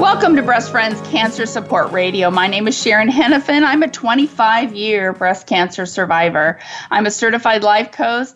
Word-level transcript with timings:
Welcome 0.00 0.34
to 0.36 0.42
Breast 0.42 0.70
Friends 0.70 0.98
Cancer 1.10 1.44
Support 1.44 1.92
Radio. 1.92 2.30
My 2.30 2.46
name 2.46 2.66
is 2.66 2.74
Sharon 2.74 3.10
Henifin. 3.10 3.62
I'm 3.62 3.82
a 3.82 3.88
25 3.88 4.72
year 4.74 5.12
breast 5.12 5.46
cancer 5.46 5.84
survivor. 5.84 6.58
I'm 6.90 7.04
a 7.04 7.10
certified 7.10 7.62
life 7.62 7.92
coach, 7.92 8.28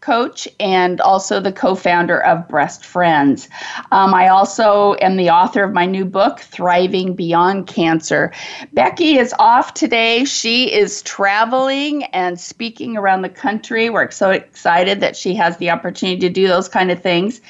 coach 0.00 0.48
and 0.58 1.00
also 1.00 1.40
the 1.40 1.52
co 1.52 1.74
founder 1.74 2.22
of 2.22 2.48
Breast 2.48 2.84
Friends. 2.84 3.48
Um, 3.92 4.14
I 4.14 4.28
also 4.28 4.94
am 5.00 5.16
the 5.16 5.30
author 5.30 5.62
of 5.64 5.72
my 5.72 5.86
new 5.86 6.04
book, 6.04 6.40
Thriving 6.40 7.14
Beyond 7.14 7.66
Cancer. 7.66 8.32
Becky 8.72 9.18
is 9.18 9.34
off 9.38 9.74
today. 9.74 10.24
She 10.24 10.72
is 10.72 11.02
traveling 11.02 12.04
and 12.04 12.40
speaking 12.40 12.96
around 12.96 13.22
the 13.22 13.28
country. 13.28 13.90
We're 13.90 14.10
so 14.10 14.30
excited 14.30 15.00
that 15.00 15.16
she 15.16 15.34
has 15.34 15.56
the 15.58 15.70
opportunity 15.70 16.20
to 16.20 16.30
do 16.30 16.48
those 16.48 16.68
kind 16.68 16.90
of 16.90 17.02
things. 17.02 17.40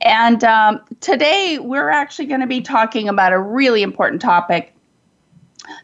And 0.00 0.42
um, 0.44 0.80
today 1.00 1.58
we're 1.60 1.90
actually 1.90 2.26
going 2.26 2.40
to 2.40 2.46
be 2.46 2.60
talking 2.60 3.08
about 3.08 3.32
a 3.32 3.40
really 3.40 3.82
important 3.82 4.22
topic 4.22 4.74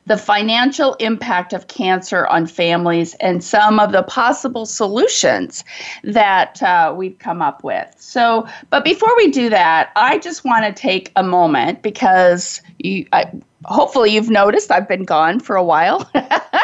the 0.06 0.16
financial 0.16 0.94
impact 0.94 1.52
of 1.52 1.68
cancer 1.68 2.26
on 2.26 2.46
families 2.46 3.14
and 3.14 3.42
some 3.42 3.80
of 3.80 3.92
the 3.92 4.02
possible 4.02 4.66
solutions 4.66 5.64
that 6.02 6.62
uh, 6.62 6.94
we've 6.96 7.18
come 7.18 7.42
up 7.42 7.64
with. 7.64 7.94
So, 7.98 8.46
but 8.70 8.84
before 8.84 9.14
we 9.16 9.30
do 9.30 9.50
that, 9.50 9.90
I 9.96 10.18
just 10.18 10.44
want 10.44 10.64
to 10.64 10.72
take 10.72 11.12
a 11.16 11.22
moment 11.22 11.82
because 11.82 12.60
you, 12.78 13.06
I, 13.12 13.30
hopefully 13.64 14.10
you've 14.12 14.30
noticed 14.30 14.70
I've 14.70 14.88
been 14.88 15.04
gone 15.04 15.40
for 15.40 15.56
a 15.56 15.64
while. 15.64 16.10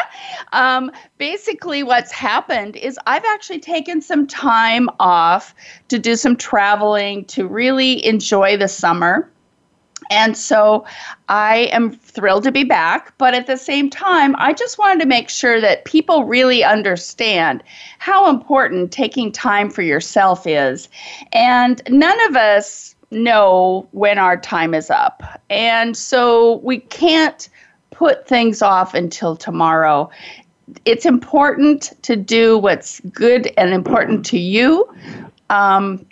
um, 0.53 0.91
basically, 1.17 1.83
what's 1.83 2.11
happened 2.11 2.75
is 2.75 2.99
I've 3.07 3.25
actually 3.25 3.59
taken 3.59 4.01
some 4.01 4.27
time 4.27 4.89
off 4.99 5.55
to 5.89 5.99
do 5.99 6.15
some 6.15 6.35
traveling 6.35 7.25
to 7.25 7.47
really 7.47 8.05
enjoy 8.05 8.57
the 8.57 8.67
summer. 8.67 9.29
And 10.11 10.37
so 10.37 10.83
I 11.29 11.69
am 11.71 11.91
thrilled 11.91 12.43
to 12.43 12.51
be 12.51 12.65
back, 12.65 13.17
but 13.17 13.33
at 13.33 13.47
the 13.47 13.55
same 13.55 13.89
time, 13.89 14.35
I 14.37 14.51
just 14.51 14.77
wanted 14.77 14.99
to 14.99 15.07
make 15.07 15.29
sure 15.29 15.61
that 15.61 15.85
people 15.85 16.25
really 16.25 16.65
understand 16.65 17.63
how 17.97 18.29
important 18.29 18.91
taking 18.91 19.31
time 19.31 19.69
for 19.69 19.81
yourself 19.81 20.45
is. 20.45 20.89
And 21.31 21.81
none 21.89 22.19
of 22.27 22.35
us 22.35 22.93
know 23.09 23.87
when 23.91 24.17
our 24.17 24.35
time 24.35 24.73
is 24.73 24.89
up. 24.89 25.23
And 25.49 25.95
so 25.95 26.57
we 26.57 26.79
can't 26.79 27.47
put 27.91 28.27
things 28.27 28.61
off 28.61 28.93
until 28.93 29.37
tomorrow. 29.37 30.09
It's 30.83 31.05
important 31.05 31.93
to 32.01 32.17
do 32.17 32.57
what's 32.57 32.99
good 33.11 33.53
and 33.57 33.73
important 33.73 34.25
to 34.25 34.37
you. 34.37 34.93
Um, 35.49 36.05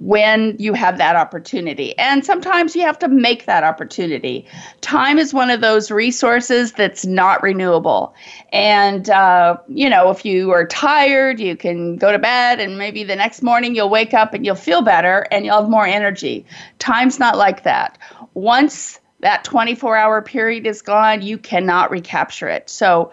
when 0.00 0.56
you 0.58 0.72
have 0.74 0.98
that 0.98 1.16
opportunity. 1.16 1.96
And 1.98 2.24
sometimes 2.24 2.74
you 2.74 2.82
have 2.82 2.98
to 3.00 3.08
make 3.08 3.46
that 3.46 3.64
opportunity. 3.64 4.46
Time 4.80 5.18
is 5.18 5.34
one 5.34 5.50
of 5.50 5.60
those 5.60 5.90
resources 5.90 6.72
that's 6.72 7.04
not 7.04 7.42
renewable. 7.42 8.14
And, 8.52 9.08
uh, 9.10 9.56
you 9.68 9.88
know, 9.88 10.10
if 10.10 10.24
you 10.24 10.50
are 10.52 10.66
tired, 10.66 11.40
you 11.40 11.56
can 11.56 11.96
go 11.96 12.12
to 12.12 12.18
bed 12.18 12.60
and 12.60 12.78
maybe 12.78 13.04
the 13.04 13.16
next 13.16 13.42
morning 13.42 13.74
you'll 13.74 13.90
wake 13.90 14.14
up 14.14 14.34
and 14.34 14.44
you'll 14.44 14.54
feel 14.54 14.82
better 14.82 15.26
and 15.30 15.44
you'll 15.44 15.60
have 15.60 15.70
more 15.70 15.86
energy. 15.86 16.44
Time's 16.78 17.18
not 17.18 17.36
like 17.36 17.62
that. 17.64 17.98
Once 18.34 19.00
that 19.20 19.44
24 19.44 19.96
hour 19.96 20.20
period 20.20 20.66
is 20.66 20.82
gone, 20.82 21.22
you 21.22 21.38
cannot 21.38 21.90
recapture 21.90 22.48
it. 22.48 22.68
So, 22.68 23.12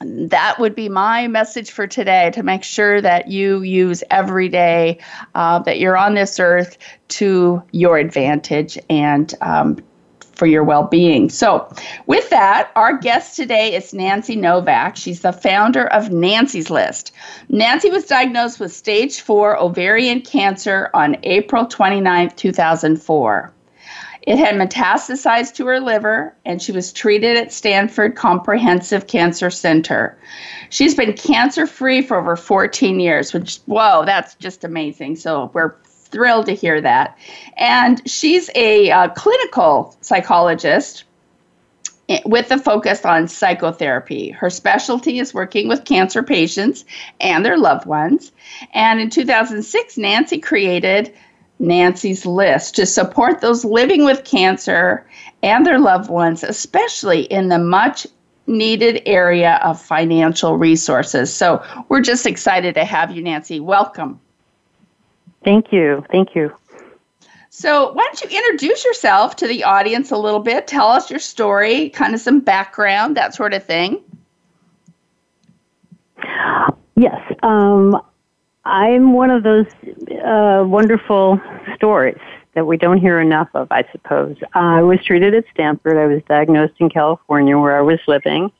that 0.00 0.58
would 0.58 0.74
be 0.74 0.88
my 0.88 1.28
message 1.28 1.70
for 1.70 1.86
today 1.86 2.30
to 2.30 2.42
make 2.42 2.64
sure 2.64 3.00
that 3.02 3.28
you 3.28 3.62
use 3.62 4.02
every 4.10 4.48
day 4.48 4.98
uh, 5.34 5.58
that 5.60 5.78
you're 5.78 5.96
on 5.96 6.14
this 6.14 6.40
earth 6.40 6.78
to 7.08 7.62
your 7.72 7.98
advantage 7.98 8.78
and 8.88 9.34
um, 9.42 9.76
for 10.40 10.46
your 10.46 10.64
well 10.64 10.84
being. 10.84 11.28
So, 11.28 11.70
with 12.06 12.30
that, 12.30 12.70
our 12.74 12.96
guest 12.96 13.36
today 13.36 13.74
is 13.74 13.92
Nancy 13.92 14.36
Novak. 14.36 14.96
She's 14.96 15.20
the 15.20 15.34
founder 15.34 15.86
of 15.88 16.10
Nancy's 16.10 16.70
List. 16.70 17.12
Nancy 17.50 17.90
was 17.90 18.06
diagnosed 18.06 18.58
with 18.58 18.72
stage 18.72 19.20
four 19.20 19.58
ovarian 19.58 20.22
cancer 20.22 20.88
on 20.94 21.18
April 21.24 21.66
29, 21.66 22.30
2004. 22.30 23.52
It 24.22 24.38
had 24.38 24.54
metastasized 24.54 25.54
to 25.54 25.66
her 25.66 25.80
liver, 25.80 26.34
and 26.44 26.60
she 26.60 26.72
was 26.72 26.92
treated 26.92 27.36
at 27.36 27.52
Stanford 27.52 28.16
Comprehensive 28.16 29.06
Cancer 29.06 29.50
Center. 29.50 30.18
She's 30.68 30.94
been 30.94 31.14
cancer 31.14 31.66
free 31.66 32.02
for 32.02 32.18
over 32.18 32.36
14 32.36 33.00
years, 33.00 33.32
which, 33.32 33.58
whoa, 33.66 34.04
that's 34.04 34.34
just 34.34 34.62
amazing. 34.62 35.16
So 35.16 35.50
we're 35.54 35.74
thrilled 35.84 36.46
to 36.46 36.54
hear 36.54 36.80
that. 36.80 37.16
And 37.56 38.08
she's 38.08 38.50
a 38.54 38.90
uh, 38.90 39.08
clinical 39.08 39.96
psychologist 40.00 41.04
with 42.24 42.50
a 42.50 42.58
focus 42.58 43.04
on 43.04 43.28
psychotherapy. 43.28 44.30
Her 44.30 44.50
specialty 44.50 45.20
is 45.20 45.32
working 45.32 45.68
with 45.68 45.84
cancer 45.84 46.22
patients 46.22 46.84
and 47.20 47.44
their 47.44 47.56
loved 47.56 47.86
ones. 47.86 48.32
And 48.72 49.00
in 49.00 49.10
2006, 49.10 49.96
Nancy 49.96 50.38
created 50.38 51.14
Nancy's 51.60 52.26
List 52.26 52.74
to 52.76 52.86
support 52.86 53.40
those 53.40 53.64
living 53.64 54.04
with 54.04 54.24
cancer 54.24 55.06
and 55.42 55.64
their 55.64 55.78
loved 55.78 56.10
ones, 56.10 56.42
especially 56.42 57.22
in 57.22 57.48
the 57.48 57.58
much 57.58 58.06
needed 58.46 59.02
area 59.06 59.60
of 59.62 59.80
financial 59.80 60.56
resources. 60.56 61.32
So 61.32 61.62
we're 61.88 62.00
just 62.00 62.26
excited 62.26 62.74
to 62.74 62.84
have 62.84 63.10
you, 63.14 63.22
Nancy. 63.22 63.60
Welcome. 63.60 64.20
Thank 65.44 65.72
you. 65.72 66.04
Thank 66.10 66.34
you. 66.34 66.52
So, 67.52 67.92
why 67.92 68.04
don't 68.04 68.22
you 68.22 68.38
introduce 68.38 68.84
yourself 68.84 69.36
to 69.36 69.48
the 69.48 69.64
audience 69.64 70.12
a 70.12 70.16
little 70.16 70.40
bit? 70.40 70.66
Tell 70.66 70.86
us 70.86 71.10
your 71.10 71.18
story, 71.18 71.90
kind 71.90 72.14
of 72.14 72.20
some 72.20 72.40
background, 72.40 73.16
that 73.16 73.34
sort 73.34 73.54
of 73.54 73.64
thing. 73.64 74.00
Yes. 76.96 77.20
Um, 77.42 78.00
I'm 78.64 79.12
one 79.14 79.30
of 79.30 79.42
those 79.42 79.66
uh, 80.24 80.64
wonderful 80.66 81.40
stories 81.74 82.18
that 82.54 82.66
we 82.66 82.76
don't 82.76 82.98
hear 82.98 83.20
enough 83.20 83.48
of, 83.54 83.68
I 83.70 83.84
suppose. 83.92 84.36
I 84.54 84.82
was 84.82 85.02
treated 85.04 85.34
at 85.34 85.44
Stanford. 85.52 85.96
I 85.96 86.06
was 86.06 86.22
diagnosed 86.28 86.74
in 86.78 86.90
California 86.90 87.56
where 87.56 87.78
I 87.78 87.80
was 87.80 88.00
living. 88.06 88.50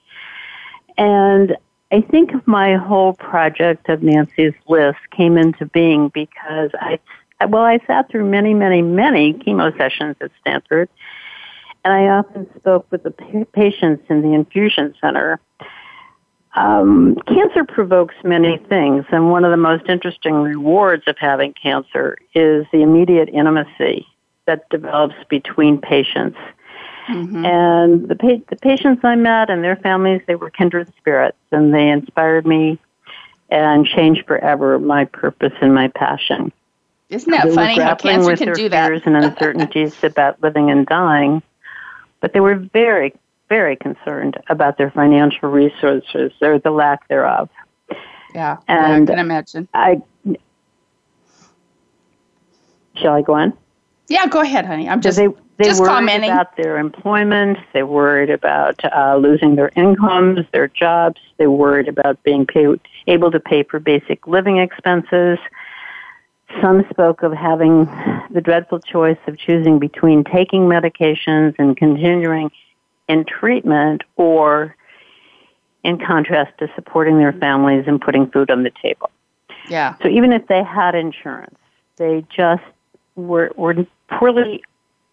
And 0.96 1.56
I 1.92 2.00
think 2.00 2.46
my 2.46 2.76
whole 2.76 3.14
project 3.14 3.88
of 3.88 4.02
Nancy's 4.02 4.54
List 4.68 4.98
came 5.10 5.36
into 5.36 5.66
being 5.66 6.08
because 6.08 6.70
I, 6.74 6.98
well, 7.46 7.64
I 7.64 7.80
sat 7.86 8.10
through 8.10 8.30
many, 8.30 8.54
many, 8.54 8.80
many 8.80 9.34
chemo 9.34 9.76
sessions 9.76 10.16
at 10.20 10.30
Stanford. 10.40 10.88
And 11.84 11.92
I 11.92 12.08
often 12.08 12.46
spoke 12.56 12.86
with 12.90 13.02
the 13.02 13.10
patients 13.52 14.04
in 14.08 14.22
the 14.22 14.34
infusion 14.34 14.94
center 15.00 15.40
um, 16.54 17.16
cancer 17.26 17.64
provokes 17.64 18.14
many 18.24 18.58
things, 18.68 19.04
and 19.10 19.30
one 19.30 19.44
of 19.44 19.50
the 19.50 19.56
most 19.56 19.88
interesting 19.88 20.34
rewards 20.34 21.04
of 21.06 21.16
having 21.18 21.52
cancer 21.52 22.16
is 22.34 22.66
the 22.72 22.82
immediate 22.82 23.28
intimacy 23.28 24.06
that 24.46 24.68
develops 24.68 25.14
between 25.28 25.78
patients. 25.78 26.38
Mm-hmm. 27.08 27.44
And 27.44 28.08
the, 28.08 28.16
pa- 28.16 28.44
the 28.48 28.56
patients 28.56 29.04
I 29.04 29.14
met 29.14 29.48
and 29.48 29.62
their 29.62 29.76
families, 29.76 30.22
they 30.26 30.34
were 30.34 30.50
kindred 30.50 30.92
spirits, 30.98 31.38
and 31.52 31.72
they 31.72 31.88
inspired 31.88 32.46
me 32.46 32.78
and 33.48 33.86
changed 33.86 34.26
forever 34.26 34.78
my 34.78 35.04
purpose 35.04 35.52
and 35.60 35.74
my 35.74 35.88
passion. 35.88 36.52
Isn't 37.10 37.30
that 37.30 37.48
they 37.48 37.54
funny 37.54 37.80
how 37.80 37.96
cancer 37.96 38.36
can 38.36 38.52
do 38.54 38.68
that? 38.68 38.88
fears 38.88 39.02
and 39.04 39.16
uncertainties 39.16 40.02
about 40.04 40.40
living 40.42 40.70
and 40.70 40.86
dying, 40.86 41.42
but 42.20 42.32
they 42.32 42.40
were 42.40 42.54
very 42.54 43.14
very 43.50 43.76
concerned 43.76 44.38
about 44.48 44.78
their 44.78 44.90
financial 44.92 45.50
resources 45.50 46.32
or 46.40 46.58
the 46.58 46.70
lack 46.70 47.06
thereof. 47.08 47.50
Yeah, 48.34 48.58
and 48.68 49.10
I 49.10 49.12
can 49.12 49.18
imagine. 49.18 49.68
I 49.74 50.00
shall 52.94 53.12
I 53.12 53.22
go 53.22 53.34
on? 53.34 53.52
Yeah, 54.08 54.26
go 54.28 54.40
ahead, 54.40 54.64
honey. 54.64 54.88
I'm 54.88 55.02
just 55.02 55.18
they 55.18 55.26
they 55.58 55.64
just 55.64 55.80
worried 55.80 55.90
commenting. 55.90 56.30
about 56.30 56.56
their 56.56 56.78
employment. 56.78 57.58
They 57.74 57.82
worried 57.82 58.30
about 58.30 58.80
uh, 58.84 59.16
losing 59.16 59.56
their 59.56 59.70
incomes, 59.76 60.46
their 60.52 60.68
jobs. 60.68 61.20
They 61.36 61.48
worried 61.48 61.88
about 61.88 62.22
being 62.22 62.46
pay, 62.46 62.66
able 63.08 63.30
to 63.32 63.40
pay 63.40 63.64
for 63.64 63.78
basic 63.80 64.26
living 64.26 64.58
expenses. 64.58 65.38
Some 66.62 66.84
spoke 66.90 67.22
of 67.22 67.32
having 67.32 67.84
the 68.30 68.40
dreadful 68.40 68.80
choice 68.80 69.18
of 69.26 69.38
choosing 69.38 69.78
between 69.78 70.24
taking 70.24 70.62
medications 70.62 71.54
and 71.58 71.76
continuing 71.76 72.50
in 73.10 73.24
treatment 73.24 74.02
or 74.14 74.76
in 75.82 75.98
contrast 75.98 76.56
to 76.58 76.70
supporting 76.76 77.18
their 77.18 77.32
families 77.32 77.84
and 77.88 78.00
putting 78.00 78.30
food 78.30 78.50
on 78.50 78.62
the 78.62 78.70
table. 78.80 79.10
Yeah. 79.68 79.96
So 80.00 80.08
even 80.08 80.32
if 80.32 80.46
they 80.46 80.62
had 80.62 80.94
insurance, 80.94 81.58
they 81.96 82.24
just 82.34 82.62
were, 83.16 83.50
were 83.56 83.74
poorly 84.08 84.62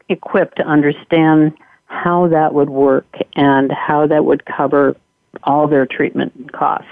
equipped 0.09 0.57
to 0.57 0.63
understand 0.63 1.57
how 1.87 2.27
that 2.27 2.53
would 2.53 2.69
work 2.69 3.07
and 3.35 3.71
how 3.71 4.05
that 4.05 4.25
would 4.25 4.45
cover 4.45 4.95
all 5.43 5.67
their 5.67 5.87
treatment 5.87 6.53
cost. 6.53 6.85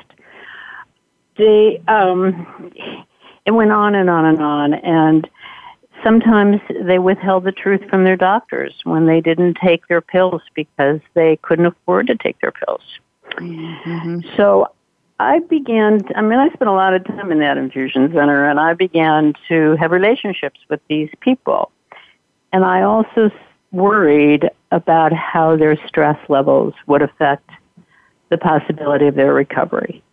They, 1.37 1.81
um, 1.87 2.71
it 3.45 3.51
went 3.51 3.71
on 3.71 3.93
and 3.93 4.09
on 4.09 4.25
and 4.25 4.41
on, 4.41 4.73
and 4.73 5.29
sometimes 6.03 6.61
they 6.81 6.99
withheld 6.99 7.43
the 7.43 7.51
truth 7.51 7.81
from 7.89 8.03
their 8.03 8.17
doctors 8.17 8.73
when 8.83 9.05
they 9.05 9.21
didn't 9.21 9.57
take 9.63 9.87
their 9.87 10.01
pills 10.01 10.41
because 10.53 10.99
they 11.13 11.37
couldn't 11.41 11.65
afford 11.65 12.07
to 12.07 12.15
take 12.15 12.39
their 12.41 12.51
pills. 12.51 12.81
Mm-hmm. 13.31 14.19
So 14.37 14.67
I 15.19 15.39
began, 15.39 16.01
I 16.15 16.21
mean, 16.21 16.39
I 16.39 16.49
spent 16.49 16.69
a 16.69 16.73
lot 16.73 16.93
of 16.93 17.05
time 17.05 17.31
in 17.31 17.39
that 17.39 17.57
infusion 17.57 18.11
center 18.13 18.49
and 18.49 18.59
I 18.59 18.73
began 18.73 19.33
to 19.47 19.75
have 19.79 19.91
relationships 19.91 20.59
with 20.69 20.81
these 20.89 21.09
people. 21.21 21.71
And 22.51 22.63
I 22.63 22.83
also 22.83 23.31
worried 23.71 24.49
about 24.71 25.13
how 25.13 25.55
their 25.57 25.77
stress 25.87 26.17
levels 26.29 26.73
would 26.87 27.01
affect 27.01 27.49
the 28.29 28.37
possibility 28.37 29.07
of 29.07 29.15
their 29.15 29.33
recovery. 29.33 30.03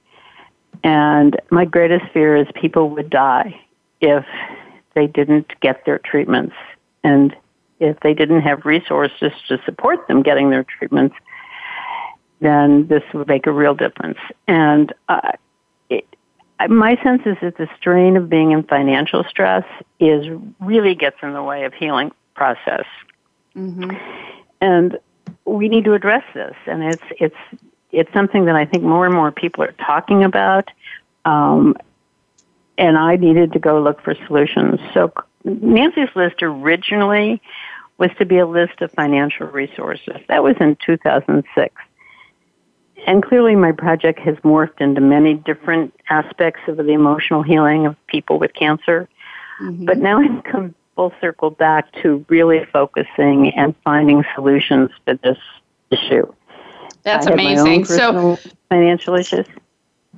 And 0.85 1.39
my 1.51 1.65
greatest 1.65 2.05
fear 2.13 2.37
is 2.37 2.47
people 2.61 2.91
would 2.91 3.11
die 3.11 3.61
if 4.01 4.25
they 4.95 5.07
didn't 5.07 5.59
get 5.61 5.85
their 5.85 5.99
treatments 5.99 6.55
and 7.05 7.35
if 7.83 7.99
they 8.01 8.15
didn't 8.15 8.43
have 8.43 8.65
resources 8.65 9.33
to 9.49 9.61
support 9.65 10.07
them 10.07 10.23
getting 10.23 10.51
their 10.51 10.65
treatments, 10.65 11.17
then 12.41 12.87
this 12.87 13.03
would 13.13 13.29
make 13.29 13.47
a 13.47 13.53
real 13.53 13.75
difference. 13.75 14.19
And 14.47 14.93
uh, 15.09 15.33
it, 15.91 16.07
my 16.69 16.97
sense 17.03 17.23
is 17.27 17.37
that 17.43 17.57
the 17.57 17.69
strain 17.77 18.17
of 18.17 18.29
being 18.29 18.53
in 18.53 18.63
financial 18.63 19.25
stress 19.25 19.65
is 19.99 20.27
really 20.61 20.95
gets 20.95 21.17
in 21.23 21.33
the 21.33 21.43
way 21.43 21.65
of 21.65 21.75
healing 21.75 22.13
process. 22.35 22.87
Mm-hmm. 23.57 23.91
And 24.61 24.99
we 25.45 25.69
need 25.69 25.85
to 25.85 25.95
address 25.95 26.25
this. 26.35 26.55
And 26.67 26.85
it's 26.85 27.03
it's 27.19 27.63
it's 27.91 28.13
something 28.13 28.45
that 28.45 28.55
I 28.55 28.65
think 28.65 28.85
more 28.85 29.07
and 29.07 29.15
more 29.15 29.33
people 29.33 29.65
are 29.65 29.73
talking 29.73 30.23
about. 30.23 30.71
Um, 31.25 31.77
and 32.79 32.97
I 32.99 33.17
needed 33.17 33.53
to 33.53 33.59
go 33.59 33.81
look 33.81 34.03
for 34.03 34.15
solutions. 34.27 34.81
So 34.95 35.13
Nancy's 35.45 36.15
list 36.15 36.43
originally 36.43 37.41
was 37.99 38.11
to 38.19 38.25
be 38.25 38.39
a 38.39 38.47
list 38.47 38.81
of 38.81 38.91
financial 38.93 39.47
resources. 39.47 40.17
That 40.29 40.43
was 40.43 40.57
in 40.61 40.77
2006. 40.85 41.75
And 43.07 43.23
clearly 43.23 43.57
my 43.57 43.73
project 43.73 44.21
has 44.21 44.37
morphed 44.39 44.81
into 44.81 45.01
many 45.01 45.35
different 45.35 45.95
aspects 46.09 46.61
of 46.69 46.77
the 46.77 46.93
emotional 46.93 47.43
healing 47.43 47.87
of 47.87 47.97
people 48.07 48.39
with 48.39 48.55
cancer. 48.55 49.09
Mm-hmm. 49.61 49.85
But 49.85 49.99
now 49.99 50.21
I've 50.21 50.45
come 50.45 50.75
full 50.95 51.13
circle 51.21 51.51
back 51.51 51.93
to 52.03 52.25
really 52.29 52.65
focusing 52.73 53.53
and 53.55 53.75
finding 53.83 54.25
solutions 54.35 54.91
to 55.07 55.19
this 55.23 55.39
issue. 55.91 56.33
That's 57.03 57.27
amazing. 57.27 57.85
so 57.85 58.39
financial 58.69 59.15
issues. 59.15 59.47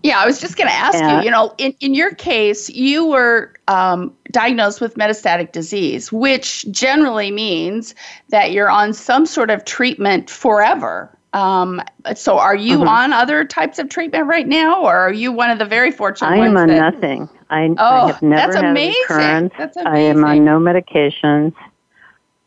Yeah, 0.02 0.18
I 0.18 0.26
was 0.26 0.40
just 0.40 0.56
going 0.56 0.68
to 0.68 0.74
ask 0.74 0.98
yeah. 0.98 1.18
you. 1.18 1.24
You 1.24 1.30
know, 1.30 1.54
in, 1.56 1.74
in 1.80 1.94
your 1.94 2.14
case, 2.14 2.68
you 2.68 3.06
were 3.06 3.54
um, 3.68 4.14
diagnosed 4.32 4.80
with 4.80 4.96
metastatic 4.96 5.52
disease, 5.52 6.12
which 6.12 6.70
generally 6.70 7.30
means 7.30 7.94
that 8.28 8.52
you're 8.52 8.70
on 8.70 8.92
some 8.92 9.24
sort 9.24 9.50
of 9.50 9.64
treatment 9.64 10.28
forever. 10.28 11.16
Um, 11.32 11.82
so, 12.14 12.38
are 12.38 12.54
you 12.54 12.78
mm-hmm. 12.78 12.88
on 12.88 13.12
other 13.12 13.44
types 13.44 13.78
of 13.78 13.88
treatment 13.88 14.26
right 14.26 14.46
now, 14.46 14.82
or 14.82 14.96
are 14.96 15.12
you 15.12 15.32
one 15.32 15.50
of 15.50 15.58
the 15.58 15.64
very 15.64 15.90
fortunate? 15.90 16.28
I 16.28 16.36
am 16.36 16.56
on 16.56 16.68
that, 16.68 16.94
nothing. 16.94 17.28
I, 17.50 17.74
oh, 17.76 18.04
I 18.04 18.06
have 18.06 18.22
never 18.22 18.52
that's 18.52 18.56
had 18.56 18.64
amazing. 18.66 19.02
recurrence. 19.08 19.52
That's 19.58 19.76
amazing. 19.76 19.92
I 19.92 19.98
am 20.00 20.24
on 20.24 20.44
no 20.44 20.60
medications. 20.60 21.54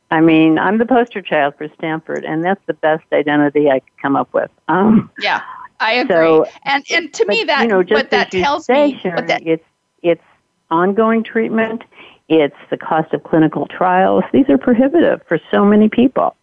I 0.09 0.21
mean, 0.21 0.57
I'm 0.57 0.77
the 0.77 0.85
poster 0.85 1.21
child 1.21 1.55
for 1.57 1.67
Stanford, 1.77 2.23
and 2.23 2.45
that's 2.45 2.61
the 2.65 2.75
best 2.75 3.03
identity 3.11 3.69
I 3.69 3.79
could 3.79 3.97
come 4.01 4.15
up 4.15 4.33
with. 4.33 4.49
Um, 4.69 5.11
yeah. 5.19 5.41
I 5.79 5.93
agree. 5.93 6.15
So, 6.15 6.45
and 6.63 6.83
and 6.91 7.13
to 7.13 7.25
but, 7.25 7.29
me 7.29 7.43
that 7.43 7.61
you 7.63 7.67
know, 7.67 7.83
what 7.89 8.11
that 8.11 8.31
tells 8.31 8.65
say, 8.65 8.93
me 8.93 8.99
Sharon, 9.01 9.27
that, 9.27 9.45
it's 9.45 9.65
it's 10.01 10.23
ongoing 10.71 11.23
treatment, 11.23 11.83
it's 12.29 12.55
the 12.69 12.77
cost 12.77 13.13
of 13.13 13.23
clinical 13.23 13.67
trials. 13.67 14.23
These 14.33 14.49
are 14.49 14.57
prohibitive 14.57 15.21
for 15.27 15.39
so 15.51 15.63
many 15.65 15.89
people. 15.89 16.35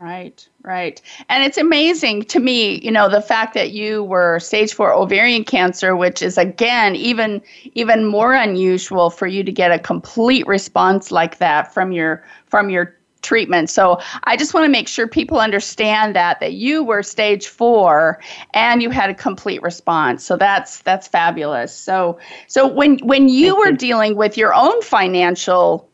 Right, 0.00 0.48
right. 0.62 1.00
And 1.28 1.44
it's 1.44 1.58
amazing 1.58 2.24
to 2.24 2.40
me, 2.40 2.80
you 2.80 2.90
know, 2.90 3.08
the 3.08 3.22
fact 3.22 3.54
that 3.54 3.70
you 3.70 4.02
were 4.02 4.40
stage 4.40 4.74
4 4.74 4.92
ovarian 4.92 5.44
cancer, 5.44 5.94
which 5.94 6.22
is 6.22 6.38
again 6.38 6.96
even 6.96 7.40
even 7.74 8.04
more 8.04 8.34
unusual 8.34 9.10
for 9.10 9.28
you 9.28 9.44
to 9.44 9.52
get 9.52 9.70
a 9.70 9.78
complete 9.78 10.44
response 10.48 11.12
like 11.12 11.38
that 11.38 11.72
from 11.72 11.92
your 11.92 12.24
from 12.46 12.68
your 12.68 12.96
treatment. 13.22 13.70
So 13.70 14.00
I 14.24 14.36
just 14.36 14.54
want 14.54 14.64
to 14.64 14.70
make 14.70 14.88
sure 14.88 15.06
people 15.06 15.38
understand 15.40 16.14
that 16.16 16.40
that 16.40 16.54
you 16.54 16.84
were 16.84 17.02
stage 17.02 17.46
4 17.48 18.20
and 18.54 18.82
you 18.82 18.90
had 18.90 19.10
a 19.10 19.14
complete 19.14 19.62
response. 19.62 20.24
So 20.24 20.36
that's 20.36 20.80
that's 20.80 21.08
fabulous. 21.08 21.74
So 21.74 22.18
so 22.46 22.66
when 22.66 22.98
when 22.98 23.28
you 23.28 23.52
Thank 23.52 23.58
were 23.58 23.70
you. 23.70 23.76
dealing 23.76 24.16
with 24.16 24.36
your 24.36 24.54
own 24.54 24.82
financial 24.82 25.88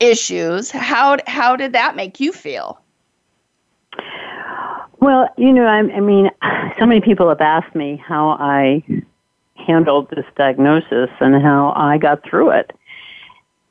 issues, 0.00 0.70
how 0.70 1.18
how 1.26 1.56
did 1.56 1.72
that 1.72 1.96
make 1.96 2.20
you 2.20 2.32
feel? 2.32 2.80
Well, 4.98 5.28
you 5.36 5.52
know, 5.52 5.66
I, 5.66 5.78
I 5.78 6.00
mean, 6.00 6.30
so 6.78 6.86
many 6.86 7.00
people 7.00 7.28
have 7.28 7.40
asked 7.40 7.74
me 7.74 8.02
how 8.04 8.30
I 8.40 8.82
handled 9.54 10.10
this 10.10 10.24
diagnosis 10.36 11.10
and 11.20 11.40
how 11.42 11.72
I 11.76 11.98
got 11.98 12.22
through 12.24 12.50
it. 12.50 12.72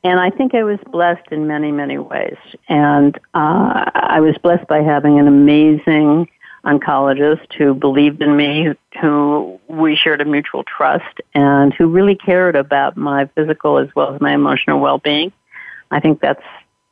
And 0.06 0.20
I 0.20 0.30
think 0.30 0.54
I 0.54 0.62
was 0.62 0.78
blessed 0.92 1.32
in 1.32 1.48
many, 1.48 1.72
many 1.72 1.98
ways. 1.98 2.36
And 2.68 3.18
uh, 3.34 3.90
I 3.92 4.20
was 4.20 4.38
blessed 4.38 4.68
by 4.68 4.80
having 4.80 5.18
an 5.18 5.26
amazing 5.26 6.28
oncologist 6.64 7.52
who 7.54 7.74
believed 7.74 8.22
in 8.22 8.36
me, 8.36 8.68
who 9.00 9.58
we 9.66 9.96
shared 9.96 10.20
a 10.20 10.24
mutual 10.24 10.62
trust, 10.62 11.20
and 11.34 11.74
who 11.74 11.88
really 11.88 12.14
cared 12.14 12.54
about 12.54 12.96
my 12.96 13.26
physical 13.34 13.78
as 13.78 13.88
well 13.96 14.14
as 14.14 14.20
my 14.20 14.32
emotional 14.32 14.78
well-being. 14.78 15.32
I 15.90 15.98
think 15.98 16.20
that's 16.20 16.42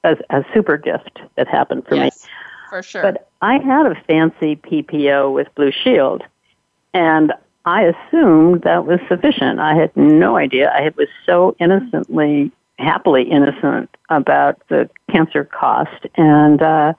a, 0.03 0.17
a 0.31 0.45
super 0.53 0.77
gift 0.77 1.21
that 1.37 1.47
happened 1.47 1.87
for 1.87 1.95
yes, 1.95 2.25
me. 2.25 2.31
For 2.69 2.83
sure. 2.83 3.03
But 3.03 3.29
I 3.41 3.59
had 3.59 3.87
a 3.87 3.95
fancy 4.09 4.57
PPO 4.57 5.33
with 5.33 5.55
Blue 5.55 5.71
Shield, 5.71 6.25
and 6.93 7.33
I 7.65 7.83
assumed 7.83 8.63
that 8.63 8.87
was 8.87 8.99
sufficient. 9.07 9.61
I 9.61 9.77
had 9.77 9.97
no 9.97 10.37
idea. 10.37 10.69
I 10.71 10.93
was 10.97 11.09
so 11.27 11.55
innocently 11.61 12.51
happily 12.79 13.23
innocent 13.31 13.91
about 14.09 14.61
the 14.69 14.89
cancer 15.11 15.45
cost, 15.45 16.07
and 16.17 16.61
uh, 16.63 16.95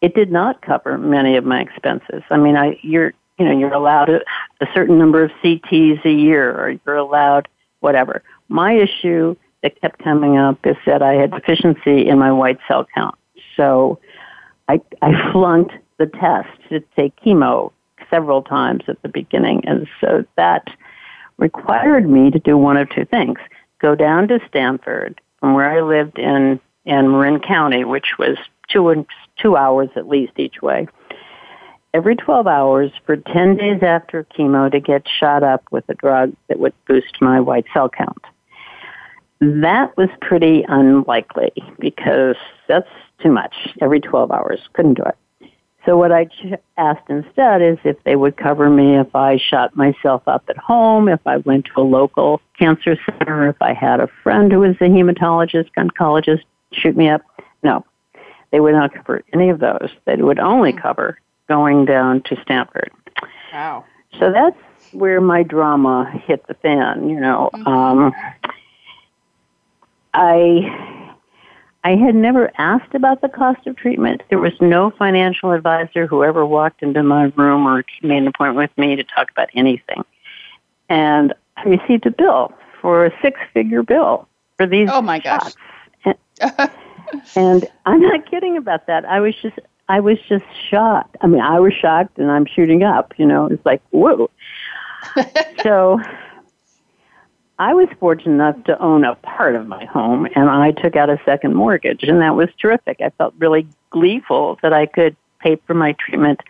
it 0.00 0.14
did 0.14 0.32
not 0.32 0.62
cover 0.62 0.98
many 0.98 1.36
of 1.36 1.44
my 1.44 1.60
expenses. 1.60 2.22
I 2.30 2.36
mean, 2.36 2.56
I 2.56 2.78
you're 2.82 3.12
you 3.38 3.44
know 3.44 3.56
you're 3.56 3.72
allowed 3.72 4.08
a, 4.08 4.20
a 4.60 4.66
certain 4.74 4.98
number 4.98 5.24
of 5.24 5.30
CTs 5.42 6.04
a 6.04 6.10
year, 6.10 6.50
or 6.52 6.70
you're 6.84 6.96
allowed 6.96 7.48
whatever. 7.80 8.22
My 8.48 8.72
issue 8.72 9.36
that 9.62 9.80
kept 9.80 10.02
coming 10.02 10.36
up 10.36 10.58
is 10.66 10.76
that 10.86 11.02
I 11.02 11.14
had 11.14 11.30
deficiency 11.30 12.08
in 12.08 12.18
my 12.18 12.32
white 12.32 12.58
cell 12.66 12.86
count, 12.94 13.14
so 13.56 13.98
I 14.68 14.80
I 15.00 15.32
flunked 15.32 15.74
the 15.98 16.06
test 16.06 16.48
to 16.68 16.80
take 16.96 17.14
chemo 17.20 17.72
several 18.10 18.42
times 18.42 18.84
at 18.88 19.00
the 19.02 19.08
beginning, 19.08 19.62
and 19.66 19.86
so 20.00 20.24
that 20.36 20.68
required 21.38 22.08
me 22.08 22.30
to 22.30 22.38
do 22.38 22.58
one 22.58 22.76
of 22.76 22.88
two 22.90 23.04
things 23.04 23.38
go 23.82 23.94
down 23.94 24.28
to 24.28 24.38
Stanford 24.48 25.20
from 25.40 25.54
where 25.54 25.70
I 25.70 25.82
lived 25.82 26.18
in, 26.18 26.60
in 26.84 27.10
Marin 27.10 27.40
County, 27.40 27.84
which 27.84 28.14
was 28.18 28.38
two, 28.70 29.04
two 29.36 29.56
hours 29.56 29.90
at 29.96 30.08
least 30.08 30.32
each 30.38 30.62
way, 30.62 30.86
every 31.92 32.16
12 32.16 32.46
hours 32.46 32.90
for 33.04 33.16
10 33.16 33.56
days 33.56 33.82
after 33.82 34.24
chemo 34.24 34.70
to 34.70 34.80
get 34.80 35.06
shot 35.06 35.42
up 35.42 35.64
with 35.70 35.84
a 35.88 35.94
drug 35.94 36.32
that 36.48 36.58
would 36.58 36.72
boost 36.86 37.20
my 37.20 37.40
white 37.40 37.66
cell 37.74 37.88
count. 37.88 38.24
That 39.40 39.96
was 39.96 40.08
pretty 40.20 40.64
unlikely 40.68 41.52
because 41.80 42.36
that's 42.68 42.88
too 43.20 43.30
much 43.30 43.54
every 43.80 44.00
12 44.00 44.30
hours. 44.30 44.60
Couldn't 44.72 44.94
do 44.94 45.02
it. 45.02 45.16
So 45.84 45.96
what 45.96 46.12
I 46.12 46.28
asked 46.76 47.08
instead 47.08 47.60
is 47.60 47.76
if 47.82 48.02
they 48.04 48.14
would 48.14 48.36
cover 48.36 48.70
me 48.70 48.98
if 48.98 49.14
I 49.16 49.36
shot 49.36 49.76
myself 49.76 50.22
up 50.28 50.44
at 50.48 50.56
home, 50.56 51.08
if 51.08 51.20
I 51.26 51.38
went 51.38 51.66
to 51.66 51.80
a 51.80 51.82
local 51.82 52.40
cancer 52.56 52.96
center, 53.04 53.48
if 53.48 53.60
I 53.60 53.72
had 53.72 53.98
a 53.98 54.08
friend 54.22 54.52
who 54.52 54.60
was 54.60 54.76
a 54.76 54.84
hematologist, 54.84 55.70
oncologist, 55.76 56.42
shoot 56.72 56.96
me 56.96 57.08
up. 57.08 57.22
No, 57.64 57.84
they 58.52 58.60
would 58.60 58.74
not 58.74 58.94
cover 58.94 59.24
any 59.32 59.48
of 59.48 59.58
those. 59.58 59.90
They 60.04 60.16
would 60.16 60.38
only 60.38 60.70
hmm. 60.72 60.78
cover 60.78 61.18
going 61.48 61.84
down 61.84 62.22
to 62.22 62.40
Stanford. 62.42 62.92
Wow. 63.52 63.84
So 64.18 64.30
that's 64.30 64.56
where 64.92 65.20
my 65.20 65.42
drama 65.42 66.10
hit 66.26 66.46
the 66.46 66.54
fan, 66.54 67.08
you 67.08 67.18
know. 67.18 67.50
Mm-hmm. 67.54 67.66
Um, 67.66 68.14
I 70.14 71.01
I 71.84 71.96
had 71.96 72.14
never 72.14 72.52
asked 72.58 72.94
about 72.94 73.22
the 73.22 73.28
cost 73.28 73.66
of 73.66 73.76
treatment. 73.76 74.22
There 74.30 74.38
was 74.38 74.52
no 74.60 74.90
financial 74.90 75.50
advisor 75.50 76.06
who 76.06 76.22
ever 76.22 76.46
walked 76.46 76.82
into 76.82 77.02
my 77.02 77.24
room 77.36 77.66
or 77.66 77.84
made 78.02 78.18
an 78.18 78.28
appointment 78.28 78.56
with 78.70 78.78
me 78.78 78.94
to 78.96 79.02
talk 79.02 79.30
about 79.30 79.48
anything. 79.54 80.04
And 80.88 81.34
I 81.56 81.64
received 81.64 82.06
a 82.06 82.10
bill 82.10 82.52
for 82.80 83.06
a 83.06 83.12
six 83.20 83.40
figure 83.52 83.82
bill 83.82 84.28
for 84.56 84.66
these. 84.66 84.88
Oh 84.92 85.02
my 85.02 85.18
gosh. 85.18 85.52
And, 86.04 86.16
and 87.34 87.66
I'm 87.84 88.00
not 88.00 88.30
kidding 88.30 88.56
about 88.56 88.86
that. 88.86 89.04
I 89.04 89.20
was 89.20 89.34
just 89.40 89.58
I 89.88 90.00
was 90.00 90.18
just 90.28 90.44
shocked. 90.70 91.16
I 91.20 91.26
mean, 91.26 91.40
I 91.40 91.60
was 91.60 91.74
shocked 91.74 92.18
and 92.18 92.30
I'm 92.30 92.46
shooting 92.46 92.82
up, 92.82 93.12
you 93.18 93.26
know. 93.26 93.46
It's 93.46 93.64
like, 93.66 93.82
whoa. 93.90 94.30
so 95.62 96.00
I 97.62 97.74
was 97.74 97.86
fortunate 98.00 98.34
enough 98.34 98.64
to 98.64 98.76
own 98.82 99.04
a 99.04 99.14
part 99.14 99.54
of 99.54 99.68
my 99.68 99.84
home, 99.84 100.26
and 100.34 100.50
I 100.50 100.72
took 100.72 100.96
out 100.96 101.08
a 101.08 101.20
second 101.24 101.54
mortgage, 101.54 102.02
and 102.02 102.20
that 102.20 102.34
was 102.34 102.48
terrific. 102.60 103.00
I 103.00 103.10
felt 103.10 103.34
really 103.38 103.68
gleeful 103.90 104.58
that 104.62 104.72
I 104.72 104.86
could 104.86 105.14
pay 105.38 105.54
for 105.64 105.72
my 105.72 105.92
treatment, 105.92 106.40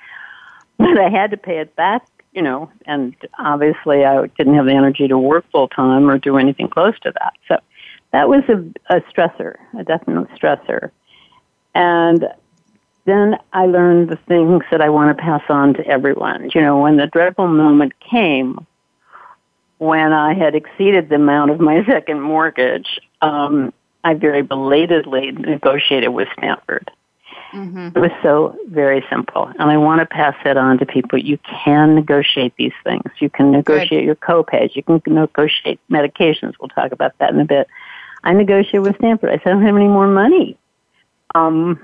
but 0.78 0.98
I 0.98 1.10
had 1.10 1.30
to 1.32 1.36
pay 1.36 1.58
it 1.58 1.76
back, 1.76 2.08
you 2.32 2.40
know, 2.40 2.70
and 2.86 3.14
obviously 3.38 4.06
I 4.06 4.26
didn't 4.38 4.54
have 4.54 4.64
the 4.64 4.72
energy 4.72 5.06
to 5.06 5.18
work 5.18 5.44
full 5.52 5.68
time 5.68 6.08
or 6.08 6.16
do 6.16 6.38
anything 6.38 6.70
close 6.70 6.98
to 7.00 7.12
that. 7.12 7.34
So 7.46 7.58
that 8.12 8.30
was 8.30 8.44
a, 8.48 8.96
a 8.96 9.02
stressor, 9.02 9.56
a 9.78 9.84
definite 9.84 10.30
stressor. 10.30 10.92
And 11.74 12.26
then 13.04 13.36
I 13.52 13.66
learned 13.66 14.08
the 14.08 14.16
things 14.16 14.64
that 14.70 14.80
I 14.80 14.88
want 14.88 15.14
to 15.14 15.22
pass 15.22 15.42
on 15.50 15.74
to 15.74 15.86
everyone. 15.86 16.50
You 16.54 16.62
know, 16.62 16.80
when 16.80 16.96
the 16.96 17.06
dreadful 17.06 17.48
moment 17.48 17.92
came, 18.00 18.66
when 19.82 20.12
I 20.12 20.32
had 20.32 20.54
exceeded 20.54 21.08
the 21.08 21.16
amount 21.16 21.50
of 21.50 21.58
my 21.58 21.84
second 21.86 22.20
mortgage, 22.20 23.00
um, 23.20 23.72
I 24.04 24.14
very 24.14 24.42
belatedly 24.42 25.32
negotiated 25.32 26.10
with 26.10 26.28
Stanford. 26.38 26.90
Mm-hmm. 27.52 27.88
It 27.96 28.00
was 28.00 28.12
so 28.22 28.56
very 28.68 29.04
simple. 29.10 29.52
And 29.58 29.70
I 29.70 29.76
want 29.76 29.98
to 30.00 30.06
pass 30.06 30.34
that 30.44 30.56
on 30.56 30.78
to 30.78 30.86
people. 30.86 31.18
You 31.18 31.38
can 31.64 31.96
negotiate 31.96 32.54
these 32.56 32.72
things. 32.84 33.10
You 33.18 33.28
can 33.28 33.50
negotiate 33.50 33.90
Good. 33.90 34.04
your 34.04 34.14
copays. 34.14 34.74
You 34.74 34.82
can 34.84 35.00
negotiate 35.06 35.80
medications. 35.90 36.54
We'll 36.60 36.68
talk 36.68 36.92
about 36.92 37.18
that 37.18 37.34
in 37.34 37.40
a 37.40 37.44
bit. 37.44 37.66
I 38.24 38.32
negotiated 38.32 38.82
with 38.82 38.96
Stanford. 38.96 39.30
I 39.30 39.38
said, 39.38 39.48
I 39.48 39.50
don't 39.50 39.66
have 39.66 39.76
any 39.76 39.88
more 39.88 40.06
money. 40.06 40.56
Um, 41.34 41.78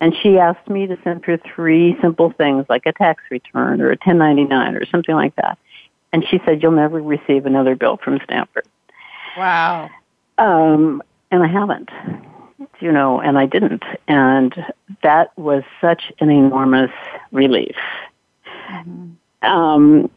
and 0.00 0.14
she 0.22 0.38
asked 0.38 0.68
me 0.68 0.86
to 0.86 0.98
send 1.04 1.24
her 1.26 1.38
three 1.54 1.96
simple 2.00 2.32
things 2.32 2.64
like 2.68 2.86
a 2.86 2.92
tax 2.92 3.22
return 3.30 3.80
or 3.80 3.88
a 3.88 3.98
1099 4.04 4.74
or 4.74 4.86
something 4.86 5.14
like 5.14 5.36
that. 5.36 5.58
And 6.14 6.24
she 6.30 6.40
said, 6.46 6.62
You'll 6.62 6.70
never 6.70 7.02
receive 7.02 7.44
another 7.44 7.74
bill 7.74 7.96
from 7.96 8.20
Stanford. 8.22 8.68
Wow. 9.36 9.90
Um, 10.38 11.02
and 11.32 11.42
I 11.42 11.48
haven't, 11.48 11.90
you 12.78 12.92
know, 12.92 13.20
and 13.20 13.36
I 13.36 13.46
didn't. 13.46 13.82
And 14.06 14.54
that 15.02 15.36
was 15.36 15.64
such 15.80 16.12
an 16.20 16.30
enormous 16.30 16.92
relief. 17.32 17.74
Mm-hmm. 18.70 19.50
Um, 19.50 20.08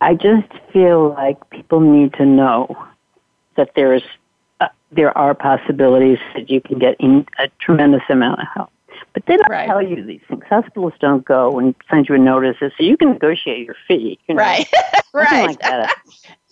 I 0.00 0.14
just 0.14 0.48
feel 0.72 1.10
like 1.10 1.50
people 1.50 1.80
need 1.80 2.14
to 2.14 2.24
know 2.24 2.74
that 3.56 3.72
there's 3.76 4.04
uh, 4.60 4.68
there 4.90 5.16
are 5.18 5.34
possibilities 5.34 6.18
that 6.32 6.48
you 6.48 6.62
can 6.62 6.78
get 6.78 6.96
in 6.98 7.26
a 7.38 7.48
tremendous 7.60 8.04
amount 8.08 8.40
of 8.40 8.46
help. 8.54 8.70
But 9.12 9.26
they 9.26 9.36
don't 9.36 9.50
right. 9.50 9.66
tell 9.66 9.82
you 9.82 10.04
these 10.04 10.20
things. 10.28 10.44
Hospitals 10.48 10.92
don't 11.00 11.24
go 11.24 11.58
and 11.58 11.74
send 11.90 12.08
you 12.08 12.14
a 12.14 12.18
notice 12.18 12.56
so 12.60 12.70
you 12.78 12.96
can 12.96 13.12
negotiate 13.12 13.66
your 13.66 13.76
fee. 13.86 14.18
You 14.28 14.34
know, 14.34 14.40
right, 14.40 14.68
right. 15.12 15.58
Like 15.60 15.90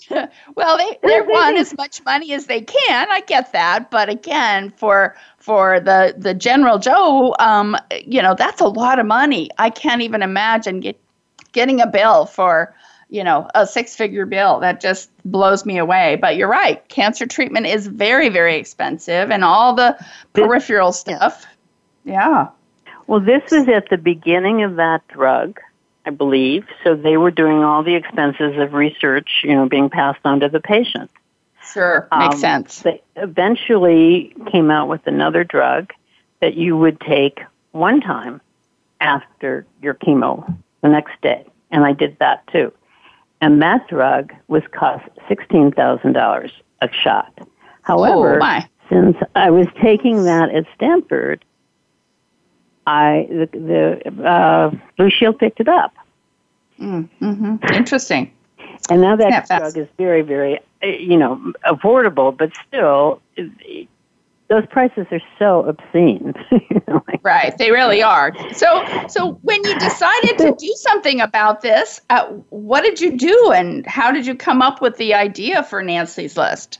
well, 0.55 0.79
they 0.79 0.99
they 1.03 1.21
want 1.21 1.59
as 1.59 1.77
much 1.77 2.05
money 2.05 2.33
as 2.33 2.47
they 2.47 2.61
can. 2.61 3.09
I 3.11 3.21
get 3.21 3.53
that, 3.53 3.91
but 3.91 4.09
again, 4.09 4.73
for 4.77 5.17
for 5.39 5.81
the 5.81 6.15
the 6.17 6.35
general 6.35 6.79
Joe, 6.79 7.35
um, 7.39 7.77
you 8.05 8.23
know, 8.23 8.35
that's 8.35 8.61
a 8.61 8.69
lot 8.69 8.99
of 8.99 9.07
money. 9.07 9.51
I 9.59 9.71
can't 9.71 10.03
even 10.03 10.23
imagine 10.23 10.81
get, 10.81 11.01
getting 11.53 11.81
a 11.81 11.87
bill 11.87 12.27
for 12.27 12.75
you 13.09 13.23
know 13.23 13.49
a 13.55 13.67
six 13.67 13.95
figure 13.95 14.27
bill 14.27 14.61
that 14.61 14.81
just 14.81 15.11
blows 15.25 15.65
me 15.65 15.79
away 15.79 16.17
but 16.21 16.37
you're 16.37 16.49
right 16.49 16.89
cancer 16.89 17.25
treatment 17.25 17.65
is 17.65 17.87
very 17.87 18.29
very 18.29 18.57
expensive 18.57 19.31
and 19.31 19.45
all 19.45 19.75
the 19.75 19.97
peripheral 20.33 20.93
stuff 20.93 21.47
yeah. 22.07 22.49
Well, 23.07 23.21
this 23.21 23.43
was 23.51 23.69
at 23.69 23.91
the 23.91 23.99
beginning 23.99 24.63
of 24.63 24.77
that 24.77 25.07
drug, 25.09 25.61
I 26.07 26.11
believe. 26.11 26.67
So 26.83 26.95
they 26.95 27.17
were 27.17 27.31
doing 27.31 27.63
all 27.63 27.83
the 27.83 27.95
expenses 27.95 28.57
of 28.59 28.73
research, 28.73 29.29
you 29.43 29.55
know, 29.55 29.69
being 29.69 29.91
passed 29.91 30.21
on 30.25 30.41
to 30.41 30.49
the 30.49 30.61
patient. 30.61 31.11
Sure, 31.73 32.09
makes 32.17 32.37
um, 32.37 32.41
sense. 32.41 32.81
They 32.81 33.03
eventually 33.17 34.35
came 34.51 34.71
out 34.71 34.89
with 34.89 35.07
another 35.07 35.45
drug 35.45 35.93
that 36.41 36.55
you 36.55 36.77
would 36.77 37.01
take 37.01 37.41
one 37.73 38.01
time 38.01 38.41
after 39.01 39.67
your 39.83 39.95
chemo 39.95 40.57
the 40.83 40.89
next 40.89 41.21
day. 41.23 41.45
And 41.71 41.85
I 41.85 41.93
did 41.93 42.19
that 42.21 42.47
too. 42.53 42.73
And 43.41 43.61
that 43.63 43.89
drug 43.89 44.33
was 44.47 44.63
cost 44.73 45.05
$16,000 45.29 46.51
a 46.83 46.89
shot. 47.03 47.49
However, 47.83 48.41
oh, 48.43 48.61
since 48.89 49.17
I 49.35 49.51
was 49.51 49.67
taking 49.83 50.25
that 50.25 50.51
at 50.51 50.65
Stanford, 50.75 51.45
I 52.87 53.27
the, 53.29 53.49
the 54.05 54.25
uh, 54.25 54.71
Blue 54.97 55.11
Shield 55.11 55.39
picked 55.39 55.61
it 55.61 55.69
up. 55.69 55.95
Mm, 56.81 57.09
hmm 57.19 57.57
Interesting. 57.73 58.33
And 58.89 59.01
now 59.01 59.17
that 59.17 59.47
drug 59.47 59.77
is 59.77 59.89
very, 59.97 60.23
very, 60.23 60.59
uh, 60.83 60.87
you 60.87 61.17
know, 61.17 61.53
affordable, 61.65 62.37
but 62.37 62.53
still, 62.69 63.21
those 64.49 64.67
prices 64.67 65.07
are 65.11 65.21
so 65.39 65.65
obscene. 65.65 66.35
right, 67.23 67.57
they 67.59 67.71
really 67.71 68.03
are. 68.03 68.33
So, 68.53 68.85
so 69.09 69.33
when 69.43 69.65
you 69.65 69.77
decided 69.79 70.39
to 70.39 70.55
do 70.57 70.73
something 70.77 71.21
about 71.21 71.63
this, 71.63 72.01
uh, 72.11 72.27
what 72.51 72.83
did 72.83 73.01
you 73.01 73.17
do, 73.17 73.53
and 73.53 73.85
how 73.87 74.13
did 74.13 74.27
you 74.27 74.35
come 74.35 74.63
up 74.63 74.81
with 74.81 74.97
the 74.99 75.15
idea 75.15 75.65
for 75.65 75.83
Nancy's 75.83 76.37
List? 76.37 76.79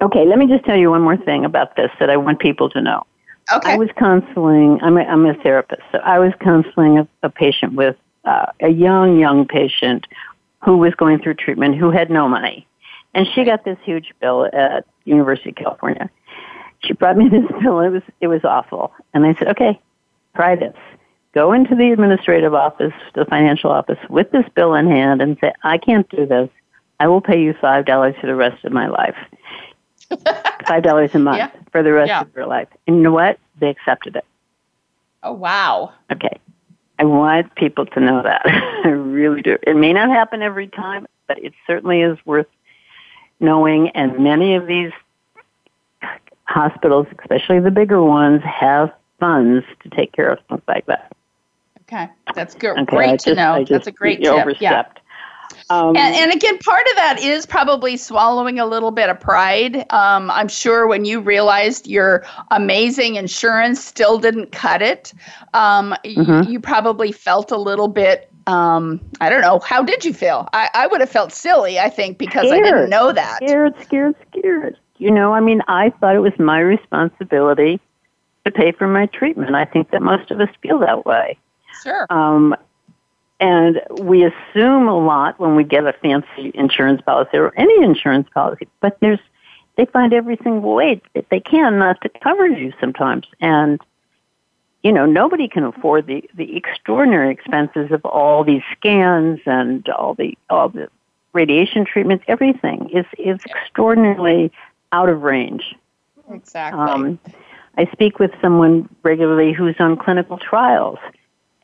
Okay, 0.00 0.26
let 0.26 0.38
me 0.38 0.46
just 0.46 0.64
tell 0.64 0.76
you 0.76 0.90
one 0.90 1.02
more 1.02 1.16
thing 1.16 1.44
about 1.44 1.74
this 1.74 1.90
that 1.98 2.10
I 2.10 2.16
want 2.16 2.38
people 2.38 2.68
to 2.70 2.80
know. 2.80 3.04
Okay. 3.52 3.72
I 3.72 3.76
was 3.76 3.88
counseling. 3.96 4.80
I'm 4.82 4.96
a, 4.96 5.02
I'm 5.02 5.24
a 5.24 5.34
therapist, 5.34 5.82
so 5.92 5.98
I 5.98 6.18
was 6.18 6.32
counseling 6.40 6.98
a, 6.98 7.08
a 7.22 7.30
patient 7.30 7.74
with 7.74 7.96
uh, 8.24 8.46
a 8.60 8.68
young 8.68 9.18
young 9.20 9.46
patient 9.46 10.06
who 10.64 10.76
was 10.76 10.94
going 10.94 11.20
through 11.20 11.34
treatment 11.34 11.76
who 11.76 11.90
had 11.90 12.10
no 12.10 12.28
money, 12.28 12.66
and 13.14 13.26
she 13.34 13.44
got 13.44 13.64
this 13.64 13.78
huge 13.84 14.12
bill 14.20 14.46
at 14.52 14.84
University 15.04 15.50
of 15.50 15.56
California. 15.56 16.10
She 16.80 16.92
brought 16.92 17.16
me 17.16 17.28
this 17.30 17.44
bill. 17.62 17.80
It 17.80 17.90
was 17.90 18.02
it 18.20 18.26
was 18.26 18.44
awful, 18.44 18.92
and 19.14 19.24
I 19.24 19.34
said, 19.34 19.48
"Okay, 19.48 19.80
try 20.34 20.56
this. 20.56 20.76
Go 21.32 21.52
into 21.52 21.76
the 21.76 21.92
administrative 21.92 22.52
office, 22.52 22.94
the 23.14 23.26
financial 23.26 23.70
office, 23.70 23.98
with 24.10 24.30
this 24.32 24.46
bill 24.54 24.74
in 24.74 24.88
hand, 24.88 25.22
and 25.22 25.36
say, 25.40 25.52
I 25.62 25.76
can't 25.76 26.08
do 26.08 26.24
this. 26.24 26.48
I 26.98 27.08
will 27.08 27.20
pay 27.20 27.40
you 27.40 27.54
five 27.60 27.84
dollars 27.84 28.16
for 28.20 28.26
the 28.26 28.34
rest 28.34 28.64
of 28.64 28.72
my 28.72 28.88
life." 28.88 29.16
five 30.66 30.82
dollars 30.82 31.14
a 31.14 31.18
month 31.18 31.38
yeah. 31.38 31.50
for 31.70 31.82
the 31.82 31.92
rest 31.92 32.08
yeah. 32.08 32.22
of 32.22 32.34
your 32.34 32.46
life. 32.46 32.68
And 32.86 32.96
you 32.96 33.02
know 33.02 33.12
what? 33.12 33.38
They 33.60 33.68
accepted 33.68 34.16
it. 34.16 34.24
Oh 35.22 35.32
wow. 35.32 35.92
Okay. 36.10 36.40
I 36.98 37.04
want 37.04 37.54
people 37.54 37.86
to 37.86 38.00
know 38.00 38.22
that. 38.22 38.42
I 38.84 38.88
really 38.88 39.42
do. 39.42 39.58
It 39.62 39.76
may 39.76 39.92
not 39.92 40.08
happen 40.08 40.42
every 40.42 40.68
time, 40.68 41.06
but 41.26 41.38
it 41.42 41.52
certainly 41.66 42.00
is 42.00 42.18
worth 42.24 42.46
knowing 43.38 43.90
and 43.90 44.18
many 44.18 44.54
of 44.54 44.66
these 44.66 44.92
hospitals, 46.44 47.06
especially 47.20 47.60
the 47.60 47.70
bigger 47.70 48.02
ones, 48.02 48.42
have 48.42 48.92
funds 49.20 49.64
to 49.82 49.90
take 49.90 50.12
care 50.12 50.30
of 50.30 50.38
stuff 50.46 50.60
like 50.68 50.86
that. 50.86 51.12
Okay. 51.82 52.08
That's 52.34 52.54
good. 52.54 52.78
Okay, 52.78 52.84
great 52.84 53.20
to 53.20 53.34
know. 53.34 53.64
That's 53.68 53.86
a 53.86 53.92
great 53.92 54.22
tip. 54.22 54.32
Overstepped. 54.32 54.60
Yeah. 54.60 55.02
Um, 55.68 55.96
and, 55.96 56.14
and, 56.14 56.32
again, 56.32 56.58
part 56.58 56.86
of 56.90 56.96
that 56.96 57.18
is 57.20 57.44
probably 57.44 57.96
swallowing 57.96 58.60
a 58.60 58.66
little 58.66 58.92
bit 58.92 59.08
of 59.08 59.18
pride. 59.18 59.78
Um, 59.90 60.30
I'm 60.30 60.46
sure 60.46 60.86
when 60.86 61.04
you 61.04 61.20
realized 61.20 61.88
your 61.88 62.24
amazing 62.52 63.16
insurance 63.16 63.82
still 63.82 64.18
didn't 64.18 64.52
cut 64.52 64.80
it, 64.80 65.12
um, 65.54 65.94
mm-hmm. 66.04 66.30
y- 66.30 66.46
you 66.48 66.60
probably 66.60 67.10
felt 67.10 67.50
a 67.50 67.56
little 67.56 67.88
bit. 67.88 68.30
Um, 68.46 69.00
I 69.20 69.28
don't 69.28 69.40
know. 69.40 69.58
How 69.58 69.82
did 69.82 70.04
you 70.04 70.14
feel? 70.14 70.48
I, 70.52 70.70
I 70.72 70.86
would 70.86 71.00
have 71.00 71.10
felt 71.10 71.32
silly, 71.32 71.80
I 71.80 71.90
think, 71.90 72.16
because 72.16 72.46
scared, 72.46 72.64
I 72.64 72.70
didn't 72.70 72.90
know 72.90 73.10
that. 73.10 73.38
Scared, 73.38 73.74
scared, 73.82 74.14
scared. 74.30 74.76
You 74.98 75.10
know, 75.10 75.34
I 75.34 75.40
mean, 75.40 75.62
I 75.66 75.90
thought 75.98 76.14
it 76.14 76.20
was 76.20 76.38
my 76.38 76.60
responsibility 76.60 77.80
to 78.44 78.52
pay 78.52 78.70
for 78.70 78.86
my 78.86 79.06
treatment. 79.06 79.56
I 79.56 79.64
think 79.64 79.90
that 79.90 80.00
most 80.00 80.30
of 80.30 80.40
us 80.40 80.48
feel 80.62 80.78
that 80.78 81.04
way. 81.04 81.36
Sure. 81.82 82.06
Um, 82.08 82.54
and 83.40 83.80
we 84.00 84.24
assume 84.24 84.88
a 84.88 84.98
lot 84.98 85.38
when 85.38 85.56
we 85.56 85.64
get 85.64 85.86
a 85.86 85.92
fancy 85.92 86.50
insurance 86.54 87.00
policy 87.02 87.36
or 87.36 87.52
any 87.56 87.82
insurance 87.82 88.28
policy, 88.32 88.68
but 88.80 88.98
there's 89.00 89.20
they 89.76 89.84
find 89.84 90.14
every 90.14 90.38
single 90.42 90.74
way 90.74 91.02
that 91.14 91.28
they 91.30 91.40
can 91.40 91.78
not 91.78 92.00
to 92.00 92.08
cover 92.08 92.46
you 92.46 92.72
sometimes. 92.80 93.26
And 93.40 93.80
you 94.82 94.92
know, 94.92 95.04
nobody 95.04 95.48
can 95.48 95.64
afford 95.64 96.06
the, 96.06 96.24
the 96.34 96.56
extraordinary 96.56 97.32
expenses 97.32 97.90
of 97.90 98.04
all 98.04 98.44
these 98.44 98.62
scans 98.76 99.40
and 99.44 99.86
all 99.88 100.14
the 100.14 100.36
all 100.48 100.68
the 100.68 100.88
radiation 101.32 101.84
treatments, 101.84 102.24
everything 102.28 102.90
is 102.90 103.06
is 103.18 103.38
extraordinarily 103.44 104.52
out 104.92 105.08
of 105.08 105.22
range 105.22 105.74
Exactly. 106.30 106.80
Um, 106.80 107.18
I 107.78 107.86
speak 107.92 108.18
with 108.18 108.32
someone 108.40 108.88
regularly 109.02 109.52
who's 109.52 109.76
on 109.78 109.96
clinical 109.96 110.38
trials, 110.38 110.98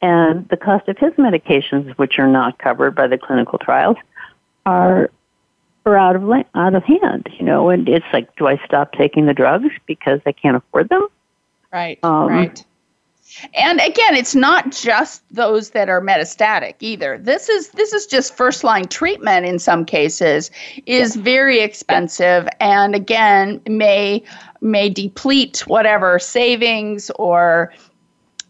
and 0.02 0.49
the 0.49 0.56
cost 0.56 0.88
of 0.88 0.99
his 0.99 1.12
medications, 1.12 1.97
which 1.97 2.18
are 2.18 2.26
not 2.26 2.59
covered 2.59 2.94
by 2.94 3.06
the 3.06 3.16
clinical 3.16 3.59
trials, 3.59 3.97
are 4.66 5.11
are 5.87 5.97
out 5.97 6.16
of 6.16 6.28
out 6.54 6.75
of 6.75 6.85
hand. 6.85 7.28
You 7.38 7.47
know, 7.47 7.71
and 7.71 7.88
it's 7.88 8.06
like, 8.12 8.35
do 8.37 8.49
I 8.49 8.61
stop 8.66 8.92
taking 8.92 9.26
the 9.26 9.35
drugs 9.35 9.71
because 9.87 10.21
I 10.26 10.32
can't 10.32 10.56
afford 10.56 10.88
them? 10.88 11.06
Right. 11.73 11.99
Um, 12.02 12.28
right. 12.28 12.64
And 13.54 13.80
again, 13.80 14.14
it's 14.14 14.35
not 14.35 14.73
just 14.73 15.23
those 15.35 15.71
that 15.71 15.88
are 15.88 16.00
metastatic 16.00 16.75
either. 16.80 17.16
This 17.18 17.49
is 17.49 17.71
this 17.71 17.92
is 17.92 18.06
just 18.06 18.37
first 18.37 18.62
line 18.64 18.88
treatment 18.88 19.47
in 19.47 19.59
some 19.59 19.85
cases 19.85 20.50
is 20.85 21.16
very 21.16 21.61
expensive 21.61 22.47
and 22.61 22.94
again 22.94 23.61
may 23.66 24.23
may 24.61 24.90
deplete 24.90 25.66
whatever 25.66 26.18
savings 26.18 27.11
or 27.12 27.73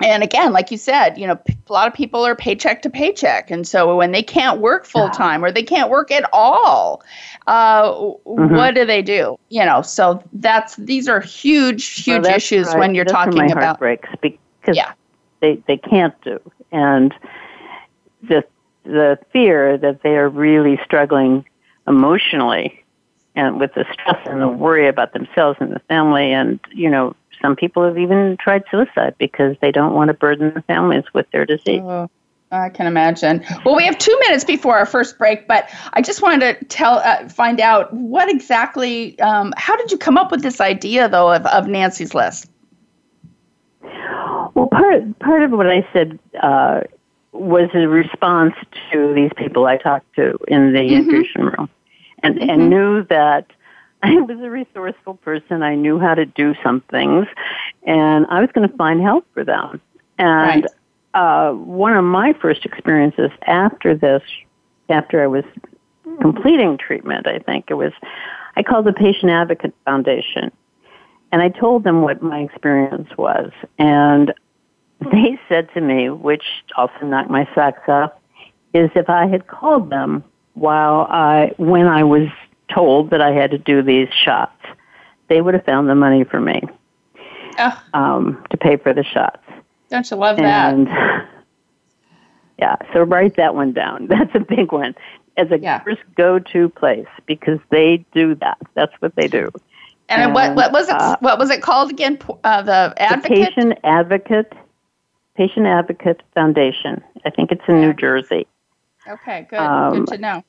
and 0.03 0.23
again 0.23 0.53
like 0.53 0.71
you 0.71 0.77
said 0.77 1.17
you 1.17 1.27
know 1.27 1.39
a 1.49 1.73
lot 1.73 1.87
of 1.87 1.95
people 1.95 2.25
are 2.25 2.35
paycheck 2.35 2.83
to 2.83 2.91
paycheck 2.91 3.51
and 3.51 3.67
so 3.67 3.97
when 3.97 4.13
they 4.13 4.23
can't 4.23 4.61
work 4.61 4.85
full 4.85 5.09
time 5.11 5.45
or 5.45 5.51
they 5.51 5.63
can't 5.63 5.91
work 5.91 6.11
at 6.11 6.29
all 6.33 7.03
uh, 7.47 7.91
mm-hmm. 7.91 8.55
what 8.55 8.75
do 8.75 8.85
they 8.85 9.03
do 9.03 9.39
you 9.49 9.65
know 9.65 9.83
so 9.83 10.23
that's 10.35 10.77
these 10.77 11.09
are 11.09 11.21
huge 11.21 12.03
huge 12.03 12.23
well, 12.23 12.35
issues 12.35 12.69
right. 12.69 12.79
when 12.79 12.95
you're 12.95 13.05
talking 13.05 13.51
about 13.51 13.79
breaks 13.79 14.09
because 14.21 14.39
yeah. 14.77 14.93
they 15.41 15.57
they 15.67 15.77
can't 15.77 16.19
do 16.23 16.39
and 16.71 17.15
the 18.23 18.45
the 18.85 19.19
fear 19.33 19.79
that 19.79 20.03
they 20.03 20.17
are 20.17 20.29
really 20.29 20.79
struggling 20.85 21.45
emotionally 21.87 22.83
and 23.35 23.59
with 23.59 23.73
the 23.75 23.85
stress 23.93 24.27
and 24.27 24.41
the 24.41 24.49
worry 24.49 24.89
about 24.89 25.13
themselves 25.13 25.57
and 25.61 25.73
the 25.73 25.81
family 25.81 26.33
and 26.33 26.61
you 26.73 26.91
know 26.91 27.15
some 27.43 27.57
people 27.57 27.85
have 27.85 27.99
even 27.99 28.37
tried 28.41 28.63
suicide 28.71 29.15
because 29.19 29.57
they 29.61 29.71
don't 29.71 29.93
want 29.93 30.09
to 30.09 30.15
burden 30.15 30.55
the 30.55 30.63
families 30.63 31.05
with 31.13 31.31
their 31.33 31.45
disease 31.45 31.83
oh, 31.83 32.09
i 32.51 32.69
can 32.71 32.87
imagine 32.87 33.45
well 33.65 33.77
we 33.77 33.85
have 33.85 33.99
two 33.99 34.17
minutes 34.21 34.45
before 34.45 34.77
our 34.77 34.87
first 34.87 35.19
break 35.19 35.47
but 35.49 35.69
i 35.93 36.01
just 36.01 36.23
wanted 36.23 36.41
to 36.41 36.65
tell 36.67 36.99
uh, 36.99 37.29
find 37.29 37.61
out 37.61 37.93
what 37.93 38.31
exactly 38.31 39.19
um, 39.21 39.53
how 39.57 39.77
did 39.77 39.91
you 39.91 39.99
come 39.99 40.17
up 40.17 40.31
with 40.31 40.43
this 40.43 40.61
idea 40.61 41.09
though 41.09 41.33
of, 41.33 41.45
of 41.47 41.67
nancy's 41.67 42.15
list 42.15 42.49
well 44.55 44.69
part 44.71 45.19
part 45.19 45.43
of 45.43 45.51
what 45.51 45.69
i 45.69 45.87
said 45.93 46.19
uh, 46.43 46.81
was 47.33 47.69
a 47.75 47.89
response 47.89 48.55
to 48.91 49.13
these 49.15 49.31
people 49.37 49.67
i 49.67 49.77
talked 49.77 50.15
to 50.15 50.39
in 50.49 50.73
the 50.73 50.81
mm-hmm. 50.81 51.11
infusion 51.11 51.45
room 51.45 51.69
and, 52.23 52.37
mm-hmm. 52.37 52.51
and 52.51 52.71
knew 52.71 53.05
that 53.05 53.47
I 54.05 54.17
was 54.17 54.39
a 54.41 54.51
resourceful 54.51 55.15
person. 55.15 55.63
I 55.63 55.77
knew 55.77 55.99
how 55.99 56.15
to 56.15 56.27
do 56.27 56.55
some 56.63 56.81
things, 56.91 57.27
and 57.85 58.27
I 58.27 58.41
was 58.41 58.51
going 58.53 58.69
to 58.69 58.77
find 58.77 59.01
help 59.01 59.25
for 59.33 59.45
them. 59.45 59.81
And 60.19 60.65
right. 61.15 61.51
uh, 61.51 61.53
one 61.53 61.97
of 61.97 62.05
my 62.05 62.33
first 62.41 62.65
experiences 62.65 63.31
after 63.47 63.95
this, 63.95 64.23
after 64.89 65.23
I 65.23 65.29
was 65.29 65.45
completing 66.21 66.79
treatment, 66.79 67.29
I 67.29 67.39
think 67.39 67.67
it 67.69 67.75
was, 67.75 67.93
I 68.57 68.65
called 68.65 68.87
the 68.87 68.93
Patient 68.93 69.31
Advocate 69.31 69.75
Foundation, 69.85 70.51
and 71.31 71.41
I 71.41 71.49
told 71.49 71.85
them 71.85 72.03
what 72.03 72.23
my 72.23 72.41
experience 72.41 73.17
was, 73.17 73.53
and 73.79 74.35
they 75.01 75.39
said 75.49 75.73
to 75.75 75.81
me, 75.81 76.11
which 76.11 76.45
also 76.77 77.07
knocked 77.07 77.31
my 77.31 77.49
socks 77.55 77.89
off, 77.89 78.13
is 78.75 78.91
if 78.97 79.09
I 79.09 79.29
had 79.29 79.47
called 79.47 79.91
them 79.91 80.25
while 80.55 81.07
I, 81.09 81.53
when 81.57 81.87
I 81.87 82.03
was 82.03 82.29
told 82.75 83.11
that 83.11 83.21
I 83.21 83.33
had 83.33 83.51
to 83.53 83.59
do 83.59 83.83
these 83.83 84.09
shots, 84.25 84.57
they 85.29 85.41
would 85.41 85.55
have 85.55 85.65
found 85.65 85.89
the 85.89 85.95
money 85.95 86.25
for 86.25 86.41
me 86.41 86.63
oh. 87.59 87.83
um, 87.95 88.45
to 88.51 88.57
pay 88.57 88.77
for 88.77 88.93
the 88.93 89.05
shots. 89.05 89.43
Don't 89.91 90.11
you 90.11 90.17
love 90.17 90.39
and, 90.39 90.87
that? 90.87 91.29
Yeah, 92.59 92.77
so 92.93 93.03
write 93.03 93.35
that 93.37 93.57
one 93.57 93.73
down. 93.73 94.07
That's 94.09 94.33
a 94.37 94.39
big 94.39 94.71
one 94.71 94.95
as 95.37 95.51
a 95.51 95.59
yeah. 95.59 95.83
first 95.83 96.03
go-to 96.17 96.69
place 96.69 97.09
because 97.27 97.59
they 97.71 98.05
do 98.15 98.37
that. 98.37 98.59
That's 98.75 98.93
what 99.01 99.17
they 99.17 99.27
do. 99.27 99.51
And, 100.09 100.23
and 100.23 100.35
what 100.35 100.55
what 100.55 100.71
was 100.71 100.89
it? 100.89 100.95
Uh, 100.95 101.17
what 101.21 101.41
was 101.41 101.51
it 101.51 101.63
called 101.63 101.91
again? 101.91 102.21
Uh, 102.45 102.63
the 102.63 102.95
advocate. 102.99 103.31
The 103.31 103.45
patient 103.47 103.79
advocate. 103.83 104.53
Patient 105.35 105.67
Advocate 105.67 106.23
Foundation. 106.35 107.03
I 107.25 107.31
think 107.31 107.53
it's 107.53 107.63
in 107.67 107.81
New 107.81 107.95
Jersey. 107.95 108.47
Okay, 109.09 109.47
good. 109.49 109.59
Um, 109.59 110.05
good 110.05 110.15
to 110.15 110.19
know. 110.19 110.45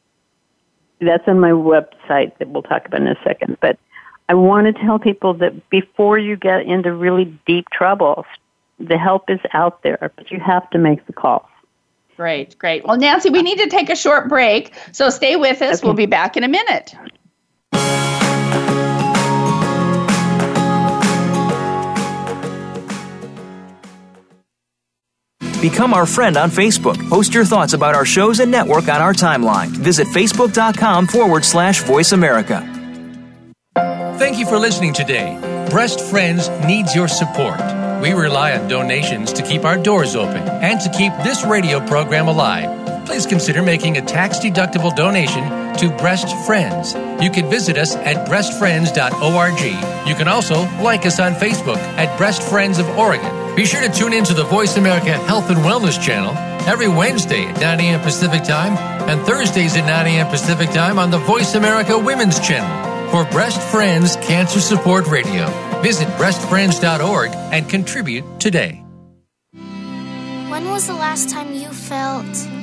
That's 1.03 1.27
on 1.27 1.39
my 1.39 1.51
website 1.51 2.37
that 2.37 2.49
we'll 2.49 2.63
talk 2.63 2.85
about 2.85 3.01
in 3.01 3.07
a 3.07 3.17
second. 3.23 3.57
But 3.61 3.77
I 4.29 4.33
want 4.33 4.67
to 4.67 4.83
tell 4.83 4.99
people 4.99 5.33
that 5.35 5.69
before 5.69 6.17
you 6.17 6.35
get 6.35 6.61
into 6.61 6.93
really 6.93 7.25
deep 7.45 7.69
trouble, 7.69 8.25
the 8.79 8.97
help 8.97 9.29
is 9.29 9.39
out 9.53 9.83
there, 9.83 10.11
but 10.15 10.31
you 10.31 10.39
have 10.39 10.69
to 10.71 10.77
make 10.77 11.05
the 11.07 11.13
call. 11.13 11.49
Great, 12.15 12.57
great. 12.57 12.85
Well, 12.85 12.97
Nancy, 12.97 13.29
we 13.29 13.41
need 13.41 13.57
to 13.57 13.67
take 13.67 13.89
a 13.89 13.95
short 13.95 14.29
break, 14.29 14.73
so 14.91 15.09
stay 15.09 15.35
with 15.35 15.61
us. 15.61 15.79
Okay. 15.79 15.87
We'll 15.87 15.95
be 15.95 16.05
back 16.05 16.37
in 16.37 16.43
a 16.43 16.47
minute. 16.47 16.95
Become 25.63 25.93
our 25.93 26.05
friend 26.05 26.35
on 26.35 26.51
Facebook. 26.51 26.97
Post 27.07 27.33
your 27.33 27.45
thoughts 27.45 27.71
about 27.71 27.95
our 27.95 28.03
shows 28.03 28.41
and 28.41 28.51
network 28.51 28.89
on 28.89 29.01
our 29.01 29.13
timeline. 29.13 29.67
Visit 29.69 30.07
facebook.com 30.07 31.07
forward 31.07 31.45
slash 31.45 31.81
voice 31.83 32.11
America. 32.11 32.59
Thank 34.19 34.39
you 34.39 34.45
for 34.45 34.59
listening 34.59 34.93
today. 34.93 35.37
Breast 35.71 36.01
Friends 36.01 36.49
needs 36.67 36.93
your 36.93 37.07
support. 37.07 37.61
We 38.01 38.11
rely 38.11 38.57
on 38.57 38.67
donations 38.67 39.31
to 39.31 39.41
keep 39.41 39.63
our 39.63 39.77
doors 39.81 40.17
open 40.17 40.43
and 40.49 40.81
to 40.81 40.89
keep 40.89 41.13
this 41.23 41.45
radio 41.45 41.79
program 41.87 42.27
alive. 42.27 42.82
Please 43.05 43.25
consider 43.25 43.61
making 43.61 43.97
a 43.97 44.01
tax 44.01 44.39
deductible 44.39 44.95
donation 44.95 45.43
to 45.77 45.89
Breast 45.97 46.33
Friends. 46.45 46.93
You 47.21 47.29
can 47.29 47.49
visit 47.49 47.77
us 47.77 47.95
at 47.95 48.27
breastfriends.org. 48.27 50.07
You 50.07 50.15
can 50.15 50.27
also 50.27 50.61
like 50.81 51.05
us 51.05 51.19
on 51.19 51.33
Facebook 51.33 51.77
at 51.97 52.17
Breast 52.17 52.41
Friends 52.43 52.79
of 52.79 52.87
Oregon. 52.97 53.55
Be 53.55 53.65
sure 53.65 53.81
to 53.81 53.91
tune 53.91 54.13
in 54.13 54.23
to 54.25 54.33
the 54.33 54.43
Voice 54.43 54.77
America 54.77 55.13
Health 55.25 55.49
and 55.49 55.59
Wellness 55.59 56.01
channel 56.01 56.33
every 56.67 56.87
Wednesday 56.87 57.45
at 57.45 57.59
9 57.59 57.79
a.m. 57.81 58.01
Pacific 58.01 58.43
Time 58.43 58.77
and 59.09 59.21
Thursdays 59.25 59.75
at 59.75 59.85
9 59.85 60.07
a.m. 60.07 60.27
Pacific 60.27 60.69
Time 60.71 60.97
on 60.97 61.11
the 61.11 61.19
Voice 61.19 61.55
America 61.55 61.97
Women's 61.97 62.39
channel 62.39 62.93
for 63.11 63.29
Breast 63.31 63.61
Friends 63.69 64.15
Cancer 64.17 64.59
Support 64.59 65.07
Radio. 65.07 65.47
Visit 65.81 66.07
breastfriends.org 66.17 67.31
and 67.51 67.69
contribute 67.69 68.39
today. 68.39 68.83
When 69.53 70.69
was 70.69 70.87
the 70.87 70.93
last 70.93 71.29
time 71.29 71.53
you 71.53 71.69
felt 71.69 72.62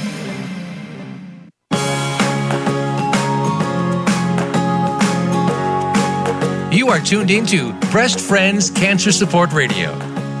You 6.81 6.89
are 6.89 6.99
tuned 6.99 7.29
into 7.29 7.73
Breast 7.91 8.19
Friends 8.19 8.71
Cancer 8.71 9.11
Support 9.11 9.53
Radio. 9.53 9.93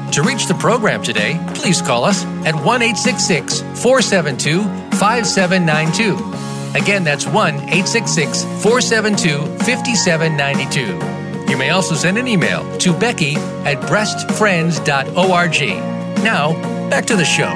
To 0.09 0.23
reach 0.23 0.47
the 0.47 0.55
program 0.55 1.03
today, 1.03 1.39
please 1.53 1.83
call 1.83 2.03
us 2.03 2.25
at 2.47 2.55
1 2.55 2.81
472 2.81 4.63
5792. 4.97 6.15
Again, 6.75 7.03
that's 7.03 7.27
1 7.27 7.59
472 7.59 9.37
5792. 9.59 11.51
You 11.51 11.57
may 11.57 11.69
also 11.69 11.93
send 11.93 12.17
an 12.17 12.27
email 12.27 12.65
to 12.79 12.91
Becky 12.97 13.35
at 13.35 13.77
breastfriends.org. 13.81 15.61
Now, 16.23 16.53
back 16.89 17.05
to 17.05 17.15
the 17.15 17.23
show. 17.23 17.53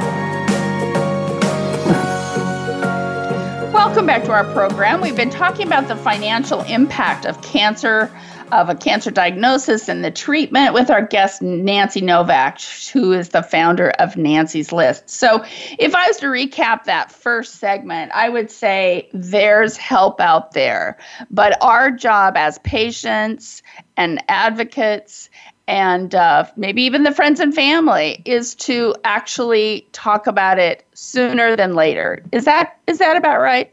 Welcome 3.74 4.06
back 4.06 4.26
to 4.26 4.32
our 4.32 4.44
program. 4.54 5.02
We've 5.02 5.16
been 5.16 5.32
talking 5.32 5.66
about 5.66 5.88
the 5.88 5.96
financial 5.96 6.62
impact 6.64 7.26
of 7.26 7.42
cancer, 7.42 8.12
of 8.52 8.70
a 8.70 8.76
cancer 8.76 9.12
diagnosis, 9.12 9.90
and 9.90 10.04
the 10.04 10.12
treatment 10.12 10.74
with 10.74 10.90
our 10.90 11.02
guest, 11.02 11.42
Nancy 11.42 12.02
Novak, 12.02 12.62
who 12.94 13.12
is 13.12 13.30
the 13.30 13.44
founder 13.44 13.90
of 14.00 14.18
Nancy's 14.18 14.72
List. 14.72 15.10
So, 15.10 15.44
if 15.80 15.96
I 15.96 16.08
was 16.08 16.18
to 16.18 16.28
recap 16.28 16.86
that 16.86 17.12
first 17.12 17.56
segment, 17.56 18.12
I 18.14 18.30
would 18.30 18.52
say 18.52 19.10
there's 19.14 19.78
help 19.78 20.20
out 20.22 20.52
there, 20.52 20.98
but 21.32 21.58
our 21.62 21.92
job 21.92 22.38
as 22.38 22.60
patients 22.60 23.64
and 23.98 24.24
advocates 24.28 25.30
and 25.68 26.14
uh, 26.14 26.46
maybe 26.56 26.84
even 26.84 27.04
the 27.04 27.12
friends 27.12 27.40
and 27.40 27.54
family 27.54 28.22
is 28.26 28.56
to 28.56 28.96
actually 29.04 29.88
talk 29.94 30.28
about 30.28 30.60
it 30.60 30.86
sooner 30.94 31.56
than 31.56 31.74
later. 31.74 32.24
Is 32.32 32.46
that 32.46 32.78
is 32.88 33.00
that 33.00 33.18
about 33.18 33.40
right? 33.40 33.72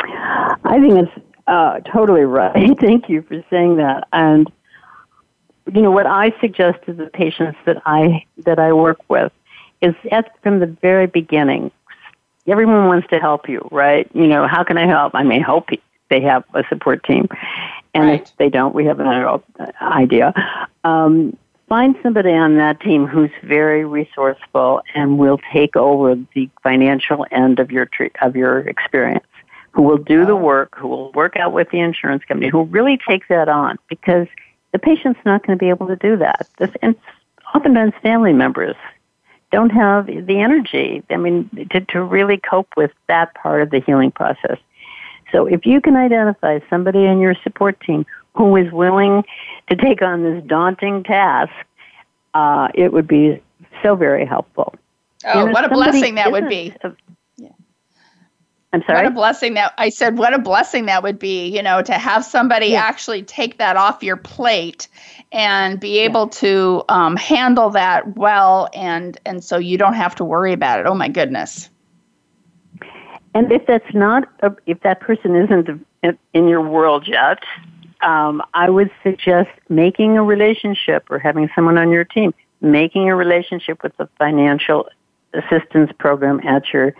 I 0.00 0.78
think 0.80 1.08
it's 1.08 1.23
uh, 1.46 1.80
totally 1.80 2.22
right. 2.22 2.78
Thank 2.80 3.08
you 3.08 3.22
for 3.22 3.44
saying 3.50 3.76
that. 3.76 4.08
And 4.12 4.50
you 5.72 5.80
know 5.80 5.90
what 5.90 6.06
I 6.06 6.32
suggest 6.40 6.84
to 6.86 6.92
the 6.92 7.06
patients 7.06 7.58
that 7.66 7.82
I 7.86 8.24
that 8.38 8.58
I 8.58 8.72
work 8.72 8.98
with 9.08 9.32
is 9.80 9.94
at 10.10 10.30
from 10.42 10.60
the 10.60 10.66
very 10.66 11.06
beginning. 11.06 11.70
Everyone 12.46 12.86
wants 12.86 13.08
to 13.08 13.18
help 13.18 13.48
you, 13.48 13.66
right? 13.70 14.08
You 14.14 14.26
know, 14.26 14.46
how 14.46 14.64
can 14.64 14.76
I 14.76 14.86
help? 14.86 15.14
I 15.14 15.22
may 15.22 15.40
help 15.40 15.70
you. 15.70 15.78
they 16.10 16.20
have 16.20 16.44
a 16.54 16.62
support 16.68 17.02
team, 17.04 17.28
and 17.94 18.04
right. 18.04 18.22
if 18.22 18.36
they 18.36 18.50
don't, 18.50 18.74
we 18.74 18.84
have 18.84 19.00
another 19.00 19.40
idea. 19.80 20.34
Um, 20.84 21.36
find 21.68 21.96
somebody 22.02 22.32
on 22.32 22.56
that 22.56 22.80
team 22.80 23.06
who's 23.06 23.30
very 23.42 23.86
resourceful 23.86 24.82
and 24.94 25.18
will 25.18 25.40
take 25.52 25.76
over 25.76 26.16
the 26.34 26.50
financial 26.62 27.26
end 27.30 27.58
of 27.58 27.70
your 27.70 27.88
of 28.20 28.36
your 28.36 28.60
experience 28.60 29.24
who 29.74 29.82
will 29.82 29.98
do 29.98 30.24
the 30.24 30.36
work, 30.36 30.76
who 30.76 30.86
will 30.86 31.12
work 31.12 31.36
out 31.36 31.52
with 31.52 31.68
the 31.70 31.80
insurance 31.80 32.22
company, 32.24 32.48
who 32.48 32.58
will 32.58 32.66
really 32.66 32.98
take 33.08 33.26
that 33.28 33.48
on 33.48 33.76
because 33.88 34.28
the 34.72 34.78
patient's 34.78 35.18
not 35.26 35.44
going 35.44 35.58
to 35.58 35.62
be 35.62 35.68
able 35.68 35.88
to 35.88 35.96
do 35.96 36.16
that. 36.16 36.48
This, 36.58 36.70
and 36.80 36.94
oftentimes 37.54 37.92
family 38.00 38.32
members 38.32 38.76
don't 39.50 39.70
have 39.70 40.06
the 40.06 40.40
energy, 40.40 41.02
I 41.10 41.16
mean, 41.16 41.68
to, 41.72 41.80
to 41.80 42.02
really 42.02 42.38
cope 42.38 42.68
with 42.76 42.92
that 43.08 43.34
part 43.34 43.62
of 43.62 43.70
the 43.70 43.80
healing 43.80 44.12
process. 44.12 44.58
So 45.32 45.46
if 45.46 45.66
you 45.66 45.80
can 45.80 45.96
identify 45.96 46.60
somebody 46.70 47.04
in 47.04 47.18
your 47.18 47.34
support 47.42 47.80
team 47.80 48.06
who 48.34 48.54
is 48.56 48.72
willing 48.72 49.24
to 49.68 49.76
take 49.76 50.02
on 50.02 50.22
this 50.22 50.44
daunting 50.46 51.02
task, 51.02 51.52
uh, 52.34 52.68
it 52.74 52.92
would 52.92 53.08
be 53.08 53.42
so 53.82 53.96
very 53.96 54.24
helpful. 54.24 54.74
Oh, 55.24 55.46
what 55.46 55.64
a 55.64 55.68
blessing 55.68 56.14
that 56.14 56.30
would 56.30 56.48
be. 56.48 56.72
I'm 58.74 58.82
sorry. 58.82 59.04
What 59.04 59.06
a 59.06 59.10
blessing 59.10 59.54
that 59.54 59.72
I 59.78 59.88
said. 59.88 60.18
What 60.18 60.34
a 60.34 60.38
blessing 60.38 60.86
that 60.86 61.04
would 61.04 61.16
be. 61.16 61.46
You 61.46 61.62
know, 61.62 61.80
to 61.80 61.92
have 61.92 62.24
somebody 62.24 62.66
yeah. 62.66 62.80
actually 62.80 63.22
take 63.22 63.58
that 63.58 63.76
off 63.76 64.02
your 64.02 64.16
plate 64.16 64.88
and 65.30 65.78
be 65.78 66.00
able 66.00 66.24
yeah. 66.24 66.40
to 66.40 66.84
um, 66.88 67.14
handle 67.14 67.70
that 67.70 68.16
well, 68.16 68.68
and 68.74 69.16
and 69.24 69.44
so 69.44 69.58
you 69.58 69.78
don't 69.78 69.94
have 69.94 70.16
to 70.16 70.24
worry 70.24 70.52
about 70.52 70.80
it. 70.80 70.86
Oh 70.86 70.94
my 70.94 71.06
goodness. 71.06 71.70
And 73.32 73.52
if 73.52 73.64
that's 73.66 73.94
not, 73.94 74.28
a, 74.40 74.52
if 74.66 74.80
that 74.80 74.98
person 74.98 75.36
isn't 75.36 75.86
in 76.32 76.48
your 76.48 76.60
world 76.60 77.06
yet, 77.06 77.38
um, 78.00 78.42
I 78.54 78.70
would 78.70 78.90
suggest 79.04 79.50
making 79.68 80.16
a 80.18 80.24
relationship 80.24 81.06
or 81.10 81.20
having 81.20 81.48
someone 81.54 81.78
on 81.78 81.90
your 81.90 82.04
team 82.04 82.34
making 82.60 83.08
a 83.08 83.14
relationship 83.14 83.84
with 83.84 83.96
the 83.98 84.08
financial 84.18 84.88
assistance 85.32 85.92
program 85.98 86.40
at 86.40 86.72
your 86.72 86.92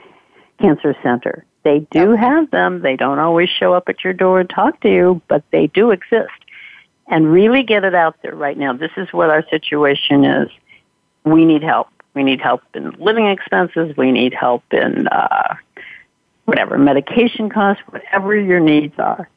cancer 0.61 0.95
center. 1.03 1.45
They 1.65 1.81
do 1.91 2.13
okay. 2.13 2.21
have 2.21 2.51
them. 2.51 2.83
They 2.83 2.97
don't 2.97 3.19
always 3.19 3.49
show 3.49 3.73
up 3.73 3.89
at 3.89 4.05
your 4.05 4.13
door 4.13 4.39
and 4.41 4.49
talk 4.49 4.81
to 4.81 4.89
you, 4.91 5.23
but 5.29 5.43
they 5.51 5.67
do 5.69 5.91
exist. 5.91 6.31
And 7.09 7.31
really 7.31 7.63
get 7.63 7.85
it 7.85 7.95
out 7.95 8.17
there 8.23 8.35
right 8.35 8.57
now. 8.57 8.73
This 8.73 8.93
is 8.97 9.13
what 9.13 9.29
our 9.29 9.47
situation 9.49 10.25
is. 10.25 10.49
We 11.25 11.45
need 11.45 11.63
help. 11.63 11.89
We 12.15 12.23
need 12.23 12.41
help 12.41 12.63
in 12.75 12.93
living 12.93 13.27
expenses. 13.27 13.97
We 13.97 14.13
need 14.13 14.33
help 14.33 14.63
in 14.73 15.09
uh, 15.09 15.57
whatever 16.45 16.79
medication 16.79 17.51
costs, 17.51 17.83
whatever 17.89 18.37
your 18.37 18.61
needs 18.61 18.95
are. 18.99 19.29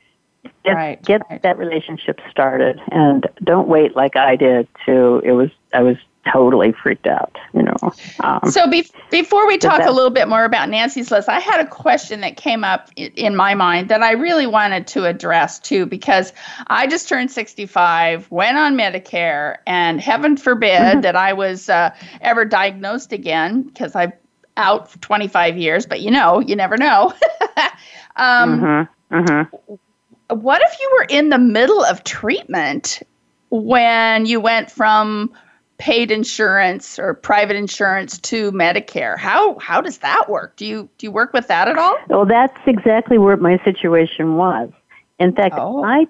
Get, 0.63 0.73
right, 0.73 1.03
get 1.03 1.21
right. 1.29 1.41
that 1.43 1.57
relationship 1.57 2.19
started, 2.29 2.79
and 2.91 3.25
don't 3.43 3.67
wait 3.67 3.95
like 3.95 4.15
I 4.15 4.35
did. 4.35 4.67
To 4.85 5.21
it 5.23 5.31
was 5.31 5.49
I 5.73 5.81
was 5.81 5.97
totally 6.31 6.71
freaked 6.71 7.07
out, 7.07 7.37
you 7.53 7.63
know. 7.63 7.75
Um, 8.21 8.39
so 8.49 8.69
be- 8.69 8.89
before 9.09 9.47
we 9.47 9.57
talk 9.57 9.79
that, 9.79 9.89
a 9.89 9.91
little 9.91 10.11
bit 10.11 10.27
more 10.27 10.45
about 10.45 10.69
Nancy's 10.69 11.11
list, 11.11 11.29
I 11.29 11.39
had 11.39 11.59
a 11.59 11.67
question 11.67 12.21
that 12.21 12.37
came 12.37 12.63
up 12.63 12.89
in 12.95 13.35
my 13.35 13.53
mind 13.53 13.89
that 13.89 14.03
I 14.03 14.11
really 14.11 14.47
wanted 14.47 14.87
to 14.87 15.05
address 15.05 15.59
too, 15.59 15.85
because 15.85 16.33
I 16.67 16.87
just 16.87 17.07
turned 17.07 17.31
65, 17.31 18.29
went 18.31 18.57
on 18.57 18.75
Medicare, 18.75 19.57
and 19.65 19.99
heaven 20.01 20.37
forbid 20.37 20.79
mm-hmm. 20.79 21.01
that 21.01 21.15
I 21.15 21.33
was 21.33 21.69
uh, 21.69 21.95
ever 22.21 22.45
diagnosed 22.45 23.13
again, 23.13 23.63
because 23.63 23.95
I've 23.95 24.13
out 24.57 24.91
for 24.91 24.97
25 24.99 25.57
years, 25.57 25.85
but 25.85 26.01
you 26.01 26.11
know, 26.11 26.39
you 26.39 26.55
never 26.55 26.77
know. 26.77 27.13
um, 28.15 28.59
mm-hmm. 28.59 29.15
Mm-hmm. 29.15 30.35
What 30.35 30.61
if 30.63 30.79
you 30.79 30.97
were 30.97 31.05
in 31.09 31.29
the 31.29 31.37
middle 31.37 31.83
of 31.83 32.03
treatment 32.03 33.01
when 33.49 34.25
you 34.25 34.41
went 34.41 34.69
from 34.69 35.31
paid 35.77 36.09
insurance 36.09 36.97
or 36.97 37.13
private 37.13 37.55
insurance 37.55 38.17
to 38.17 38.51
Medicare. 38.51 39.17
How 39.17 39.57
how 39.59 39.81
does 39.81 39.99
that 39.99 40.29
work? 40.29 40.55
Do 40.55 40.65
you 40.65 40.89
do 40.97 41.05
you 41.05 41.11
work 41.11 41.33
with 41.33 41.47
that 41.47 41.67
at 41.67 41.77
all? 41.77 41.97
Well, 42.09 42.25
that's 42.25 42.59
exactly 42.65 43.17
where 43.17 43.37
my 43.37 43.63
situation 43.63 44.35
was. 44.35 44.71
In 45.19 45.33
fact, 45.33 45.55
oh. 45.57 45.83
I 45.83 46.07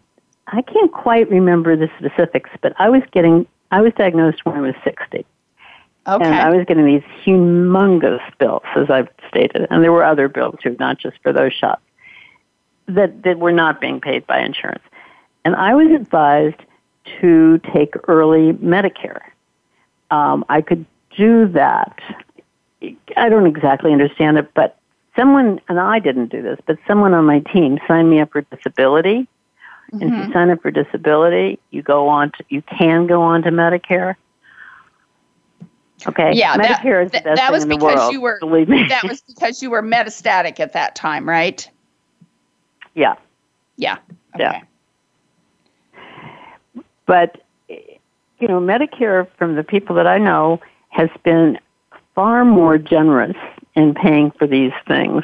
I 0.48 0.62
can't 0.62 0.92
quite 0.92 1.30
remember 1.30 1.76
the 1.76 1.90
specifics, 1.98 2.50
but 2.62 2.74
I 2.80 2.90
was 2.90 3.04
getting 3.12 3.46
I 3.72 3.82
was 3.82 3.94
diagnosed 3.98 4.46
when 4.46 4.56
I 4.56 4.62
was 4.62 4.76
60. 4.84 5.26
Okay. 6.08 6.26
And 6.26 6.36
I 6.36 6.50
was 6.50 6.66
getting 6.66 6.86
these 6.86 7.04
humongous 7.26 8.22
bills, 8.38 8.64
as 8.78 8.90
I've 8.90 9.10
stated, 9.28 9.68
and 9.70 9.84
there 9.84 9.92
were 9.92 10.06
other 10.06 10.30
bills 10.30 10.56
too, 10.64 10.78
not 10.80 10.98
just 10.98 11.18
for 11.22 11.34
those 11.34 11.52
shots, 11.52 11.82
that, 12.86 13.24
that 13.24 13.40
were 13.40 13.52
not 13.52 13.82
being 13.82 14.00
paid 14.00 14.26
by 14.26 14.40
insurance. 14.40 14.84
And 15.44 15.54
I 15.54 15.76
was 15.76 15.92
advised 15.92 16.62
to 17.20 17.60
take 17.74 17.96
early 18.08 18.54
Medicare 18.54 19.20
um, 20.12 20.46
I 20.50 20.62
could 20.62 20.86
do 21.16 21.48
that. 21.50 22.00
I 23.16 23.30
don't 23.30 23.48
exactly 23.48 23.92
understand 23.92 24.38
it, 24.38 24.54
but 24.54 24.78
someone, 25.16 25.60
and 25.68 25.80
I 25.80 26.00
didn't 26.00 26.28
do 26.28 26.42
this, 26.42 26.60
but 26.66 26.78
someone 26.88 27.14
on 27.14 27.26
my 27.26 27.40
team 27.40 27.80
signed 27.88 28.10
me 28.10 28.20
up 28.22 28.32
for 28.32 28.42
disability. 28.42 29.28
Mm-hmm. 29.92 30.02
And 30.02 30.04
if 30.04 30.10
you 30.10 30.24
mm-hmm. 30.24 30.34
sign 30.34 30.50
up 30.50 30.62
for 30.62 30.72
disability, 30.72 31.60
you 31.72 31.82
go 31.82 32.08
on 32.08 32.32
to, 32.32 32.46
you 32.50 32.62
can 32.62 33.08
go 33.08 33.22
on 33.22 33.42
to 33.44 33.50
Medicare. 33.50 34.16
Okay. 36.06 36.32
Yeah, 36.34 36.56
Medicare 36.58 37.12
that, 37.12 37.26
is 37.26 37.40
that 37.40 37.52
was 37.52 37.64
in 37.64 37.70
because 37.70 37.96
the 37.96 38.00
world, 38.00 38.14
you 38.14 38.22
were 38.22 38.38
believe 38.40 38.70
me. 38.70 38.86
that 38.90 39.04
was 39.04 39.22
because 39.22 39.64
you 39.64 39.72
were 39.72 39.82
metastatic 39.82 40.60
at 40.60 40.74
that 40.74 40.96
time, 40.96 41.28
right? 41.28 41.68
Yeah. 42.94 43.16
Yeah. 43.78 43.98
Okay. 44.36 44.62
Yeah. 45.96 46.02
But 47.08 47.42
you 48.40 48.48
know, 48.48 48.60
Medicare, 48.60 49.28
from 49.38 49.56
the 49.56 49.64
people 49.64 49.96
that 49.96 50.08
I 50.08 50.18
know, 50.18 50.60
has 50.90 51.10
been 51.24 51.60
far 52.16 52.46
more 52.46 52.78
generous 52.78 53.36
in 53.76 53.94
paying 53.94 54.32
for 54.32 54.48
these 54.48 54.72
things 54.88 55.24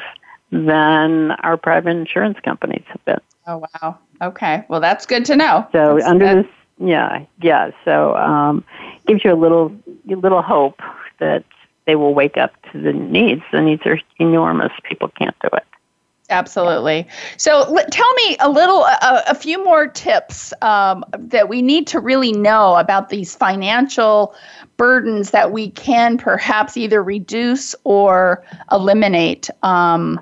than 0.50 1.32
our 1.42 1.56
private 1.56 1.90
insurance 1.90 2.38
companies 2.44 2.84
have 2.86 3.04
been. 3.04 3.20
Oh 3.46 3.64
wow. 3.82 3.98
Okay. 4.22 4.64
Well, 4.68 4.80
that's 4.80 5.06
good 5.06 5.24
to 5.26 5.36
know. 5.36 5.66
So 5.72 5.94
that's, 5.94 6.06
under 6.06 6.42
this, 6.42 6.52
yeah, 6.78 7.24
yeah. 7.42 7.70
So 7.84 8.16
um, 8.16 8.64
gives 9.06 9.24
you 9.24 9.32
a 9.32 9.34
little, 9.34 9.74
a 10.10 10.14
little 10.14 10.42
hope 10.42 10.80
that 11.18 11.44
they 11.86 11.96
will 11.96 12.14
wake 12.14 12.36
up 12.36 12.52
to 12.72 12.80
the 12.80 12.92
needs. 12.92 13.42
The 13.52 13.60
needs 13.60 13.82
are 13.84 13.98
enormous. 14.18 14.72
People 14.84 15.08
can't 15.08 15.36
do 15.40 15.48
it. 15.52 15.64
Absolutely. 16.30 17.06
So 17.36 17.64
l- 17.64 17.84
tell 17.90 18.14
me 18.14 18.38
a 18.40 18.48
little, 18.48 18.84
a, 18.84 19.22
a 19.28 19.34
few 19.34 19.62
more 19.62 19.86
tips 19.86 20.54
um, 20.62 21.04
that 21.12 21.50
we 21.50 21.60
need 21.60 21.86
to 21.88 22.00
really 22.00 22.32
know 22.32 22.76
about 22.76 23.10
these 23.10 23.34
financial 23.34 24.34
burdens 24.78 25.32
that 25.32 25.52
we 25.52 25.68
can 25.70 26.16
perhaps 26.16 26.78
either 26.78 27.02
reduce 27.02 27.74
or 27.84 28.42
eliminate. 28.72 29.50
Um, 29.62 30.18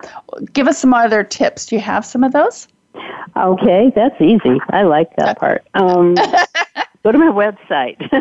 give 0.52 0.66
us 0.66 0.78
some 0.78 0.92
other 0.92 1.22
tips. 1.22 1.66
Do 1.66 1.76
you 1.76 1.82
have 1.82 2.04
some 2.04 2.24
of 2.24 2.32
those? 2.32 2.66
Okay, 3.36 3.92
that's 3.94 4.20
easy. 4.20 4.58
I 4.70 4.82
like 4.82 5.14
that 5.16 5.38
part. 5.38 5.64
Um, 5.74 6.14
go 7.04 7.12
to 7.12 7.18
my 7.18 7.30
website. 7.30 7.96
go 8.10 8.20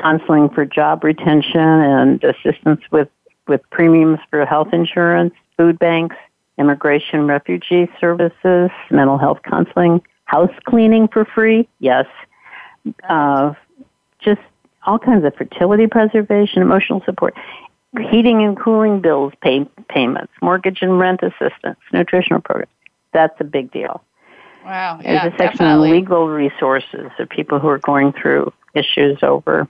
counseling 0.00 0.48
for 0.48 0.64
job 0.64 1.04
retention 1.04 1.60
and 1.60 2.24
assistance 2.24 2.80
with, 2.90 3.08
with 3.46 3.60
premiums 3.70 4.18
for 4.28 4.44
health 4.44 4.68
insurance, 4.72 5.34
food 5.56 5.78
banks, 5.78 6.16
immigration 6.58 7.28
refugee 7.28 7.88
services, 8.00 8.70
mental 8.90 9.18
health 9.18 9.38
counseling, 9.44 10.02
house 10.24 10.52
cleaning 10.64 11.06
for 11.06 11.24
free, 11.24 11.68
yes, 11.78 12.06
uh, 13.08 13.52
just 14.20 14.40
all 14.86 14.98
kinds 14.98 15.24
of 15.24 15.34
fertility 15.34 15.86
preservation, 15.86 16.62
emotional 16.62 17.02
support 17.04 17.34
heating 18.10 18.42
and 18.42 18.58
cooling 18.58 19.00
bills 19.00 19.32
pay, 19.40 19.64
payments, 19.88 20.32
mortgage 20.42 20.78
and 20.82 20.98
rent 20.98 21.20
assistance, 21.22 21.78
nutritional 21.92 22.40
programs. 22.40 22.72
That's 23.12 23.34
a 23.40 23.44
big 23.44 23.70
deal. 23.70 24.02
Wow. 24.64 24.98
There's 25.02 25.14
yeah, 25.14 25.26
a 25.26 25.30
section 25.30 25.66
definitely. 25.66 25.90
on 25.90 25.94
legal 25.96 26.28
resources 26.28 27.10
of 27.18 27.28
people 27.28 27.58
who 27.58 27.68
are 27.68 27.78
going 27.78 28.12
through 28.12 28.52
issues 28.74 29.18
over 29.22 29.68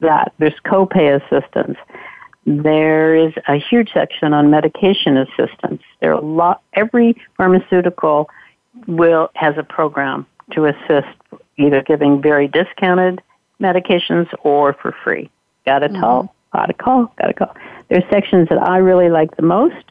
that. 0.00 0.32
There's 0.38 0.54
copay 0.64 1.20
assistance. 1.20 1.78
There 2.46 3.16
is 3.16 3.32
a 3.48 3.56
huge 3.56 3.90
section 3.92 4.34
on 4.34 4.50
medication 4.50 5.16
assistance. 5.16 5.82
There 6.00 6.10
are 6.10 6.18
a 6.18 6.24
lot. 6.24 6.62
Every 6.74 7.16
pharmaceutical 7.36 8.28
will 8.86 9.30
has 9.34 9.54
a 9.56 9.62
program 9.62 10.26
to 10.52 10.66
assist, 10.66 11.08
either 11.56 11.82
giving 11.82 12.20
very 12.20 12.46
discounted 12.46 13.22
medications 13.60 14.28
or 14.42 14.74
for 14.74 14.94
free. 15.04 15.30
Got 15.64 15.82
it 15.82 15.92
mm-hmm. 15.92 16.04
all 16.04 16.34
Gotta 16.54 16.72
call, 16.72 17.12
gotta 17.18 17.34
call. 17.34 17.54
There's 17.88 18.04
sections 18.10 18.48
that 18.48 18.62
I 18.62 18.78
really 18.78 19.10
like 19.10 19.36
the 19.36 19.42
most 19.42 19.90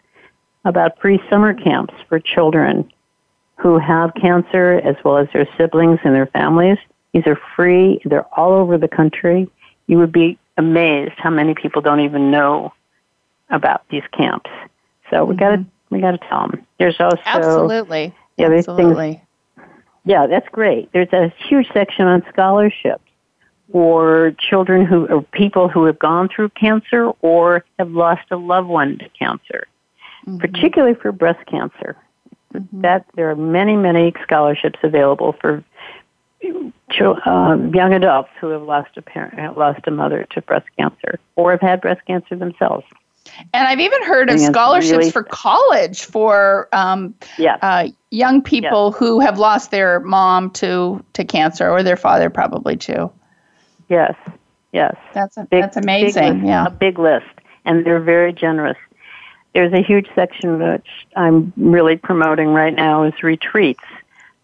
about 0.63 0.97
free 1.01 1.19
summer 1.29 1.53
camps 1.53 1.93
for 2.07 2.19
children 2.19 2.89
who 3.57 3.77
have 3.77 4.13
cancer 4.15 4.79
as 4.83 4.95
well 5.03 5.17
as 5.17 5.27
their 5.33 5.47
siblings 5.57 5.99
and 6.05 6.15
their 6.15 6.27
families. 6.27 6.77
These 7.13 7.27
are 7.27 7.37
free. 7.55 7.99
They're 8.05 8.25
all 8.37 8.53
over 8.53 8.77
the 8.77 8.87
country. 8.87 9.49
You 9.87 9.97
would 9.97 10.13
be 10.13 10.39
amazed 10.57 11.13
how 11.17 11.29
many 11.29 11.53
people 11.53 11.81
don't 11.81 11.99
even 11.99 12.31
know 12.31 12.73
about 13.49 13.83
these 13.89 14.03
camps. 14.13 14.49
So 15.09 15.17
mm-hmm. 15.17 15.29
we 15.31 15.35
got 15.35 15.55
to 15.57 15.65
we 15.89 15.99
got 15.99 16.11
to 16.11 16.27
tell 16.29 16.47
them. 16.47 16.65
There's 16.79 16.95
also 16.97 17.21
absolutely 17.25 18.15
yeah, 18.37 18.47
there's 18.47 18.69
absolutely. 18.69 19.21
Things, 19.57 19.67
yeah, 20.05 20.27
that's 20.27 20.47
great. 20.49 20.93
There's 20.93 21.11
a 21.11 21.33
huge 21.49 21.67
section 21.73 22.07
on 22.07 22.23
scholarships 22.31 23.03
or 23.73 24.33
children 24.39 24.85
who 24.85 25.07
or 25.07 25.21
people 25.21 25.67
who 25.67 25.85
have 25.85 25.99
gone 25.99 26.29
through 26.33 26.49
cancer 26.49 27.11
or 27.21 27.65
have 27.77 27.91
lost 27.91 28.21
a 28.31 28.37
loved 28.37 28.69
one 28.69 28.97
to 28.99 29.09
cancer, 29.09 29.67
mm-hmm. 30.25 30.37
particularly 30.37 30.95
for 30.95 31.11
breast 31.11 31.45
cancer. 31.47 31.97
Mm-hmm. 32.53 32.81
That 32.81 33.05
there 33.15 33.29
are 33.31 33.35
many, 33.35 33.75
many 33.75 34.13
scholarships 34.21 34.79
available 34.83 35.35
for 35.41 35.63
um, 37.25 37.73
young 37.73 37.93
adults 37.93 38.29
who 38.39 38.49
have 38.49 38.61
lost 38.61 38.95
a 38.95 39.01
parent, 39.01 39.57
lost 39.57 39.81
a 39.87 39.91
mother 39.91 40.27
to 40.31 40.41
breast 40.43 40.67
cancer, 40.77 41.19
or 41.35 41.51
have 41.51 41.61
had 41.61 41.81
breast 41.81 42.05
cancer 42.05 42.35
themselves. 42.35 42.85
And 43.53 43.67
I've 43.67 43.79
even 43.79 44.03
heard 44.03 44.29
of 44.29 44.39
scholarships 44.39 44.97
really 44.97 45.11
for 45.11 45.23
college 45.23 46.03
for 46.03 46.67
um, 46.73 47.15
yes. 47.39 47.57
uh, 47.61 47.87
young 48.11 48.43
people 48.43 48.89
yes. 48.91 48.99
who 48.99 49.19
have 49.21 49.39
lost 49.39 49.71
their 49.71 49.99
mom 50.01 50.51
to 50.51 51.03
to 51.13 51.23
cancer, 51.23 51.67
or 51.69 51.81
their 51.81 51.97
father 51.97 52.29
probably 52.29 52.75
too. 52.75 53.11
Yes, 53.89 54.15
yes. 54.71 54.95
That's 55.13 55.37
a, 55.37 55.43
big, 55.43 55.61
that's 55.61 55.77
amazing. 55.77 56.33
List, 56.35 56.45
yeah, 56.45 56.65
a 56.65 56.69
big 56.69 56.99
list, 56.99 57.25
and 57.65 57.85
they're 57.85 57.99
very 57.99 58.33
generous. 58.33 58.77
There's 59.53 59.73
a 59.73 59.83
huge 59.83 60.07
section 60.15 60.59
which 60.59 60.87
I'm 61.15 61.53
really 61.57 61.95
promoting 61.95 62.49
right 62.49 62.73
now 62.73 63.03
is 63.03 63.13
retreats. 63.23 63.83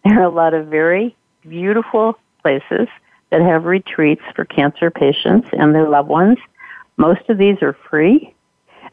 There 0.05 0.21
are 0.21 0.23
a 0.23 0.29
lot 0.29 0.53
of 0.53 0.67
very 0.67 1.13
beautiful 1.41 2.17
places 2.41 2.87
that 3.31 3.41
have 3.41 3.65
retreats 3.65 4.21
for 4.33 4.45
cancer 4.45 4.89
patients 4.89 5.49
and 5.51 5.75
their 5.75 5.89
loved 5.89 6.07
ones. 6.07 6.37
Most 6.95 7.29
of 7.29 7.37
these 7.37 7.57
are 7.61 7.73
free. 7.89 8.33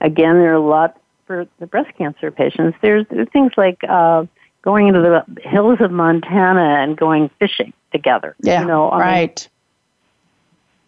Again, 0.00 0.34
there 0.34 0.50
are 0.50 0.54
a 0.54 0.60
lot 0.60 1.00
for 1.26 1.46
the 1.58 1.66
breast 1.66 1.96
cancer 1.96 2.30
patients. 2.32 2.76
There's, 2.82 3.06
there's 3.08 3.28
things 3.28 3.52
like 3.56 3.82
uh, 3.88 4.26
going 4.62 4.88
into 4.88 5.00
the 5.00 5.48
hills 5.48 5.78
of 5.80 5.90
Montana 5.90 6.82
and 6.82 6.96
going 6.96 7.30
fishing 7.38 7.72
together. 7.92 8.36
Yeah, 8.40 8.62
you 8.62 8.66
know, 8.66 8.90
right. 8.90 9.48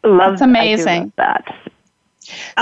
Love 0.05 0.33
That's 0.33 0.43
amazing. 0.43 1.13
that. 1.17 1.55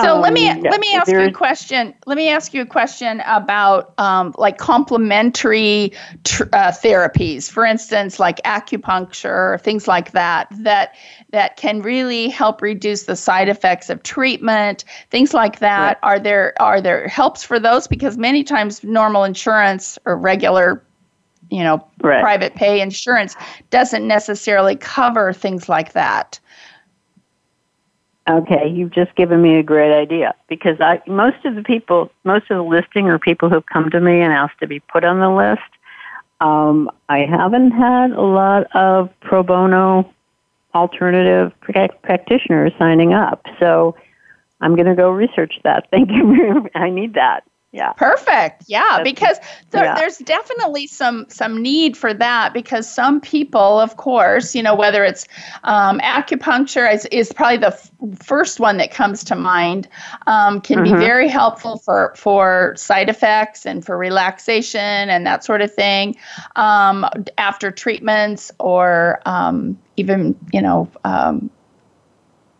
So 0.02 0.16
um, 0.16 0.20
let 0.20 0.32
me 0.32 0.46
yeah, 0.46 0.56
let 0.70 0.80
me 0.80 0.94
ask 0.94 1.10
you 1.10 1.20
a 1.20 1.32
question. 1.32 1.94
Let 2.06 2.16
me 2.16 2.28
ask 2.28 2.54
you 2.54 2.62
a 2.62 2.66
question 2.66 3.22
about 3.26 3.94
um, 3.98 4.34
like 4.38 4.58
complementary 4.58 5.92
tr- 6.24 6.44
uh, 6.52 6.70
therapies, 6.70 7.50
for 7.50 7.64
instance, 7.64 8.20
like 8.20 8.40
acupuncture, 8.42 9.60
things 9.60 9.88
like 9.88 10.12
that, 10.12 10.48
that 10.60 10.94
that 11.30 11.56
can 11.56 11.82
really 11.82 12.28
help 12.28 12.62
reduce 12.62 13.04
the 13.04 13.16
side 13.16 13.48
effects 13.48 13.90
of 13.90 14.02
treatment, 14.02 14.84
things 15.10 15.34
like 15.34 15.58
that. 15.58 15.98
Right. 16.02 16.10
Are 16.10 16.20
there 16.20 16.54
are 16.60 16.80
there 16.80 17.08
helps 17.08 17.42
for 17.42 17.58
those? 17.58 17.88
Because 17.88 18.16
many 18.16 18.44
times 18.44 18.84
normal 18.84 19.24
insurance 19.24 19.98
or 20.04 20.16
regular 20.16 20.82
you 21.50 21.62
know 21.62 21.86
right. 22.02 22.20
private 22.20 22.54
pay 22.54 22.80
insurance 22.80 23.36
doesn't 23.70 24.06
necessarily 24.06 24.76
cover 24.76 25.32
things 25.32 25.68
like 25.68 25.92
that 25.92 26.40
Okay, 28.28 28.68
you've 28.68 28.90
just 28.90 29.14
given 29.14 29.40
me 29.40 29.56
a 29.56 29.62
great 29.62 29.96
idea 29.96 30.34
because 30.48 30.80
I 30.80 31.00
most 31.06 31.44
of 31.44 31.54
the 31.54 31.62
people, 31.62 32.10
most 32.24 32.50
of 32.50 32.56
the 32.56 32.62
listing 32.62 33.08
are 33.08 33.20
people 33.20 33.48
who've 33.48 33.66
come 33.66 33.88
to 33.90 34.00
me 34.00 34.20
and 34.20 34.32
asked 34.32 34.58
to 34.60 34.66
be 34.66 34.80
put 34.80 35.04
on 35.04 35.20
the 35.20 35.30
list. 35.30 35.62
Um, 36.40 36.90
I 37.08 37.20
haven't 37.20 37.70
had 37.70 38.10
a 38.10 38.22
lot 38.22 38.66
of 38.74 39.10
pro 39.20 39.44
bono 39.44 40.12
alternative 40.74 41.52
practitioners 42.02 42.72
signing 42.78 43.14
up, 43.14 43.46
so 43.60 43.96
I'm 44.60 44.74
going 44.74 44.86
to 44.86 44.96
go 44.96 45.10
research 45.10 45.60
that. 45.62 45.88
Thank 45.90 46.10
you. 46.10 46.68
I 46.74 46.90
need 46.90 47.14
that 47.14 47.44
yeah 47.72 47.92
perfect 47.92 48.64
yeah 48.68 48.98
That's, 48.98 49.10
because 49.10 49.38
there, 49.70 49.84
yeah. 49.84 49.94
there's 49.96 50.18
definitely 50.18 50.86
some 50.86 51.26
some 51.28 51.60
need 51.60 51.96
for 51.96 52.14
that 52.14 52.54
because 52.54 52.88
some 52.88 53.20
people 53.20 53.80
of 53.80 53.96
course 53.96 54.54
you 54.54 54.62
know 54.62 54.74
whether 54.74 55.04
it's 55.04 55.26
um, 55.64 55.98
acupuncture 56.00 56.92
is, 56.92 57.06
is 57.06 57.32
probably 57.32 57.58
the 57.58 57.68
f- 57.68 57.90
first 58.22 58.60
one 58.60 58.76
that 58.76 58.92
comes 58.92 59.24
to 59.24 59.36
mind 59.36 59.88
um, 60.26 60.60
can 60.60 60.78
mm-hmm. 60.78 60.94
be 60.94 61.00
very 61.00 61.28
helpful 61.28 61.78
for 61.78 62.14
for 62.16 62.72
side 62.76 63.08
effects 63.08 63.66
and 63.66 63.84
for 63.84 63.98
relaxation 63.98 64.80
and 64.80 65.26
that 65.26 65.44
sort 65.44 65.60
of 65.60 65.74
thing 65.74 66.16
um, 66.54 67.04
after 67.36 67.70
treatments 67.70 68.52
or 68.60 69.20
um, 69.26 69.76
even 69.96 70.38
you 70.52 70.62
know 70.62 70.88
um, 71.04 71.50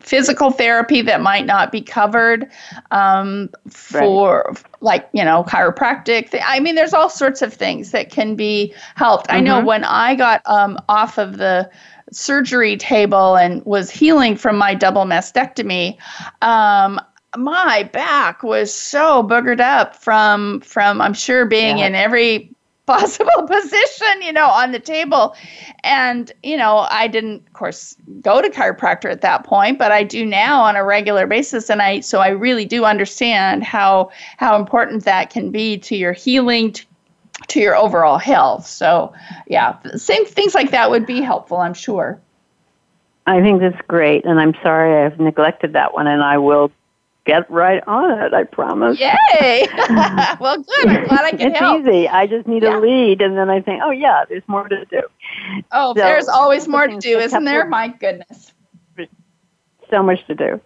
physical 0.07 0.51
therapy 0.51 1.01
that 1.01 1.19
might 1.19 1.45
not 1.45 1.69
be 1.69 1.81
covered 1.81 2.49
um, 2.91 3.49
for 3.69 4.45
right. 4.47 4.63
like 4.79 5.09
you 5.11 5.23
know 5.23 5.43
chiropractic 5.43 6.39
i 6.45 6.61
mean 6.61 6.75
there's 6.75 6.93
all 6.93 7.09
sorts 7.09 7.41
of 7.41 7.53
things 7.53 7.91
that 7.91 8.09
can 8.09 8.35
be 8.35 8.73
helped 8.95 9.27
mm-hmm. 9.27 9.37
i 9.37 9.41
know 9.41 9.57
mm-hmm. 9.57 9.67
when 9.67 9.83
i 9.83 10.15
got 10.15 10.41
um, 10.45 10.79
off 10.87 11.17
of 11.17 11.37
the 11.37 11.69
surgery 12.09 12.77
table 12.77 13.35
and 13.35 13.63
was 13.65 13.91
healing 13.91 14.37
from 14.37 14.57
my 14.57 14.73
double 14.73 15.03
mastectomy 15.03 15.97
um, 16.41 17.01
my 17.35 17.83
back 17.91 18.43
was 18.43 18.73
so 18.73 19.21
boogered 19.21 19.59
up 19.59 19.93
from 19.93 20.61
from 20.61 21.01
i'm 21.01 21.13
sure 21.13 21.45
being 21.45 21.79
yeah. 21.79 21.87
in 21.87 21.95
every 21.95 22.49
possible 22.87 23.43
position, 23.47 24.21
you 24.21 24.33
know, 24.33 24.47
on 24.47 24.71
the 24.71 24.79
table. 24.79 25.35
And, 25.83 26.31
you 26.41 26.57
know, 26.57 26.87
I 26.89 27.07
didn't, 27.07 27.45
of 27.45 27.53
course, 27.53 27.95
go 28.21 28.41
to 28.41 28.49
chiropractor 28.49 29.11
at 29.11 29.21
that 29.21 29.43
point, 29.43 29.77
but 29.77 29.91
I 29.91 30.03
do 30.03 30.25
now 30.25 30.61
on 30.61 30.75
a 30.75 30.83
regular 30.83 31.27
basis. 31.27 31.69
And 31.69 31.81
I, 31.81 31.99
so 31.99 32.19
I 32.19 32.29
really 32.29 32.65
do 32.65 32.85
understand 32.85 33.63
how, 33.63 34.09
how 34.37 34.55
important 34.55 35.05
that 35.05 35.29
can 35.29 35.51
be 35.51 35.77
to 35.79 35.95
your 35.95 36.13
healing, 36.13 36.71
to, 36.71 36.85
to 37.49 37.59
your 37.59 37.75
overall 37.75 38.17
health. 38.17 38.65
So, 38.65 39.13
yeah, 39.45 39.77
same 39.95 40.25
things 40.25 40.55
like 40.55 40.71
that 40.71 40.89
would 40.89 41.05
be 41.05 41.21
helpful, 41.21 41.57
I'm 41.57 41.75
sure. 41.75 42.19
I 43.27 43.41
think 43.41 43.59
that's 43.59 43.79
great, 43.89 44.23
and 44.23 44.39
I'm 44.39 44.53
sorry 44.63 45.05
I've 45.05 45.19
neglected 45.19 45.73
that 45.73 45.93
one, 45.93 46.07
and 46.07 46.23
I 46.23 46.37
will 46.37 46.71
get 47.27 47.49
right 47.51 47.83
on 47.85 48.19
it. 48.19 48.33
I 48.33 48.43
promise. 48.45 48.99
Yay! 48.99 49.67
well, 50.39 50.57
good. 50.57 50.87
I'm 50.87 51.07
glad 51.07 51.25
I 51.25 51.31
can 51.31 51.51
it's 51.51 51.59
help. 51.59 51.81
It's 51.81 51.87
easy. 51.89 52.07
I 52.07 52.25
just 52.25 52.47
need 52.47 52.63
yeah. 52.63 52.77
a 52.77 52.79
lead, 52.79 53.21
and 53.21 53.37
then 53.37 53.49
I 53.49 53.61
think, 53.61 53.81
oh 53.83 53.91
yeah, 53.91 54.23
there's 54.27 54.47
more 54.47 54.67
to 54.67 54.85
do. 54.85 55.01
Oh, 55.71 55.93
so, 55.93 56.01
there's 56.01 56.27
always 56.27 56.67
more 56.67 56.87
to 56.87 56.97
do, 56.97 57.19
isn't 57.19 57.43
there? 57.43 57.67
My 57.67 57.89
goodness. 57.89 58.53
So 59.89 60.03
much 60.03 60.25
to 60.27 60.35
do. 60.35 60.59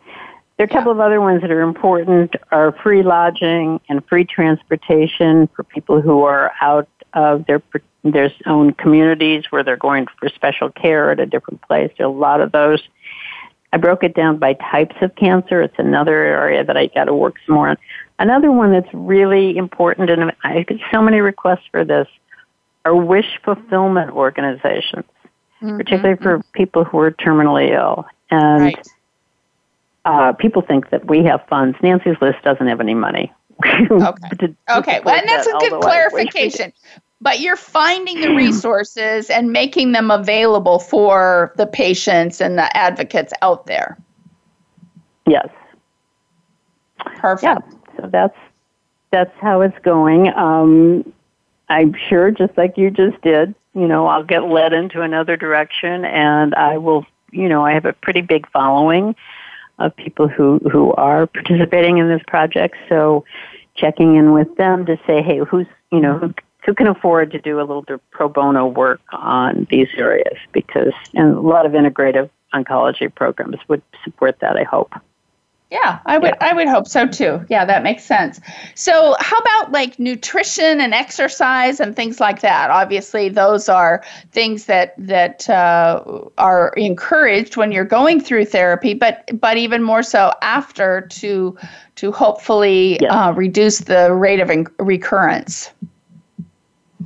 There 0.57 0.65
are 0.65 0.69
a 0.69 0.73
couple 0.73 0.91
of 0.91 0.99
other 0.99 1.21
ones 1.21 1.41
that 1.41 1.51
are 1.51 1.61
important 1.61 2.35
are 2.51 2.71
free 2.83 3.03
lodging 3.03 3.79
and 3.89 4.07
free 4.07 4.25
transportation 4.25 5.47
for 5.55 5.63
people 5.63 6.01
who 6.01 6.23
are 6.23 6.51
out 6.61 6.87
of 7.13 7.45
their 7.45 7.61
their 8.03 8.31
own 8.45 8.73
communities 8.73 9.45
where 9.51 9.63
they're 9.63 9.77
going 9.77 10.07
for 10.19 10.29
special 10.29 10.71
care 10.71 11.11
at 11.11 11.19
a 11.19 11.25
different 11.25 11.61
place. 11.61 11.91
There 11.97 12.07
are 12.07 12.09
a 12.09 12.13
lot 12.13 12.41
of 12.41 12.51
those. 12.51 12.81
I 13.73 13.77
broke 13.77 14.03
it 14.03 14.13
down 14.13 14.37
by 14.37 14.53
types 14.53 14.95
of 15.01 15.15
cancer. 15.15 15.61
It's 15.61 15.77
another 15.77 16.15
area 16.23 16.63
that 16.63 16.75
I 16.75 16.87
got 16.87 17.05
to 17.05 17.13
work 17.13 17.35
some 17.45 17.55
more 17.55 17.69
on. 17.69 17.77
Another 18.19 18.51
one 18.51 18.71
that's 18.71 18.93
really 18.93 19.57
important, 19.57 20.09
and 20.09 20.31
I 20.43 20.63
get 20.63 20.79
so 20.91 21.01
many 21.01 21.21
requests 21.21 21.65
for 21.71 21.83
this, 21.83 22.07
are 22.85 22.95
wish 22.95 23.39
fulfillment 23.43 24.11
organizations, 24.11 25.05
mm-hmm. 25.61 25.77
particularly 25.77 26.21
for 26.21 26.39
mm-hmm. 26.39 26.51
people 26.53 26.83
who 26.83 26.99
are 26.99 27.11
terminally 27.11 27.71
ill. 27.71 28.05
And 28.29 28.61
right. 28.61 28.87
uh, 30.05 30.33
people 30.33 30.61
think 30.61 30.89
that 30.89 31.05
we 31.07 31.23
have 31.23 31.45
funds. 31.47 31.77
Nancy's 31.81 32.17
List 32.21 32.43
doesn't 32.43 32.67
have 32.67 32.79
any 32.81 32.93
money. 32.93 33.31
okay. 33.65 34.55
okay. 34.69 34.99
well, 35.05 35.15
and 35.15 35.29
that's 35.29 35.47
that, 35.47 35.61
a 35.63 35.69
good 35.69 35.81
clarification 35.81 36.73
but 37.21 37.39
you're 37.39 37.55
finding 37.55 38.19
the 38.19 38.33
resources 38.33 39.29
and 39.29 39.51
making 39.51 39.91
them 39.91 40.09
available 40.09 40.79
for 40.79 41.53
the 41.55 41.67
patients 41.67 42.41
and 42.41 42.57
the 42.57 42.75
advocates 42.75 43.31
out 43.41 43.67
there. 43.67 43.97
Yes. 45.27 45.47
Perfect. 47.17 47.43
Yeah. 47.43 47.99
So 47.99 48.09
that's 48.11 48.37
that's 49.11 49.31
how 49.39 49.61
it's 49.61 49.77
going. 49.83 50.33
Um, 50.35 51.13
I'm 51.69 51.93
sure, 52.09 52.31
just 52.31 52.57
like 52.57 52.77
you 52.77 52.89
just 52.89 53.21
did, 53.21 53.53
you 53.73 53.87
know, 53.87 54.07
I'll 54.07 54.23
get 54.23 54.43
led 54.43 54.73
into 54.73 55.01
another 55.01 55.37
direction, 55.37 56.05
and 56.05 56.55
I 56.55 56.77
will. 56.77 57.05
You 57.31 57.47
know, 57.47 57.65
I 57.65 57.71
have 57.71 57.85
a 57.85 57.93
pretty 57.93 58.19
big 58.21 58.49
following 58.51 59.15
of 59.79 59.95
people 59.95 60.27
who 60.27 60.59
who 60.71 60.91
are 60.93 61.27
participating 61.27 61.97
in 61.97 62.09
this 62.09 62.21
project. 62.27 62.75
So, 62.89 63.23
checking 63.75 64.15
in 64.15 64.33
with 64.33 64.53
them 64.57 64.85
to 64.85 64.97
say, 65.07 65.21
hey, 65.21 65.39
who's 65.39 65.67
you 65.91 65.99
know 65.99 66.17
who 66.17 66.33
who 66.65 66.73
can 66.73 66.87
afford 66.87 67.31
to 67.31 67.39
do 67.39 67.57
a 67.57 67.65
little 67.65 67.81
bit 67.81 67.99
pro 68.11 68.29
bono 68.29 68.67
work 68.67 69.01
on 69.11 69.67
these 69.69 69.89
areas? 69.97 70.37
Because 70.51 70.93
and 71.13 71.35
a 71.35 71.39
lot 71.39 71.65
of 71.65 71.71
integrative 71.73 72.29
oncology 72.53 73.13
programs 73.13 73.57
would 73.67 73.81
support 74.03 74.39
that 74.39 74.57
i 74.57 74.63
hope. 74.63 74.93
Yeah 75.71 75.99
i 76.05 76.17
would 76.17 76.35
yeah. 76.41 76.49
i 76.49 76.53
would 76.53 76.67
hope 76.67 76.87
so 76.87 77.07
too. 77.07 77.43
Yeah 77.49 77.63
that 77.65 77.81
makes 77.81 78.03
sense. 78.03 78.41
So 78.75 79.15
how 79.19 79.37
about 79.37 79.71
like 79.71 79.97
nutrition 79.97 80.81
and 80.81 80.93
exercise 80.93 81.79
and 81.79 81.95
things 81.95 82.19
like 82.19 82.41
that? 82.41 82.69
Obviously 82.69 83.29
those 83.29 83.69
are 83.69 84.03
things 84.31 84.65
that 84.65 84.93
that 84.97 85.49
uh, 85.49 86.03
are 86.37 86.73
encouraged 86.75 87.55
when 87.55 87.71
you're 87.71 87.85
going 87.85 88.19
through 88.19 88.45
therapy 88.45 88.93
but 88.93 89.29
but 89.39 89.57
even 89.57 89.81
more 89.81 90.03
so 90.03 90.33
after 90.41 91.01
to 91.09 91.57
to 91.95 92.11
hopefully 92.11 92.97
yeah. 93.01 93.27
uh, 93.27 93.31
reduce 93.31 93.79
the 93.79 94.13
rate 94.13 94.41
of 94.41 94.49
in- 94.49 94.67
recurrence 94.77 95.71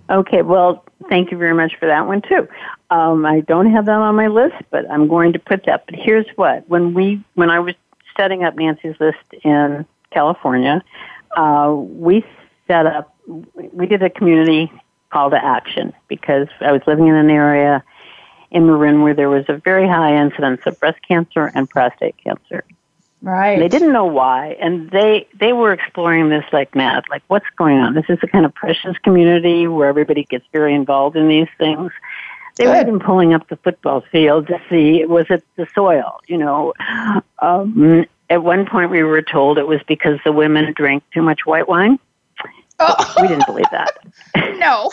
Okay, 0.10 0.44
well, 0.44 0.86
thank 1.10 1.32
you 1.32 1.38
very 1.38 1.54
much 1.54 1.76
for 1.80 1.88
that 1.88 2.06
one 2.06 2.22
too. 2.22 2.48
Um, 2.92 3.26
I 3.26 3.40
don't 3.42 3.72
have 3.72 3.86
that 3.86 4.00
on 4.00 4.16
my 4.16 4.28
list, 4.28 4.56
but 4.70 4.90
I'm 4.92 5.08
going 5.08 5.34
to 5.34 5.40
put 5.40 5.66
that. 5.66 5.86
But 5.86 5.96
here's 5.96 6.28
what: 6.36 6.68
when 6.70 6.94
we, 6.94 7.24
when 7.34 7.50
I 7.50 7.60
was 7.60 7.74
setting 8.16 8.44
up 8.44 8.56
Nancy's 8.56 8.96
list 9.00 9.18
in 9.44 9.86
California, 10.12 10.84
uh, 11.36 11.74
we 11.76 12.24
set 12.68 12.86
up, 12.86 13.16
we 13.26 13.88
did 13.88 14.04
a 14.04 14.10
community 14.10 14.72
call 15.10 15.32
to 15.32 15.44
action 15.44 15.94
because 16.08 16.48
I 16.62 16.72
was 16.72 16.82
living 16.86 17.08
in 17.08 17.16
an 17.16 17.30
area 17.30 17.84
in 18.52 18.68
Marin 18.68 19.02
where 19.02 19.14
there 19.14 19.30
was 19.30 19.46
a 19.48 19.58
very 19.58 19.88
high 19.88 20.22
incidence 20.22 20.62
of 20.66 20.80
breast 20.80 21.00
cancer 21.08 21.52
and 21.56 21.70
prostate 21.70 22.16
cancer. 22.18 22.64
Right. 23.26 23.58
They 23.58 23.68
didn't 23.68 23.92
know 23.92 24.06
why, 24.06 24.56
and 24.62 24.92
they 24.92 25.28
they 25.40 25.52
were 25.52 25.74
exploring 25.74 26.30
this 26.30 26.46
like 26.54 26.76
mad. 26.76 27.06
Like, 27.10 27.24
what's 27.26 27.48
going 27.58 27.80
on? 27.80 27.96
This 27.96 28.06
is 28.08 28.20
a 28.22 28.28
kind 28.28 28.46
of 28.46 28.54
precious 28.54 28.96
community 29.00 29.66
where 29.66 29.90
everybody 29.90 30.26
gets 30.26 30.46
very 30.54 30.76
involved 30.76 31.16
in 31.16 31.28
these 31.28 31.48
things. 31.58 31.92
They 32.56 32.68
were 32.68 32.80
even 32.80 33.00
pulling 33.00 33.34
up 33.34 33.50
the 33.50 33.58
football 33.58 34.02
field 34.12 34.46
to 34.48 34.62
see 34.70 35.04
was 35.06 35.26
it 35.32 35.44
the 35.56 35.66
soil. 35.74 36.22
You 36.28 36.38
know, 36.38 36.74
um, 37.40 38.06
at 38.30 38.44
one 38.44 38.68
point 38.68 38.92
we 38.92 39.02
were 39.02 39.24
told 39.24 39.58
it 39.58 39.68
was 39.68 39.82
because 39.88 40.20
the 40.24 40.32
women 40.32 40.72
drank 40.78 41.04
too 41.12 41.24
much 41.24 41.48
white 41.48 41.68
wine. 41.68 41.98
Oh. 42.80 43.14
We 43.22 43.28
didn't 43.28 43.48
believe 43.48 43.70
that. 43.72 43.98
no, 44.60 44.92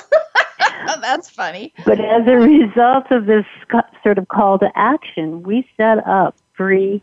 that's 1.02 1.28
funny. 1.28 1.74
But 1.84 2.00
as 2.00 2.26
a 2.26 2.36
result 2.36 3.10
of 3.10 3.26
this 3.26 3.44
sort 4.02 4.16
of 4.16 4.28
call 4.28 4.58
to 4.60 4.70
action, 4.74 5.42
we 5.42 5.68
set 5.76 6.06
up 6.06 6.34
free 6.54 7.02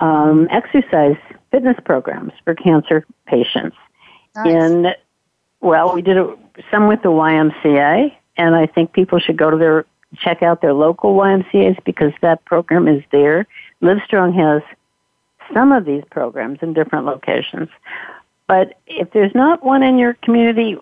um, 0.00 0.48
exercise 0.50 1.16
fitness 1.50 1.76
programs 1.84 2.32
for 2.44 2.54
cancer 2.54 3.06
patients. 3.26 3.76
Nice. 4.34 4.46
In 4.46 4.86
well, 5.60 5.94
we 5.94 6.02
did 6.02 6.16
it, 6.16 6.38
some 6.70 6.86
with 6.86 7.02
the 7.02 7.08
YMCA, 7.08 8.14
and 8.36 8.54
I 8.54 8.66
think 8.66 8.92
people 8.92 9.18
should 9.18 9.36
go 9.36 9.50
to 9.50 9.56
their 9.56 9.86
check 10.18 10.42
out 10.42 10.60
their 10.60 10.72
local 10.72 11.14
YMCA's 11.16 11.78
because 11.84 12.12
that 12.20 12.44
program 12.44 12.88
is 12.88 13.02
there. 13.10 13.46
Livestrong 13.82 14.34
has 14.34 14.62
some 15.52 15.72
of 15.72 15.84
these 15.84 16.02
programs 16.10 16.58
in 16.62 16.72
different 16.72 17.06
locations. 17.06 17.68
But 18.46 18.78
if 18.86 19.10
there's 19.10 19.34
not 19.34 19.64
one 19.64 19.82
in 19.82 19.98
your 19.98 20.14
community, 20.14 20.78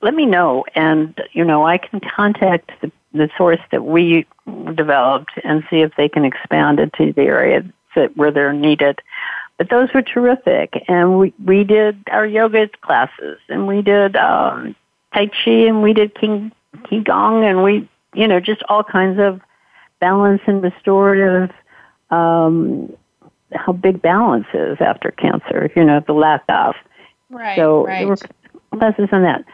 let 0.00 0.14
me 0.14 0.26
know, 0.26 0.64
and 0.74 1.18
you 1.32 1.44
know 1.44 1.66
I 1.66 1.78
can 1.78 2.00
contact 2.00 2.70
the, 2.80 2.92
the 3.12 3.30
source 3.36 3.60
that 3.72 3.84
we 3.84 4.26
developed 4.74 5.32
and 5.42 5.64
see 5.70 5.80
if 5.80 5.94
they 5.96 6.08
can 6.08 6.24
expand 6.24 6.78
it 6.80 6.92
to 6.94 7.12
the 7.12 7.22
area 7.22 7.64
that 7.94 8.16
where 8.16 8.30
they're 8.30 8.52
needed. 8.52 9.00
But 9.56 9.70
those 9.70 9.88
were 9.94 10.02
terrific, 10.02 10.82
and 10.88 11.18
we 11.18 11.32
we 11.44 11.64
did 11.64 12.02
our 12.10 12.26
yoga 12.26 12.68
classes, 12.80 13.38
and 13.48 13.66
we 13.66 13.82
did 13.82 14.16
um, 14.16 14.74
tai 15.12 15.26
chi, 15.26 15.50
and 15.50 15.82
we 15.82 15.92
did 15.92 16.14
king 16.14 16.50
qigong, 16.86 17.48
and 17.48 17.62
we 17.62 17.88
you 18.14 18.26
know 18.26 18.40
just 18.40 18.62
all 18.68 18.82
kinds 18.82 19.20
of 19.20 19.40
balance 20.00 20.42
and 20.46 20.62
restorative. 20.62 21.54
Um, 22.10 22.92
how 23.52 23.72
big 23.72 24.02
balance 24.02 24.46
is 24.52 24.78
after 24.80 25.12
cancer, 25.12 25.70
you 25.76 25.84
know, 25.84 26.00
the 26.04 26.12
lack 26.12 26.42
of. 26.48 26.74
Right. 27.30 27.56
So 27.56 27.86
right. 27.86 28.00
there 28.00 28.08
were 28.08 28.16
classes 28.76 29.08
on 29.12 29.22
that. 29.22 29.44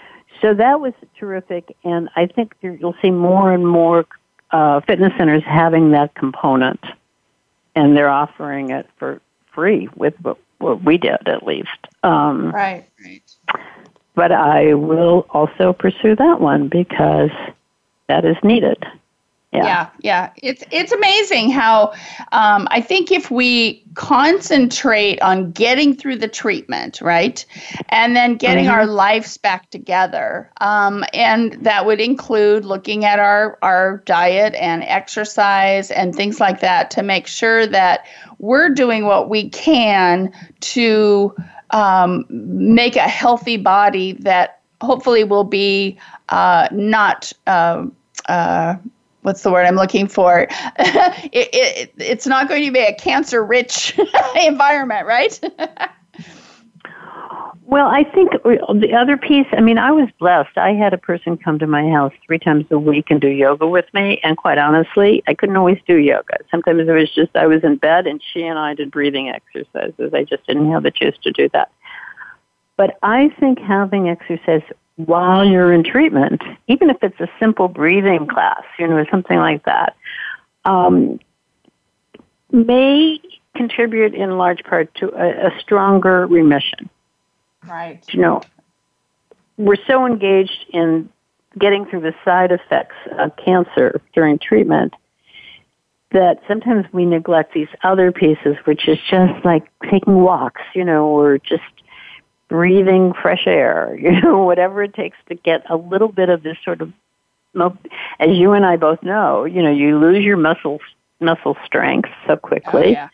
So 0.41 0.55
that 0.55 0.81
was 0.81 0.95
terrific, 1.19 1.77
and 1.85 2.09
I 2.17 2.27
think 2.27 2.55
you'll 2.63 2.95
see 3.03 3.11
more 3.11 3.53
and 3.53 3.67
more 3.67 4.07
uh, 4.53 4.81
fitness 4.81 5.13
centers 5.19 5.43
having 5.47 5.91
that 5.91 6.15
component 6.15 6.81
and 7.75 7.97
they're 7.97 8.11
offering 8.11 8.71
it 8.71 8.89
for 8.99 9.21
free 9.53 9.89
with 9.97 10.15
what, 10.23 10.39
what 10.59 10.83
we 10.85 10.99
did 10.99 11.27
at 11.27 11.45
least. 11.45 11.69
Um, 12.03 12.53
right, 12.53 12.87
right. 13.05 13.23
But 14.15 14.33
I 14.33 14.75
will 14.75 15.27
also 15.31 15.73
pursue 15.73 16.17
that 16.17 16.41
one 16.41 16.69
because 16.69 17.31
that 18.09 18.25
is 18.25 18.37
needed. 18.43 18.85
Yeah. 19.53 19.65
yeah, 19.65 19.91
yeah. 20.01 20.33
It's 20.37 20.63
it's 20.71 20.93
amazing 20.93 21.51
how 21.51 21.93
um, 22.31 22.69
I 22.71 22.81
think 22.81 23.11
if 23.11 23.33
we 23.33 23.83
concentrate 23.95 25.21
on 25.23 25.51
getting 25.51 25.93
through 25.93 26.19
the 26.19 26.29
treatment, 26.29 27.01
right, 27.01 27.45
and 27.89 28.15
then 28.15 28.37
getting 28.37 28.67
mm-hmm. 28.67 28.75
our 28.75 28.87
lives 28.87 29.39
back 29.39 29.69
together, 29.71 30.49
um, 30.61 31.05
and 31.13 31.55
that 31.65 31.85
would 31.85 32.01
include 32.01 32.65
looking 32.65 33.05
at 33.05 33.19
our 33.19 33.59
our 33.61 34.05
diet 34.07 34.55
and 34.55 34.85
exercise 34.85 35.91
and 35.91 36.15
things 36.15 36.39
like 36.39 36.61
that 36.61 36.93
to 36.93 37.03
make 37.03 37.27
sure 37.27 37.67
that 37.67 38.07
we're 38.39 38.69
doing 38.69 39.05
what 39.05 39.29
we 39.29 39.49
can 39.49 40.33
to 40.61 41.35
um, 41.71 42.25
make 42.29 42.95
a 42.95 43.09
healthy 43.09 43.57
body 43.57 44.13
that 44.13 44.61
hopefully 44.81 45.25
will 45.25 45.43
be 45.43 45.99
uh, 46.29 46.69
not. 46.71 47.33
Uh, 47.49 47.87
uh, 48.29 48.77
what's 49.23 49.43
the 49.43 49.51
word 49.51 49.67
I'm 49.67 49.77
looking 49.77 50.07
for? 50.07 50.47
it, 50.51 51.49
it, 51.53 51.93
it's 51.99 52.27
not 52.27 52.49
going 52.49 52.65
to 52.65 52.73
be 52.73 52.81
a 52.81 52.95
cancer 52.95 53.45
rich 53.45 53.99
environment, 54.45 55.07
right? 55.07 55.39
well, 57.65 57.87
I 57.87 58.05
think 58.05 58.33
the 58.43 58.95
other 58.99 59.17
piece, 59.17 59.47
I 59.53 59.61
mean, 59.61 59.79
I 59.79 59.93
was 59.93 60.09
blessed. 60.19 60.57
I 60.57 60.73
had 60.73 60.93
a 60.93 60.99
person 60.99 61.37
come 61.37 61.59
to 61.59 61.67
my 61.67 61.89
house 61.91 62.13
three 62.27 62.39
times 62.39 62.67
a 62.71 62.79
week 62.79 63.07
and 63.11 63.21
do 63.21 63.29
yoga 63.29 63.67
with 63.67 63.87
me. 63.93 64.21
And 64.23 64.37
quite 64.37 64.59
honestly, 64.59 65.23
I 65.27 65.35
couldn't 65.35 65.57
always 65.57 65.79
do 65.87 65.97
yoga. 65.97 66.39
Sometimes 66.51 66.89
it 66.89 66.93
was 66.93 67.13
just 67.15 67.35
I 67.37 67.47
was 67.47 67.63
in 67.63 67.77
bed 67.77 68.07
and 68.07 68.23
she 68.33 68.45
and 68.45 68.59
I 68.59 68.75
did 68.75 68.91
breathing 68.91 69.29
exercises. 69.29 70.13
I 70.15 70.25
just 70.25 70.47
didn't 70.47 70.71
have 70.73 70.83
the 70.83 70.91
juice 70.91 71.17
to 71.23 71.33
do 71.33 71.49
that. 71.53 71.71
But 72.77 72.99
I 73.03 73.29
think 73.39 73.59
having 73.59 74.09
exercise 74.09 74.63
while 75.07 75.45
you're 75.45 75.73
in 75.73 75.85
treatment, 75.85 76.43
even 76.69 76.91
if 76.91 76.97
it's 77.03 77.19
a 77.21 77.29
simple 77.39 77.69
breathing 77.69 78.27
class, 78.27 78.63
you 78.79 78.87
know, 78.87 79.05
something 79.11 79.37
like 79.37 79.65
that, 79.65 79.97
um, 80.65 81.19
may 82.51 83.21
contribute 83.55 84.15
in 84.15 84.37
large 84.37 84.63
part 84.65 84.95
to 84.97 85.09
a, 85.11 85.49
a 85.49 85.61
stronger 85.61 86.27
remission. 86.27 86.89
Right. 87.67 88.03
You 88.11 88.21
know, 88.21 88.41
we're 89.57 89.77
so 89.87 90.07
engaged 90.07 90.67
in 90.73 91.09
getting 91.59 91.85
through 91.87 92.01
the 92.01 92.15
side 92.25 92.53
effects 92.53 92.97
of 93.19 93.33
cancer 93.37 94.01
during 94.15 94.39
treatment 94.39 94.95
that 96.13 96.41
sometimes 96.49 96.87
we 96.93 97.05
neglect 97.05 97.55
these 97.55 97.69
other 97.85 98.11
pieces, 98.11 98.57
which 98.65 98.89
is 98.89 98.99
just 99.09 99.45
like 99.45 99.65
taking 99.91 100.23
walks, 100.23 100.63
you 100.75 100.85
know, 100.85 101.07
or 101.07 101.39
just 101.39 101.63
breathing 102.51 103.15
fresh 103.15 103.47
air, 103.47 103.97
you 104.01 104.21
know, 104.21 104.43
whatever 104.43 104.83
it 104.83 104.93
takes 104.93 105.17
to 105.29 105.35
get 105.35 105.63
a 105.71 105.77
little 105.77 106.09
bit 106.09 106.29
of 106.29 106.43
this 106.43 106.59
sort 106.63 106.83
of, 106.83 106.93
as 108.19 108.37
you 108.37 108.53
and 108.53 108.67
I 108.67 108.77
both 108.77 109.03
know, 109.03 109.45
you 109.45 109.63
know, 109.63 109.73
you 109.73 109.99
lose 109.99 110.23
your 110.23 110.37
muscle 110.37 110.81
muscle 111.21 111.57
strength 111.65 112.09
so 112.27 112.37
quickly. 112.37 112.89
Oh, 112.89 112.91
yeah. 112.91 113.09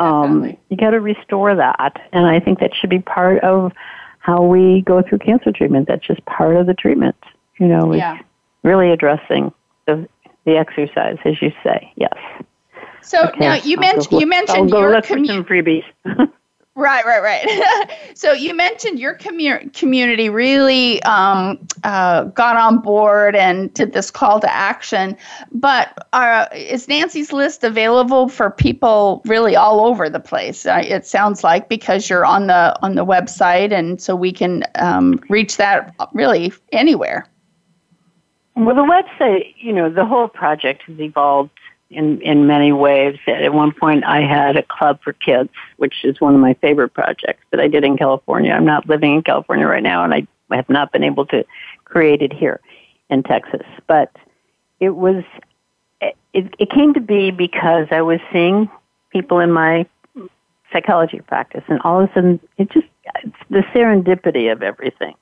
Um, 0.00 0.56
you 0.68 0.76
got 0.76 0.90
to 0.90 1.00
restore 1.00 1.56
that, 1.56 2.08
and 2.12 2.24
I 2.24 2.38
think 2.38 2.60
that 2.60 2.72
should 2.74 2.90
be 2.90 3.00
part 3.00 3.42
of 3.42 3.72
how 4.20 4.44
we 4.44 4.82
go 4.82 5.02
through 5.02 5.18
cancer 5.18 5.50
treatment. 5.50 5.88
That's 5.88 6.06
just 6.06 6.24
part 6.24 6.56
of 6.56 6.66
the 6.66 6.74
treatment. 6.74 7.16
You 7.58 7.66
know, 7.66 7.92
yeah. 7.92 8.18
really 8.62 8.92
addressing 8.92 9.52
the 9.86 10.08
the 10.44 10.56
exercise, 10.56 11.18
as 11.24 11.42
you 11.42 11.50
say. 11.64 11.92
Yes. 11.96 12.14
So 13.02 13.24
okay. 13.24 13.40
now 13.40 13.54
you 13.54 13.76
mentioned 13.76 14.20
you 14.20 14.28
mentioned 14.28 14.58
I'll 14.58 14.68
go 14.68 14.80
your 14.80 14.92
look 14.92 15.06
for 15.06 15.24
some 15.24 15.44
freebies. 15.44 15.84
Right, 16.78 17.04
right, 17.04 17.20
right. 17.20 17.90
so 18.14 18.30
you 18.30 18.54
mentioned 18.54 19.00
your 19.00 19.16
commu- 19.16 19.74
community 19.74 20.28
really 20.28 21.02
um, 21.02 21.58
uh, 21.82 22.22
got 22.22 22.54
on 22.54 22.78
board 22.78 23.34
and 23.34 23.74
did 23.74 23.92
this 23.92 24.12
call 24.12 24.38
to 24.38 24.48
action. 24.48 25.16
But 25.50 26.06
uh, 26.12 26.46
is 26.52 26.86
Nancy's 26.86 27.32
list 27.32 27.64
available 27.64 28.28
for 28.28 28.52
people 28.52 29.22
really 29.24 29.56
all 29.56 29.86
over 29.86 30.08
the 30.08 30.20
place? 30.20 30.66
It 30.66 31.04
sounds 31.04 31.42
like 31.42 31.68
because 31.68 32.08
you're 32.08 32.24
on 32.24 32.46
the 32.46 32.78
on 32.80 32.94
the 32.94 33.04
website, 33.04 33.72
and 33.72 34.00
so 34.00 34.14
we 34.14 34.30
can 34.30 34.62
um, 34.76 35.20
reach 35.28 35.56
that 35.56 35.96
really 36.12 36.52
anywhere. 36.70 37.26
Well, 38.54 38.76
the 38.76 38.82
website, 38.82 39.52
you 39.56 39.72
know, 39.72 39.90
the 39.90 40.06
whole 40.06 40.28
project 40.28 40.82
has 40.82 41.00
evolved 41.00 41.50
in 41.90 42.20
in 42.20 42.46
many 42.46 42.72
ways. 42.72 43.18
At 43.26 43.52
one 43.52 43.72
point, 43.72 44.04
I 44.04 44.20
had 44.20 44.56
a 44.56 44.62
club 44.62 45.00
for 45.02 45.12
kids, 45.12 45.50
which 45.76 46.04
is 46.04 46.20
one 46.20 46.34
of 46.34 46.40
my 46.40 46.54
favorite 46.54 46.90
projects 46.90 47.44
that 47.50 47.60
I 47.60 47.68
did 47.68 47.84
in 47.84 47.96
California. 47.96 48.52
I'm 48.52 48.64
not 48.64 48.88
living 48.88 49.14
in 49.14 49.22
California 49.22 49.66
right 49.66 49.82
now, 49.82 50.04
and 50.04 50.14
I 50.14 50.26
have 50.50 50.68
not 50.68 50.92
been 50.92 51.04
able 51.04 51.26
to 51.26 51.44
create 51.84 52.22
it 52.22 52.32
here 52.32 52.60
in 53.10 53.22
Texas. 53.22 53.66
But 53.86 54.14
it 54.80 54.90
was 54.90 55.24
it, 56.00 56.54
it 56.58 56.70
came 56.70 56.94
to 56.94 57.00
be 57.00 57.30
because 57.30 57.88
I 57.90 58.02
was 58.02 58.20
seeing 58.32 58.70
people 59.10 59.40
in 59.40 59.50
my 59.50 59.86
psychology 60.72 61.20
practice, 61.20 61.64
and 61.68 61.80
all 61.82 62.02
of 62.02 62.10
a 62.10 62.14
sudden, 62.14 62.40
it 62.58 62.70
just 62.70 62.86
it's 63.24 63.36
the 63.50 63.62
serendipity 63.74 64.52
of 64.52 64.62
everything. 64.62 65.14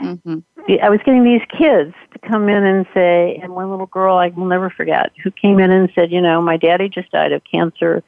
Mm-hmm. 0.00 0.38
I 0.82 0.88
was 0.88 1.00
getting 1.04 1.24
these 1.24 1.42
kids 1.48 1.94
come 2.28 2.48
in 2.48 2.64
and 2.64 2.86
say, 2.94 3.38
and 3.42 3.54
one 3.54 3.70
little 3.70 3.86
girl 3.86 4.16
I 4.16 4.28
will 4.28 4.46
never 4.46 4.70
forget, 4.70 5.12
who 5.22 5.30
came 5.30 5.60
in 5.60 5.70
and 5.70 5.90
said, 5.94 6.10
you 6.10 6.20
know, 6.20 6.40
my 6.42 6.56
daddy 6.56 6.88
just 6.88 7.10
died 7.10 7.32
of 7.32 7.42
cancer. 7.44 8.02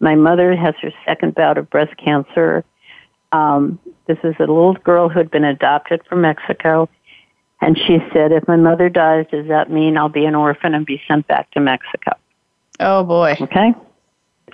My 0.00 0.14
mother 0.14 0.54
has 0.56 0.74
her 0.82 0.92
second 1.04 1.34
bout 1.34 1.58
of 1.58 1.70
breast 1.70 1.96
cancer. 1.96 2.64
Um, 3.32 3.78
this 4.06 4.18
is 4.24 4.34
a 4.38 4.42
little 4.42 4.74
girl 4.74 5.08
who 5.08 5.18
had 5.18 5.30
been 5.30 5.44
adopted 5.44 6.02
from 6.08 6.20
Mexico. 6.22 6.88
And 7.60 7.78
she 7.78 7.98
said, 8.12 8.32
if 8.32 8.46
my 8.48 8.56
mother 8.56 8.88
dies, 8.88 9.26
does 9.30 9.46
that 9.48 9.70
mean 9.70 9.96
I'll 9.96 10.08
be 10.08 10.24
an 10.24 10.34
orphan 10.34 10.74
and 10.74 10.84
be 10.84 11.00
sent 11.06 11.28
back 11.28 11.50
to 11.52 11.60
Mexico? 11.60 12.12
Oh, 12.80 13.04
boy. 13.04 13.36
Okay. 13.40 13.74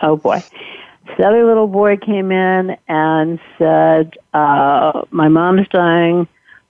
Oh, 0.03 0.17
boy. 0.17 0.45
The 1.17 1.25
other 1.25 1.47
little 1.47 1.67
boy 1.67 1.97
came 1.97 2.31
in 2.31 2.77
and 2.87 3.41
said, 3.57 4.15
uh, 4.35 5.03
my 5.11 5.29
mom's 5.29 5.67
dying 5.69 6.29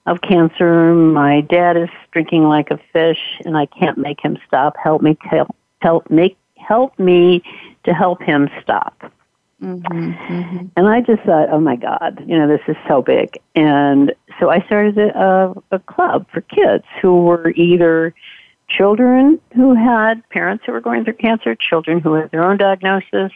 of 0.09 0.21
cancer. 0.21 0.93
My 0.93 1.41
dad 1.41 1.77
is 1.77 1.89
drinking 2.11 2.43
like 2.43 2.71
a 2.71 2.79
fish, 2.91 3.19
and 3.45 3.55
I 3.55 3.67
can't 3.67 3.97
make 3.97 4.19
him 4.19 4.37
stop. 4.47 4.75
Help 4.81 5.01
me, 5.01 5.17
help, 5.21 5.55
help 5.81 6.09
make 6.09 6.37
help 6.55 6.97
me 6.99 7.41
to 7.83 7.93
help 7.93 8.21
him 8.21 8.49
stop. 8.61 9.11
Mm-hmm, 9.61 10.11
mm-hmm. 10.11 10.65
And 10.75 10.87
I 10.87 11.01
just 11.01 11.21
thought, 11.23 11.49
oh 11.51 11.59
my 11.59 11.75
God, 11.75 12.23
you 12.25 12.37
know, 12.37 12.47
this 12.47 12.61
is 12.67 12.77
so 12.87 13.01
big. 13.01 13.37
And 13.55 14.13
so 14.39 14.49
I 14.49 14.61
started 14.65 14.97
a, 14.97 15.53
a 15.71 15.79
club 15.79 16.25
for 16.31 16.41
kids 16.41 16.85
who 17.01 17.23
were 17.23 17.51
either 17.51 18.13
children 18.69 19.39
who 19.55 19.73
had 19.73 20.27
parents 20.29 20.63
who 20.65 20.71
were 20.71 20.81
going 20.81 21.03
through 21.03 21.15
cancer, 21.15 21.55
children 21.55 21.99
who 21.99 22.13
had 22.13 22.31
their 22.31 22.43
own 22.43 22.57
diagnosis, 22.57 23.31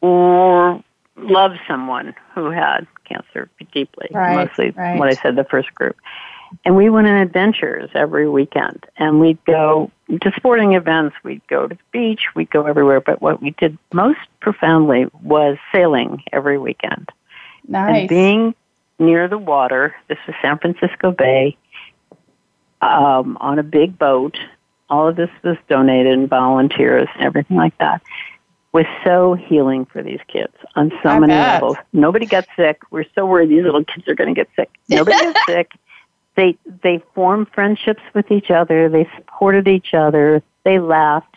or 0.00 0.82
loved 1.16 1.58
someone 1.68 2.14
who 2.34 2.50
had 2.50 2.86
cancer 3.04 3.48
deeply, 3.72 4.08
right, 4.12 4.46
mostly 4.46 4.70
right. 4.70 4.98
what 4.98 5.08
I 5.08 5.14
said, 5.14 5.36
the 5.36 5.44
first 5.44 5.74
group. 5.74 5.96
And 6.64 6.76
we 6.76 6.90
went 6.90 7.06
on 7.06 7.14
adventures 7.14 7.90
every 7.94 8.28
weekend. 8.28 8.84
And 8.96 9.20
we'd 9.20 9.42
go 9.44 9.90
to 10.08 10.32
sporting 10.36 10.74
events, 10.74 11.16
we'd 11.22 11.46
go 11.48 11.66
to 11.66 11.74
the 11.74 11.80
beach, 11.92 12.26
we'd 12.34 12.50
go 12.50 12.66
everywhere. 12.66 13.00
But 13.00 13.22
what 13.22 13.40
we 13.40 13.50
did 13.52 13.78
most 13.92 14.20
profoundly 14.40 15.06
was 15.22 15.56
sailing 15.72 16.22
every 16.32 16.58
weekend. 16.58 17.10
Nice. 17.66 18.00
And 18.00 18.08
being 18.08 18.54
near 18.98 19.28
the 19.28 19.38
water, 19.38 19.94
this 20.08 20.18
was 20.26 20.36
San 20.42 20.58
Francisco 20.58 21.10
Bay, 21.10 21.56
um, 22.82 23.38
on 23.40 23.58
a 23.58 23.62
big 23.62 23.98
boat. 23.98 24.36
All 24.90 25.08
of 25.08 25.16
this 25.16 25.30
was 25.42 25.56
donated 25.68 26.12
and 26.12 26.28
volunteers 26.28 27.08
and 27.14 27.24
everything 27.24 27.56
like 27.56 27.76
that 27.78 28.02
was 28.72 28.86
so 29.04 29.34
healing 29.34 29.84
for 29.84 30.02
these 30.02 30.20
kids 30.28 30.54
on 30.76 30.90
so 31.02 31.10
I 31.10 31.18
many 31.18 31.32
bet. 31.32 31.62
levels. 31.62 31.76
Nobody 31.92 32.26
got 32.26 32.46
sick. 32.56 32.80
We're 32.90 33.04
so 33.14 33.26
worried 33.26 33.50
these 33.50 33.64
little 33.64 33.84
kids 33.84 34.08
are 34.08 34.14
going 34.14 34.34
to 34.34 34.38
get 34.38 34.48
sick. 34.56 34.70
Nobody 34.88 35.16
got 35.18 35.36
sick. 35.46 35.72
They 36.34 36.56
they 36.82 37.02
formed 37.14 37.48
friendships 37.54 38.02
with 38.14 38.30
each 38.30 38.50
other. 38.50 38.88
They 38.88 39.08
supported 39.16 39.68
each 39.68 39.92
other. 39.92 40.42
They 40.64 40.78
laughed. 40.78 41.36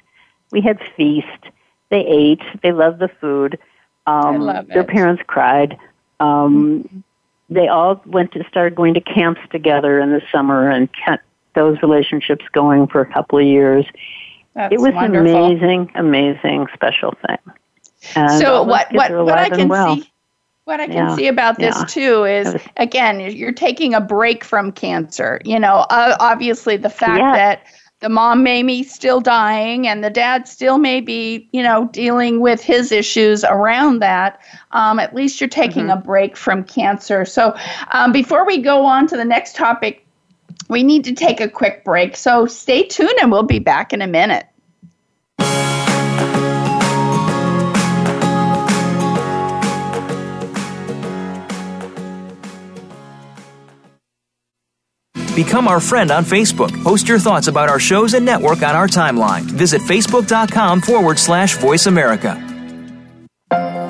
We 0.51 0.61
had 0.61 0.79
feast. 0.95 1.27
They 1.89 2.05
ate. 2.05 2.41
They 2.63 2.71
loved 2.71 2.99
the 2.99 3.09
food. 3.09 3.59
Um, 4.07 4.15
I 4.25 4.37
love 4.37 4.69
it. 4.69 4.73
their 4.73 4.83
parents 4.85 5.21
cried. 5.27 5.77
Um, 6.19 7.03
They 7.49 7.67
all 7.67 8.01
went 8.05 8.31
to 8.31 8.43
start 8.47 8.73
going 8.75 8.93
to 8.95 9.01
camps 9.01 9.41
together 9.51 9.99
in 9.99 10.11
the 10.11 10.21
summer 10.31 10.69
and 10.69 10.89
kept 10.93 11.23
those 11.53 11.81
relationships 11.81 12.45
going 12.53 12.87
for 12.87 13.01
a 13.01 13.05
couple 13.05 13.37
of 13.39 13.45
years 13.45 13.85
That's 14.55 14.73
it 14.73 14.79
was 14.79 14.93
wonderful. 14.93 15.45
an 15.45 15.51
amazing, 15.59 15.91
amazing 15.95 16.67
special 16.73 17.13
thing. 17.27 17.37
And 18.15 18.31
so 18.41 18.63
what 18.63 18.91
what 18.93 19.11
what 19.11 19.37
I 19.37 19.49
can 19.49 19.67
well. 19.67 19.95
see 19.97 20.11
what 20.65 20.79
I 20.79 20.87
can 20.87 20.95
Yeah, 20.95 21.15
see 21.15 21.27
about 21.27 21.59
this 21.59 21.75
yeah. 21.77 21.85
too 21.87 22.23
is 22.25 22.55
again 22.77 23.19
you're 23.19 23.51
taking 23.51 23.93
a 23.93 24.01
break 24.01 24.43
from 24.43 24.71
cancer. 24.71 25.41
You 25.45 25.59
know, 25.59 25.85
uh, 25.89 26.15
obviously 26.19 26.77
the 26.77 26.89
fact 26.89 27.19
Yes. 27.19 27.35
that 27.35 27.63
the 28.01 28.09
mom 28.09 28.43
may 28.43 28.61
be 28.63 28.83
still 28.83 29.21
dying 29.21 29.87
and 29.87 30.03
the 30.03 30.09
dad 30.09 30.47
still 30.47 30.77
may 30.77 31.01
be 31.01 31.49
you 31.51 31.63
know 31.63 31.89
dealing 31.91 32.39
with 32.39 32.61
his 32.61 32.91
issues 32.91 33.43
around 33.43 33.99
that. 33.99 34.39
Um, 34.71 34.99
at 34.99 35.13
least 35.15 35.41
you're 35.41 35.49
taking 35.49 35.87
Mm-hmm. 35.87 35.97
a 35.97 36.01
break 36.01 36.37
from 36.37 36.63
cancer. 36.63 37.25
So 37.25 37.55
um, 37.91 38.11
before 38.11 38.45
we 38.45 38.59
go 38.59 38.85
on 38.85 39.07
to 39.07 39.17
the 39.17 39.25
next 39.25 39.55
topic. 39.55 40.04
We 40.69 40.83
need 40.83 41.05
to 41.05 41.13
take 41.13 41.41
a 41.41 41.49
quick 41.49 41.83
break. 41.83 42.15
So 42.15 42.45
stay 42.47 42.87
tuned 42.87 43.17
and 43.21 43.31
we'll 43.31 43.43
be 43.43 43.59
back 43.59 43.93
in 43.93 44.01
a 44.01 44.07
minute. 44.07 44.47
Become 55.35 55.67
our 55.67 55.81
friend 55.81 56.11
on 56.11 56.23
Facebook. 56.23 56.71
Post 56.81 57.09
your 57.09 57.19
thoughts 57.19 57.47
about 57.47 57.67
our 57.67 57.79
shows 57.79 58.13
and 58.13 58.25
network 58.25 58.63
on 58.63 58.73
our 58.73 58.87
timeline. 58.87 59.41
Visit 59.41 59.81
facebook.com 59.81 60.81
forward 60.81 61.19
slash 61.19 61.57
voice 61.57 61.87
America. 61.87 62.41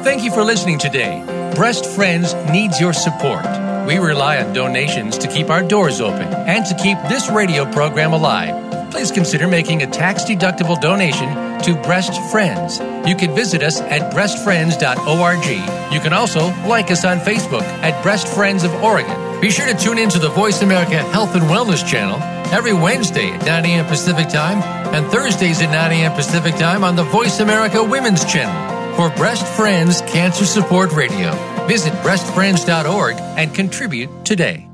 Thank 0.04 0.24
you 0.24 0.32
for 0.32 0.44
listening 0.44 0.80
today. 0.80 1.24
Breast 1.56 1.86
Friends 1.86 2.34
needs 2.52 2.82
your 2.82 2.94
support. 2.94 3.46
We 3.86 4.00
rely 4.00 4.42
on 4.42 4.54
donations 4.54 5.18
to 5.20 5.28
keep 5.28 5.50
our 5.52 5.62
doors 5.62 6.02
open 6.02 6.34
and 6.34 6.66
to 6.66 6.76
keep 6.76 6.98
this 7.08 7.30
radio 7.30 7.72
program 7.72 8.14
alive. 8.14 8.92
Please 8.92 9.12
consider 9.12 9.48
making 9.48 9.84
a 9.84 9.88
tax 9.88 10.24
deductible 10.24 10.80
donation 10.82 11.30
to 11.62 11.76
Breast 11.84 12.20
Friends. 12.32 12.80
You 13.08 13.16
can 13.16 13.36
visit 13.36 13.62
us 13.62 13.82
at 13.82 14.12
breastfriends.org. 14.14 15.94
You 15.94 16.00
can 16.00 16.14
also 16.14 16.48
like 16.68 16.90
us 16.90 17.06
on 17.06 17.20
Facebook 17.20 17.62
at 17.62 18.02
Breast 18.02 18.28
Friends 18.28 18.64
of 18.64 18.74
Oregon. 18.84 19.40
Be 19.40 19.52
sure 19.52 19.68
to 19.68 19.78
tune 19.78 20.00
in 20.00 20.10
to 20.10 20.20
the 20.20 20.30
Voice 20.30 20.64
America 20.64 20.98
Health 21.12 21.36
and 21.36 21.44
Wellness 21.44 21.88
channel 21.88 22.20
every 22.52 22.74
Wednesday 22.74 23.30
at 23.32 23.46
9 23.46 23.66
a.m. 23.66 23.86
Pacific 23.86 24.30
Time 24.30 24.64
and 24.96 25.06
Thursdays 25.12 25.62
at 25.62 25.72
9 25.72 25.92
a.m. 25.92 26.14
Pacific 26.14 26.56
Time 26.56 26.84
on 26.84 26.96
the 26.96 27.04
Voice 27.04 27.40
America 27.40 27.84
Women's 27.84 28.26
channel 28.26 28.75
for 28.96 29.10
Breast 29.10 29.46
Friends 29.58 30.00
Cancer 30.02 30.46
Support 30.46 30.94
Radio. 30.94 31.32
Visit 31.68 31.92
breastfriends.org 31.96 33.18
and 33.38 33.54
contribute 33.54 34.10
today. 34.24 34.68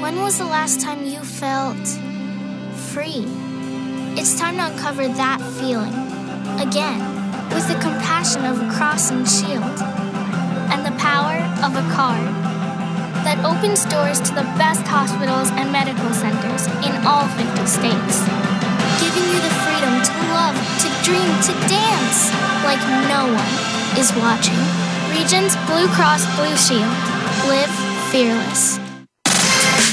When 0.00 0.20
was 0.20 0.38
the 0.38 0.44
last 0.44 0.80
time 0.80 1.04
you 1.04 1.18
felt 1.20 1.86
free? 2.92 3.26
It's 4.14 4.38
time 4.38 4.56
to 4.56 4.66
uncover 4.66 5.08
that 5.08 5.40
feeling 5.58 5.92
again 6.60 7.00
with 7.50 7.66
the 7.66 7.74
compassion 7.82 8.44
of 8.44 8.62
a 8.62 8.70
cross 8.70 9.10
and 9.10 9.28
shield 9.28 9.78
and 10.70 10.86
the 10.86 10.96
power 11.02 11.42
of 11.66 11.74
a 11.74 11.84
card 11.90 12.30
that 13.26 13.42
opens 13.44 13.84
doors 13.86 14.20
to 14.20 14.34
the 14.34 14.46
best 14.54 14.86
hospitals 14.86 15.50
and 15.58 15.72
medical 15.72 16.12
centers 16.14 16.66
in 16.86 16.94
all 17.06 17.26
50 17.26 17.66
states, 17.66 18.22
giving 19.02 19.26
you 19.30 19.40
the 19.42 19.54
freedom 19.66 19.94
to 20.02 20.21
love, 20.42 20.58
to 20.82 20.88
dream 21.06 21.30
to 21.46 21.52
dance 21.68 22.32
like 22.64 22.82
no 23.06 23.22
one 23.26 23.54
is 23.98 24.12
watching. 24.16 24.58
Regence 25.10 25.54
Blue 25.66 25.88
Cross 25.94 26.24
Blue 26.36 26.56
Shield. 26.56 26.96
Live 27.46 27.70
fearless. 28.10 28.81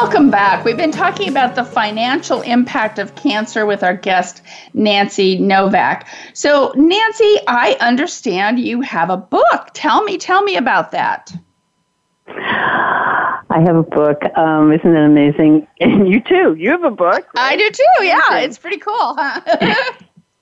Welcome 0.00 0.30
back. 0.30 0.64
We've 0.64 0.76
been 0.76 0.92
talking 0.92 1.28
about 1.28 1.56
the 1.56 1.64
financial 1.64 2.40
impact 2.42 3.00
of 3.00 3.16
cancer 3.16 3.66
with 3.66 3.82
our 3.82 3.96
guest, 3.96 4.42
Nancy 4.72 5.36
Novak. 5.40 6.06
So, 6.34 6.72
Nancy, 6.76 7.34
I 7.48 7.76
understand 7.80 8.60
you 8.60 8.80
have 8.82 9.10
a 9.10 9.16
book. 9.16 9.70
Tell 9.74 10.04
me, 10.04 10.16
tell 10.16 10.44
me 10.44 10.56
about 10.56 10.92
that. 10.92 11.32
I 12.28 13.60
have 13.66 13.74
a 13.74 13.82
book. 13.82 14.22
Um, 14.36 14.70
isn't 14.72 14.94
it 14.94 15.04
amazing? 15.04 15.66
And 15.80 16.08
you 16.08 16.20
too. 16.20 16.54
You 16.56 16.70
have 16.70 16.84
a 16.84 16.92
book. 16.92 17.26
Right? 17.34 17.54
I 17.54 17.56
do 17.56 17.68
too. 17.68 18.04
Yeah, 18.04 18.38
it's 18.38 18.56
pretty 18.56 18.78
cool. 18.78 19.16
Huh? 19.18 19.92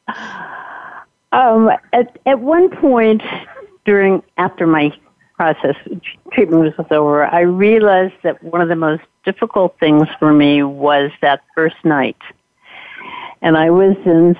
um, 1.32 1.70
at 1.94 2.18
at 2.26 2.40
one 2.40 2.68
point 2.68 3.22
during 3.86 4.22
after 4.36 4.66
my 4.66 4.92
process 5.36 5.76
treatment 6.32 6.76
was 6.76 6.86
over, 6.90 7.26
I 7.26 7.40
realized 7.40 8.14
that 8.22 8.42
one 8.42 8.60
of 8.60 8.68
the 8.68 8.76
most 8.76 9.02
difficult 9.24 9.78
things 9.78 10.08
for 10.18 10.32
me 10.32 10.62
was 10.62 11.10
that 11.20 11.42
first 11.54 11.76
night. 11.84 12.16
And 13.42 13.56
I 13.56 13.70
was 13.70 13.96
in 14.06 14.36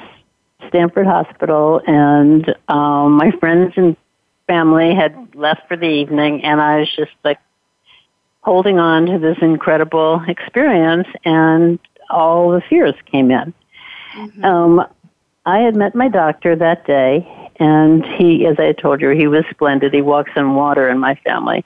Stanford 0.68 1.06
Hospital, 1.06 1.80
and 1.86 2.54
um, 2.68 3.12
my 3.12 3.30
friends 3.32 3.74
and 3.76 3.96
family 4.46 4.94
had 4.94 5.34
left 5.34 5.68
for 5.68 5.76
the 5.76 5.88
evening, 5.88 6.44
and 6.44 6.60
I 6.60 6.80
was 6.80 6.88
just 6.96 7.12
like 7.24 7.38
holding 8.40 8.78
on 8.78 9.06
to 9.06 9.18
this 9.18 9.36
incredible 9.42 10.22
experience, 10.26 11.08
and 11.24 11.78
all 12.08 12.50
the 12.50 12.62
fears 12.68 12.94
came 13.10 13.30
in. 13.30 13.52
Mm-hmm. 14.14 14.44
Um, 14.44 14.86
I 15.44 15.58
had 15.58 15.76
met 15.76 15.94
my 15.94 16.08
doctor 16.08 16.56
that 16.56 16.86
day, 16.86 17.45
and 17.58 18.04
he, 18.04 18.46
as 18.46 18.56
I 18.58 18.72
told 18.72 19.00
you, 19.00 19.10
he 19.10 19.26
was 19.26 19.44
splendid. 19.50 19.94
He 19.94 20.02
walks 20.02 20.30
on 20.36 20.54
water 20.54 20.88
in 20.88 20.98
my 20.98 21.14
family. 21.16 21.64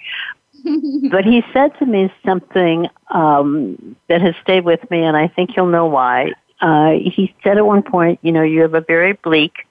but 1.11 1.25
he 1.25 1.43
said 1.53 1.77
to 1.79 1.87
me 1.87 2.13
something 2.25 2.89
um, 3.11 3.97
that 4.09 4.21
has 4.21 4.35
stayed 4.43 4.65
with 4.65 4.89
me, 4.91 5.03
and 5.03 5.17
I 5.17 5.29
think 5.29 5.57
you'll 5.57 5.67
know 5.67 5.87
why. 5.87 6.33
Uh, 6.61 6.91
he 6.93 7.35
said 7.43 7.57
at 7.57 7.67
one 7.67 7.83
point, 7.83 8.21
you 8.23 8.33
know, 8.33 8.43
you 8.43 8.61
have 8.63 8.75
a 8.75 8.83
very 8.83 9.15
bleak 9.15 9.67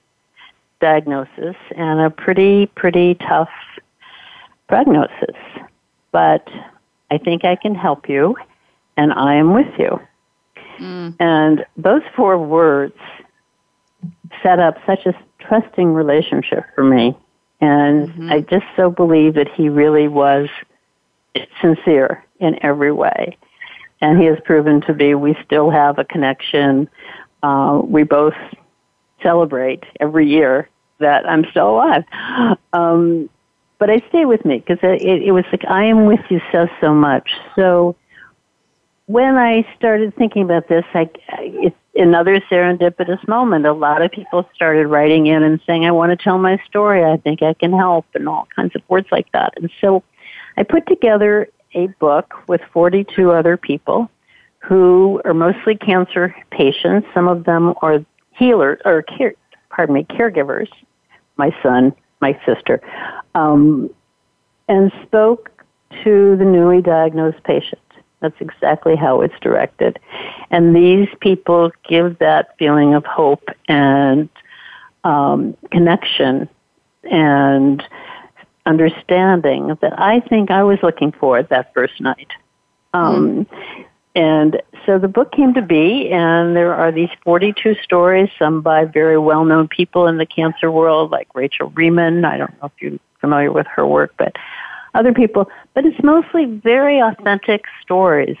diagnosis 0.80 1.56
and 1.76 2.00
a 2.00 2.10
pretty, 2.10 2.66
pretty 2.66 3.14
tough 3.14 3.50
prognosis, 4.68 5.36
but 6.10 6.48
I 7.10 7.18
think 7.18 7.44
I 7.44 7.56
can 7.56 7.74
help 7.74 8.08
you, 8.08 8.36
and 8.96 9.12
I 9.12 9.34
am 9.34 9.54
with 9.54 9.72
you. 9.78 10.00
Mm. 10.78 11.16
And 11.20 11.64
those 11.76 12.02
four 12.16 12.38
words 12.38 12.96
set 14.42 14.58
up 14.58 14.76
such 14.86 15.06
a 15.06 15.14
trusting 15.38 15.92
relationship 15.92 16.64
for 16.74 16.84
me. 16.84 17.16
And 17.60 18.08
mm-hmm. 18.08 18.32
I 18.32 18.40
just 18.40 18.64
so 18.76 18.90
believe 18.90 19.34
that 19.34 19.48
he 19.52 19.68
really 19.68 20.08
was 20.08 20.48
sincere 21.60 22.24
in 22.38 22.58
every 22.64 22.92
way. 22.92 23.36
And 24.00 24.18
he 24.18 24.24
has 24.26 24.38
proven 24.44 24.80
to 24.82 24.94
be, 24.94 25.14
we 25.14 25.36
still 25.44 25.70
have 25.70 25.98
a 25.98 26.04
connection. 26.04 26.88
Uh, 27.42 27.82
we 27.84 28.02
both 28.02 28.34
celebrate 29.22 29.84
every 30.00 30.26
year 30.26 30.68
that 30.98 31.28
I'm 31.28 31.44
still 31.50 31.70
alive. 31.70 32.04
Um, 32.72 33.28
but 33.78 33.90
I 33.90 34.02
stay 34.08 34.24
with 34.24 34.44
me 34.44 34.58
because 34.58 34.78
it, 34.82 35.02
it, 35.02 35.22
it 35.22 35.32
was 35.32 35.44
like, 35.50 35.64
I 35.66 35.84
am 35.84 36.06
with 36.06 36.20
you 36.30 36.40
so, 36.52 36.68
so 36.80 36.94
much. 36.94 37.30
So 37.56 37.96
when 39.06 39.36
I 39.36 39.66
started 39.76 40.14
thinking 40.16 40.42
about 40.42 40.68
this, 40.68 40.84
I, 40.94 41.10
it's 41.28 41.76
another 42.00 42.40
serendipitous 42.40 43.26
moment. 43.28 43.66
A 43.66 43.72
lot 43.72 44.02
of 44.02 44.10
people 44.10 44.48
started 44.54 44.86
writing 44.88 45.26
in 45.26 45.42
and 45.42 45.60
saying, 45.66 45.84
I 45.84 45.92
want 45.92 46.10
to 46.10 46.22
tell 46.22 46.38
my 46.38 46.60
story. 46.66 47.04
I 47.04 47.16
think 47.18 47.42
I 47.42 47.54
can 47.54 47.72
help, 47.72 48.06
and 48.14 48.28
all 48.28 48.48
kinds 48.56 48.74
of 48.74 48.82
words 48.88 49.08
like 49.12 49.30
that. 49.32 49.54
And 49.56 49.70
so 49.80 50.02
I 50.56 50.62
put 50.64 50.86
together 50.86 51.48
a 51.74 51.86
book 51.98 52.34
with 52.48 52.60
42 52.72 53.30
other 53.30 53.56
people 53.56 54.10
who 54.58 55.20
are 55.24 55.34
mostly 55.34 55.76
cancer 55.76 56.34
patients. 56.50 57.06
Some 57.14 57.28
of 57.28 57.44
them 57.44 57.74
are 57.82 58.04
healers, 58.32 58.80
or 58.84 59.02
care, 59.02 59.34
pardon 59.70 59.94
me, 59.94 60.04
caregivers, 60.04 60.68
my 61.36 61.54
son, 61.62 61.92
my 62.20 62.38
sister, 62.44 62.80
um, 63.34 63.90
and 64.68 64.92
spoke 65.02 65.50
to 66.04 66.36
the 66.36 66.44
newly 66.44 66.82
diagnosed 66.82 67.42
patient. 67.44 67.80
That's 68.20 68.40
exactly 68.40 68.96
how 68.96 69.22
it's 69.22 69.38
directed. 69.40 69.98
And 70.50 70.74
these 70.76 71.08
people 71.20 71.72
give 71.88 72.18
that 72.18 72.56
feeling 72.58 72.94
of 72.94 73.04
hope 73.04 73.48
and 73.68 74.28
um, 75.04 75.56
connection 75.70 76.48
and 77.04 77.82
understanding 78.66 79.78
that 79.80 79.98
I 79.98 80.20
think 80.20 80.50
I 80.50 80.62
was 80.62 80.78
looking 80.82 81.12
for 81.12 81.42
that 81.42 81.72
first 81.72 82.00
night. 82.00 82.28
Um, 82.92 83.46
mm. 83.46 83.86
And 84.14 84.60
so 84.86 84.98
the 84.98 85.08
book 85.08 85.32
came 85.32 85.54
to 85.54 85.62
be, 85.62 86.10
and 86.10 86.56
there 86.56 86.74
are 86.74 86.90
these 86.90 87.10
42 87.24 87.76
stories, 87.82 88.28
some 88.38 88.60
by 88.60 88.84
very 88.84 89.18
well 89.18 89.44
known 89.44 89.68
people 89.68 90.08
in 90.08 90.18
the 90.18 90.26
cancer 90.26 90.70
world, 90.70 91.10
like 91.10 91.28
Rachel 91.34 91.70
Remen. 91.70 92.24
I 92.24 92.36
don't 92.36 92.52
know 92.60 92.66
if 92.66 92.72
you're 92.80 92.98
familiar 93.20 93.52
with 93.52 93.66
her 93.68 93.86
work, 93.86 94.14
but 94.18 94.34
other 94.94 95.12
people. 95.12 95.48
But 95.74 95.86
it's 95.86 96.02
mostly 96.02 96.46
very 96.46 97.00
authentic 97.00 97.64
stories 97.82 98.36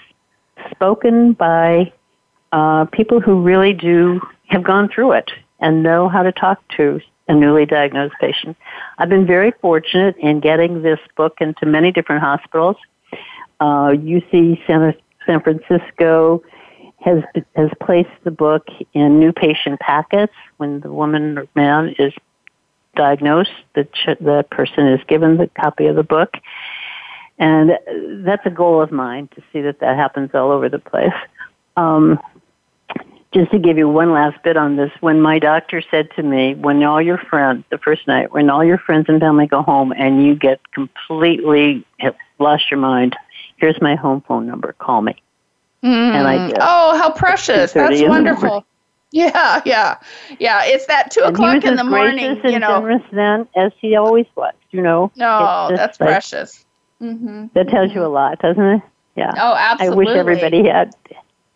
spoken 0.70 1.32
by 1.32 1.92
uh, 2.52 2.86
people 2.86 3.20
who 3.20 3.42
really 3.42 3.72
do 3.72 4.20
have 4.48 4.64
gone 4.64 4.88
through 4.88 5.12
it 5.12 5.30
and 5.60 5.82
know 5.82 6.08
how 6.08 6.22
to 6.22 6.32
talk 6.32 6.60
to 6.76 7.00
a 7.28 7.34
newly 7.34 7.64
diagnosed 7.64 8.14
patient. 8.20 8.56
I've 8.98 9.08
been 9.08 9.26
very 9.26 9.52
fortunate 9.60 10.16
in 10.16 10.40
getting 10.40 10.82
this 10.82 10.98
book 11.16 11.36
into 11.40 11.64
many 11.64 11.92
different 11.92 12.22
hospitals. 12.22 12.76
Uh, 13.60 13.90
UC 13.90 14.66
San, 14.66 14.94
San 15.26 15.40
Francisco 15.40 16.42
has 17.00 17.22
has 17.56 17.70
placed 17.80 18.10
the 18.24 18.30
book 18.30 18.66
in 18.92 19.18
new 19.18 19.32
patient 19.32 19.80
packets 19.80 20.32
when 20.58 20.80
the 20.80 20.92
woman 20.92 21.38
or 21.38 21.46
man 21.54 21.94
is 21.98 22.12
diagnosed. 22.96 23.50
The 23.74 23.84
ch- 23.84 24.18
the 24.20 24.44
person 24.50 24.88
is 24.88 25.00
given 25.06 25.36
the 25.36 25.48
copy 25.60 25.86
of 25.86 25.96
the 25.96 26.02
book, 26.02 26.34
and 27.38 27.70
that's 28.24 28.44
a 28.44 28.50
goal 28.50 28.82
of 28.82 28.92
mine 28.92 29.28
to 29.34 29.42
see 29.52 29.60
that 29.62 29.80
that 29.80 29.96
happens 29.96 30.30
all 30.34 30.50
over 30.50 30.68
the 30.68 30.78
place. 30.78 31.12
Um, 31.76 32.20
just 33.32 33.52
to 33.52 33.58
give 33.58 33.78
you 33.78 33.88
one 33.88 34.12
last 34.12 34.42
bit 34.42 34.56
on 34.56 34.76
this, 34.76 34.90
when 35.00 35.20
my 35.20 35.38
doctor 35.38 35.82
said 35.90 36.08
to 36.16 36.22
me, 36.22 36.54
when 36.54 36.82
all 36.82 37.00
your 37.00 37.18
friends, 37.18 37.64
the 37.70 37.78
first 37.78 38.06
night, 38.08 38.32
when 38.32 38.50
all 38.50 38.64
your 38.64 38.78
friends 38.78 39.06
and 39.08 39.20
family 39.20 39.46
go 39.46 39.62
home 39.62 39.92
and 39.92 40.24
you 40.24 40.34
get 40.34 40.60
completely 40.72 41.84
lost 42.40 42.70
your 42.70 42.80
mind, 42.80 43.16
here's 43.56 43.80
my 43.80 43.94
home 43.94 44.22
phone 44.26 44.46
number, 44.46 44.72
call 44.72 45.00
me. 45.00 45.14
Mm. 45.84 45.88
And 45.88 46.26
I 46.26 46.48
did. 46.48 46.58
Oh, 46.60 46.98
how 46.98 47.12
precious. 47.12 47.72
That's 47.72 48.02
wonderful. 48.02 48.66
Yeah, 49.12 49.60
yeah, 49.64 49.98
yeah. 50.38 50.62
It's 50.64 50.86
that 50.86 51.10
two 51.10 51.22
o'clock 51.22 51.64
in 51.64 51.74
the 51.74 51.82
morning, 51.82 52.40
you 52.44 52.60
know. 52.60 52.68
generous 52.68 53.02
then 53.10 53.48
as 53.56 53.72
he 53.80 53.96
always 53.96 54.26
was, 54.36 54.54
you 54.70 54.80
know. 54.80 55.10
No, 55.16 55.72
that's 55.74 55.98
like, 55.98 56.10
precious. 56.10 56.64
Mm-hmm. 57.02 57.46
That 57.54 57.68
tells 57.68 57.92
you 57.92 58.04
a 58.04 58.08
lot, 58.08 58.38
doesn't 58.38 58.62
it? 58.62 58.82
Yeah. 59.16 59.32
Oh, 59.36 59.54
absolutely. 59.56 60.06
I 60.06 60.12
wish 60.12 60.16
everybody 60.16 60.68
had 60.68 60.94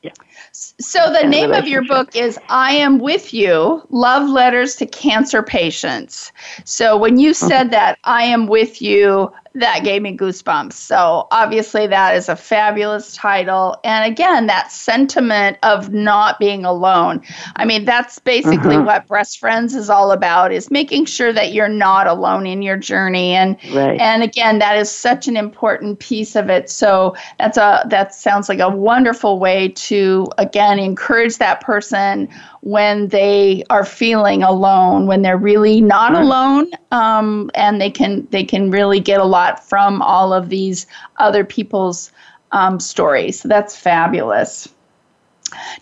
Yeah. 0.02 0.10
So 0.52 1.12
the 1.12 1.28
name 1.28 1.52
of 1.52 1.66
your 1.68 1.84
book 1.84 2.14
is 2.16 2.38
I 2.48 2.72
Am 2.72 2.98
With 2.98 3.32
You 3.32 3.82
Love 3.90 4.28
Letters 4.28 4.76
to 4.76 4.86
Cancer 4.86 5.42
Patients. 5.42 6.32
So 6.64 6.96
when 6.96 7.18
you 7.18 7.30
mm-hmm. 7.30 7.48
said 7.48 7.70
that, 7.70 7.98
I 8.04 8.24
am 8.24 8.46
with 8.46 8.82
you, 8.82 9.32
that 9.54 9.84
gave 9.84 10.02
me 10.02 10.16
goosebumps. 10.16 10.72
So 10.72 11.28
obviously 11.30 11.86
that 11.86 12.16
is 12.16 12.28
a 12.28 12.34
fabulous 12.34 13.14
title. 13.14 13.78
And 13.84 14.10
again, 14.10 14.48
that 14.48 14.72
sentiment 14.72 15.58
of 15.62 15.92
not 15.92 16.40
being 16.40 16.64
alone. 16.64 17.22
I 17.54 17.64
mean, 17.64 17.84
that's 17.84 18.18
basically 18.18 18.74
uh-huh. 18.74 18.84
what 18.84 19.06
Breast 19.06 19.38
Friends 19.38 19.76
is 19.76 19.88
all 19.88 20.10
about 20.10 20.50
is 20.50 20.72
making 20.72 21.04
sure 21.04 21.32
that 21.32 21.52
you're 21.52 21.68
not 21.68 22.08
alone 22.08 22.48
in 22.48 22.62
your 22.62 22.76
journey. 22.76 23.34
And 23.34 23.56
right. 23.72 24.00
and 24.00 24.24
again, 24.24 24.58
that 24.58 24.76
is 24.76 24.90
such 24.90 25.28
an 25.28 25.36
important 25.36 26.00
piece 26.00 26.34
of 26.34 26.50
it. 26.50 26.68
So 26.68 27.14
that's 27.38 27.56
a 27.56 27.84
that 27.90 28.12
sounds 28.12 28.48
like 28.48 28.58
a 28.58 28.68
wonderful 28.68 29.38
way 29.38 29.68
to 29.68 30.26
again 30.36 30.80
encourage 30.80 31.38
that 31.38 31.60
person 31.60 32.28
when 32.64 33.08
they 33.08 33.62
are 33.68 33.84
feeling 33.84 34.42
alone, 34.42 35.06
when 35.06 35.20
they're 35.20 35.36
really 35.36 35.82
not 35.82 36.12
mm-hmm. 36.12 36.22
alone, 36.22 36.70
um, 36.92 37.50
and 37.54 37.78
they 37.78 37.90
can 37.90 38.26
they 38.30 38.42
can 38.42 38.70
really 38.70 39.00
get 39.00 39.20
a 39.20 39.24
lot 39.24 39.62
from 39.62 40.00
all 40.00 40.32
of 40.32 40.48
these 40.48 40.86
other 41.18 41.44
people's 41.44 42.10
um, 42.52 42.80
stories. 42.80 43.38
So 43.38 43.48
that's 43.48 43.76
fabulous. 43.76 44.66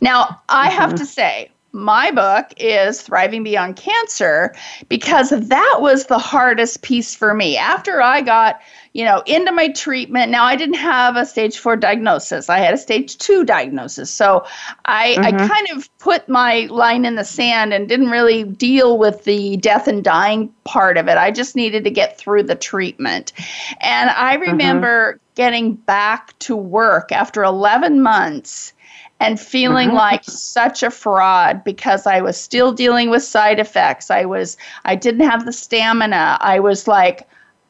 Now, 0.00 0.42
I 0.48 0.68
mm-hmm. 0.68 0.78
have 0.78 0.94
to 0.96 1.06
say, 1.06 1.52
my 1.72 2.10
book 2.10 2.52
is 2.56 3.02
Thriving 3.02 3.42
Beyond 3.42 3.76
Cancer 3.76 4.54
because 4.88 5.30
that 5.30 5.76
was 5.80 6.06
the 6.06 6.18
hardest 6.18 6.82
piece 6.82 7.14
for 7.14 7.34
me. 7.34 7.56
After 7.56 8.02
I 8.02 8.20
got 8.20 8.60
you 8.92 9.04
know, 9.04 9.22
into 9.24 9.52
my 9.52 9.68
treatment. 9.68 10.30
Now 10.30 10.44
I 10.44 10.54
didn't 10.54 10.76
have 10.76 11.16
a 11.16 11.24
stage 11.24 11.58
four 11.58 11.76
diagnosis. 11.76 12.50
I 12.50 12.58
had 12.58 12.74
a 12.74 12.78
stage 12.78 13.16
two 13.16 13.44
diagnosis. 13.44 14.10
So 14.10 14.44
I, 14.84 15.14
mm-hmm. 15.14 15.24
I 15.24 15.48
kind 15.48 15.68
of 15.70 15.98
put 15.98 16.28
my 16.28 16.66
line 16.70 17.04
in 17.04 17.14
the 17.14 17.24
sand 17.24 17.72
and 17.72 17.88
didn't 17.88 18.10
really 18.10 18.44
deal 18.44 18.98
with 18.98 19.24
the 19.24 19.56
death 19.58 19.88
and 19.88 20.04
dying 20.04 20.52
part 20.64 20.98
of 20.98 21.08
it. 21.08 21.16
I 21.16 21.30
just 21.30 21.56
needed 21.56 21.84
to 21.84 21.90
get 21.90 22.18
through 22.18 22.42
the 22.42 22.54
treatment. 22.54 23.32
And 23.80 24.10
I 24.10 24.36
mm-hmm. 24.36 24.50
remember 24.50 25.12
mm-hmm. 25.14 25.18
getting 25.36 25.74
back 25.74 26.38
to 26.40 26.54
work 26.54 27.12
after 27.12 27.42
11 27.42 28.02
months 28.02 28.74
and 29.22 29.38
feeling 29.38 29.88
mm-hmm. 29.88 29.96
like 29.96 30.24
such 30.24 30.82
a 30.82 30.90
fraud 30.90 31.62
because 31.62 32.06
I 32.06 32.20
was 32.20 32.36
still 32.36 32.72
dealing 32.72 33.08
with 33.08 33.22
side 33.22 33.60
effects. 33.60 34.10
I 34.10 34.24
was 34.24 34.56
I 34.84 34.96
didn't 34.96 35.28
have 35.28 35.46
the 35.46 35.52
stamina. 35.52 36.38
I 36.40 36.58
was 36.58 36.88
like 36.88 37.28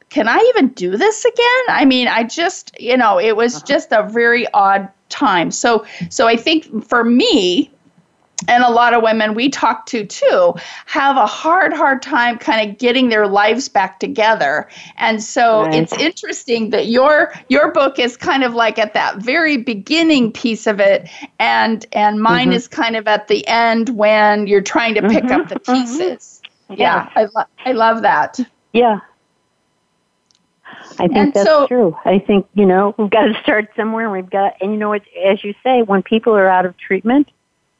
can 0.09 0.27
I 0.27 0.37
even 0.55 0.67
do 0.69 0.95
this 0.95 1.25
again? 1.25 1.63
I 1.69 1.85
mean, 1.85 2.07
I 2.07 2.23
just, 2.23 2.79
you 2.79 2.95
know, 2.95 3.19
it 3.19 3.35
was 3.35 3.55
uh-huh. 3.55 3.65
just 3.65 3.91
a 3.91 4.03
very 4.03 4.45
odd 4.53 4.87
time. 5.09 5.49
So, 5.49 5.87
so 6.11 6.27
I 6.27 6.35
think 6.35 6.85
for 6.85 7.03
me, 7.03 7.72
and 8.47 8.63
a 8.63 8.69
lot 8.69 8.93
of 8.93 9.03
women 9.03 9.33
we 9.33 9.49
talk 9.49 9.85
to 9.85 10.05
too 10.05 10.53
have 10.85 11.17
a 11.17 11.25
hard 11.25 11.73
hard 11.73 12.01
time 12.01 12.37
kind 12.37 12.69
of 12.69 12.77
getting 12.77 13.09
their 13.09 13.27
lives 13.27 13.69
back 13.69 13.99
together 13.99 14.67
and 14.97 15.21
so 15.23 15.63
right. 15.63 15.75
it's 15.75 15.93
interesting 15.93 16.69
that 16.69 16.87
your 16.87 17.33
your 17.49 17.71
book 17.71 17.99
is 17.99 18.17
kind 18.17 18.43
of 18.43 18.53
like 18.53 18.77
at 18.77 18.93
that 18.93 19.17
very 19.17 19.57
beginning 19.57 20.31
piece 20.31 20.67
of 20.67 20.79
it 20.79 21.09
and 21.39 21.85
and 21.93 22.21
mine 22.21 22.47
mm-hmm. 22.47 22.55
is 22.55 22.67
kind 22.67 22.95
of 22.95 23.07
at 23.07 23.27
the 23.27 23.45
end 23.47 23.89
when 23.89 24.47
you're 24.47 24.61
trying 24.61 24.93
to 24.93 25.01
pick 25.01 25.23
mm-hmm. 25.23 25.41
up 25.41 25.49
the 25.49 25.55
mm-hmm. 25.55 25.81
pieces 25.81 26.41
mm-hmm. 26.69 26.81
yeah, 26.81 27.09
yeah 27.15 27.23
I, 27.23 27.27
lo- 27.35 27.49
I 27.65 27.71
love 27.71 28.01
that 28.01 28.39
yeah 28.73 28.99
I 30.99 31.07
think 31.07 31.15
and 31.15 31.33
that's 31.33 31.47
so, 31.47 31.67
true. 31.67 31.97
I 32.05 32.19
think, 32.19 32.47
you 32.53 32.65
know, 32.65 32.93
we've 32.97 33.09
got 33.09 33.25
to 33.25 33.33
start 33.41 33.69
somewhere 33.75 34.03
and 34.03 34.11
we've 34.11 34.29
got, 34.29 34.55
and 34.61 34.71
you 34.71 34.77
know, 34.77 34.93
it's, 34.93 35.05
as 35.25 35.43
you 35.43 35.55
say, 35.63 35.81
when 35.81 36.03
people 36.03 36.35
are 36.35 36.47
out 36.47 36.65
of 36.65 36.77
treatment, 36.77 37.29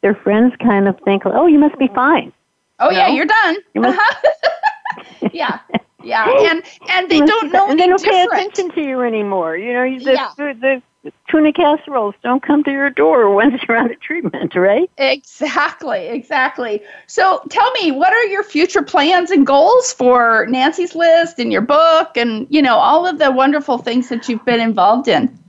their 0.03 0.13
friends 0.13 0.53
kind 0.61 0.87
of 0.87 0.99
think, 0.99 1.23
oh, 1.25 1.47
you 1.47 1.57
must 1.57 1.79
be 1.79 1.87
fine. 1.87 2.31
Oh, 2.79 2.91
you 2.91 2.97
yeah, 2.97 3.07
know? 3.07 3.15
you're 3.15 3.25
done. 3.25 3.55
You 3.73 3.81
must, 3.81 3.97
uh-huh. 3.97 5.29
yeah. 5.33 5.59
Yeah, 6.03 6.27
and 6.51 6.61
and 6.89 7.09
they 7.09 7.21
don't 7.21 7.51
know. 7.51 7.69
And 7.69 7.79
they 7.79 7.87
don't 7.87 8.01
different. 8.01 8.31
pay 8.31 8.41
attention 8.41 8.71
to 8.71 8.81
you 8.87 9.01
anymore. 9.01 9.57
You 9.57 9.73
know, 9.73 9.99
the, 9.99 10.13
yeah. 10.13 10.31
the, 10.37 10.81
the 11.03 11.13
tuna 11.29 11.53
casseroles 11.53 12.15
don't 12.23 12.43
come 12.43 12.63
to 12.63 12.71
your 12.71 12.89
door 12.89 13.33
once 13.35 13.61
you're 13.67 13.77
out 13.77 13.91
of 13.91 13.99
treatment, 13.99 14.55
right? 14.55 14.89
Exactly, 14.97 16.07
exactly. 16.07 16.81
So 17.07 17.41
tell 17.49 17.71
me, 17.71 17.91
what 17.91 18.13
are 18.13 18.25
your 18.25 18.43
future 18.43 18.83
plans 18.83 19.31
and 19.31 19.45
goals 19.45 19.93
for 19.93 20.45
Nancy's 20.49 20.95
List 20.95 21.39
and 21.39 21.51
your 21.51 21.61
book 21.61 22.17
and, 22.17 22.47
you 22.49 22.61
know, 22.61 22.75
all 22.75 23.07
of 23.07 23.17
the 23.19 23.31
wonderful 23.31 23.77
things 23.77 24.09
that 24.09 24.27
you've 24.29 24.45
been 24.45 24.61
involved 24.61 25.07
in? 25.07 25.39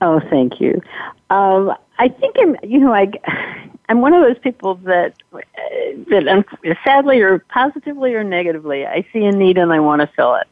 Oh, 0.00 0.20
thank 0.30 0.60
you. 0.60 0.80
Um, 1.28 1.74
I 1.98 2.08
think 2.08 2.36
I'm, 2.40 2.56
you 2.62 2.80
know, 2.80 2.94
I, 2.94 3.10
I'm 3.88 4.00
one 4.00 4.12
of 4.12 4.22
those 4.22 4.38
people 4.38 4.76
that, 4.76 5.14
that 5.32 6.44
sadly 6.84 7.20
or 7.20 7.40
positively 7.40 8.14
or 8.14 8.24
negatively, 8.24 8.86
I 8.86 9.04
see 9.12 9.24
a 9.24 9.32
need 9.32 9.58
and 9.58 9.72
I 9.72 9.80
want 9.80 10.00
to 10.00 10.06
fill 10.08 10.36
it. 10.36 10.48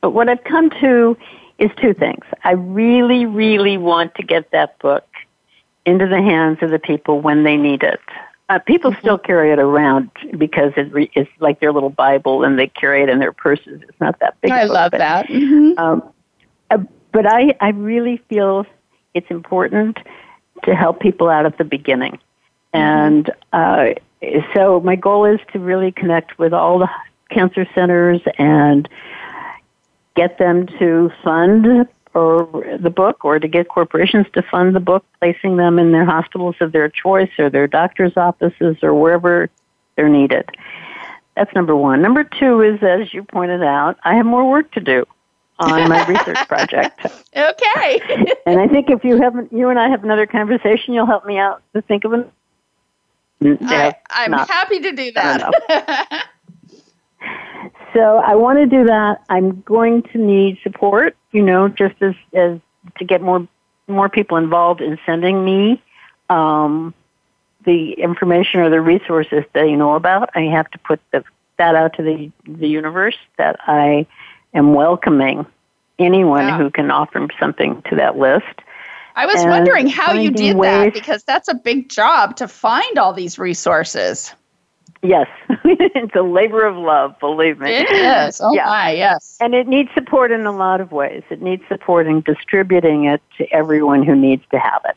But 0.00 0.10
what 0.10 0.28
I've 0.28 0.44
come 0.44 0.70
to 0.80 1.16
is 1.58 1.70
two 1.80 1.94
things. 1.94 2.24
I 2.44 2.52
really, 2.52 3.26
really 3.26 3.78
want 3.78 4.14
to 4.16 4.22
get 4.22 4.50
that 4.52 4.78
book 4.78 5.06
into 5.84 6.06
the 6.06 6.22
hands 6.22 6.58
of 6.62 6.70
the 6.70 6.78
people 6.78 7.20
when 7.20 7.42
they 7.42 7.56
need 7.56 7.82
it. 7.82 8.00
Uh, 8.50 8.58
people 8.58 8.90
mm-hmm. 8.90 9.00
still 9.00 9.18
carry 9.18 9.52
it 9.52 9.58
around 9.58 10.10
because 10.36 10.72
it 10.76 10.92
re- 10.92 11.10
it's 11.14 11.30
like 11.38 11.60
their 11.60 11.72
little 11.72 11.90
Bible 11.90 12.44
and 12.44 12.58
they 12.58 12.66
carry 12.66 13.02
it 13.02 13.08
in 13.08 13.18
their 13.18 13.32
purses. 13.32 13.82
It's 13.82 14.00
not 14.00 14.18
that 14.20 14.40
big. 14.40 14.50
I 14.50 14.66
book, 14.66 14.74
love 14.74 14.90
but, 14.92 14.98
that. 14.98 15.26
Mm-hmm. 15.26 15.78
Um, 15.78 16.12
uh, 16.70 16.78
but 17.18 17.26
I, 17.26 17.52
I 17.60 17.70
really 17.70 18.18
feel 18.28 18.64
it's 19.12 19.28
important 19.28 19.98
to 20.62 20.76
help 20.76 21.00
people 21.00 21.28
out 21.28 21.46
at 21.46 21.58
the 21.58 21.64
beginning. 21.64 22.20
And 22.72 23.28
uh, 23.52 23.94
so 24.54 24.78
my 24.78 24.94
goal 24.94 25.24
is 25.24 25.40
to 25.52 25.58
really 25.58 25.90
connect 25.90 26.38
with 26.38 26.52
all 26.52 26.78
the 26.78 26.88
cancer 27.28 27.66
centers 27.74 28.20
and 28.38 28.88
get 30.14 30.38
them 30.38 30.68
to 30.78 31.10
fund 31.24 31.88
or 32.14 32.78
the 32.80 32.88
book 32.88 33.24
or 33.24 33.40
to 33.40 33.48
get 33.48 33.66
corporations 33.68 34.26
to 34.34 34.42
fund 34.42 34.76
the 34.76 34.80
book, 34.80 35.04
placing 35.18 35.56
them 35.56 35.80
in 35.80 35.90
their 35.90 36.04
hospitals 36.04 36.54
of 36.60 36.70
their 36.70 36.88
choice 36.88 37.32
or 37.36 37.50
their 37.50 37.66
doctor's 37.66 38.16
offices 38.16 38.76
or 38.80 38.94
wherever 38.94 39.50
they're 39.96 40.08
needed. 40.08 40.48
That's 41.34 41.52
number 41.52 41.74
one. 41.74 42.00
Number 42.00 42.22
two 42.22 42.60
is, 42.60 42.80
as 42.80 43.12
you 43.12 43.24
pointed 43.24 43.64
out, 43.64 43.98
I 44.04 44.14
have 44.14 44.26
more 44.26 44.48
work 44.48 44.70
to 44.74 44.80
do 44.80 45.04
on 45.58 45.88
my 45.88 46.06
research 46.08 46.48
project. 46.48 47.06
Okay. 47.36 48.00
and 48.46 48.60
I 48.60 48.68
think 48.68 48.90
if 48.90 49.04
you 49.04 49.20
haven't, 49.20 49.52
you 49.52 49.68
and 49.68 49.78
I 49.78 49.88
have 49.88 50.04
another 50.04 50.26
conversation, 50.26 50.94
you'll 50.94 51.06
help 51.06 51.24
me 51.24 51.38
out 51.38 51.62
to 51.74 51.82
think 51.82 52.04
of 52.04 52.12
an. 52.12 52.30
I, 53.40 53.94
I'm 54.10 54.32
happy 54.32 54.80
to 54.80 54.92
do 54.92 55.12
that. 55.12 56.28
So 57.94 58.18
I 58.18 58.34
want 58.34 58.58
to 58.58 58.66
do 58.66 58.84
that. 58.84 59.22
I'm 59.28 59.62
going 59.62 60.02
to 60.12 60.18
need 60.18 60.58
support, 60.62 61.16
you 61.32 61.42
know, 61.42 61.68
just 61.68 62.00
as, 62.02 62.14
as 62.34 62.60
to 62.98 63.04
get 63.04 63.22
more 63.22 63.46
more 63.86 64.08
people 64.10 64.36
involved 64.36 64.82
in 64.82 64.98
sending 65.06 65.42
me 65.42 65.82
um, 66.28 66.92
the 67.64 67.92
information 67.92 68.60
or 68.60 68.68
the 68.68 68.80
resources 68.80 69.44
that 69.54 69.68
you 69.68 69.76
know 69.76 69.94
about. 69.94 70.28
I 70.34 70.42
have 70.42 70.70
to 70.72 70.78
put 70.78 71.00
the, 71.12 71.24
that 71.56 71.74
out 71.74 71.94
to 71.94 72.02
the 72.02 72.30
the 72.46 72.68
universe 72.68 73.16
that 73.38 73.56
I 73.66 74.06
am 74.54 74.74
welcoming 74.74 75.46
anyone 75.98 76.46
yeah. 76.46 76.58
who 76.58 76.70
can 76.70 76.90
offer 76.90 77.26
something 77.38 77.82
to 77.82 77.96
that 77.96 78.16
list. 78.16 78.46
I 79.16 79.26
was 79.26 79.40
and 79.40 79.50
wondering 79.50 79.88
how 79.88 80.12
you 80.12 80.30
did 80.30 80.56
ways, 80.56 80.70
that 80.70 80.94
because 80.94 81.24
that's 81.24 81.48
a 81.48 81.54
big 81.54 81.88
job 81.88 82.36
to 82.36 82.46
find 82.46 82.98
all 82.98 83.12
these 83.12 83.38
resources. 83.38 84.32
Yes, 85.02 85.28
it's 85.64 86.14
a 86.14 86.22
labor 86.22 86.64
of 86.64 86.76
love, 86.76 87.18
believe 87.18 87.58
me. 87.58 87.70
It 87.70 87.90
is. 87.90 88.40
Oh 88.40 88.52
yeah. 88.52 88.66
my, 88.66 88.92
yes. 88.92 89.36
And 89.40 89.54
it 89.54 89.66
needs 89.66 89.90
support 89.94 90.30
in 90.32 90.46
a 90.46 90.52
lot 90.52 90.80
of 90.80 90.92
ways. 90.92 91.22
It 91.30 91.42
needs 91.42 91.62
support 91.68 92.06
in 92.06 92.20
distributing 92.20 93.04
it 93.04 93.22
to 93.38 93.52
everyone 93.52 94.02
who 94.02 94.14
needs 94.14 94.44
to 94.50 94.58
have 94.58 94.82
it. 94.88 94.96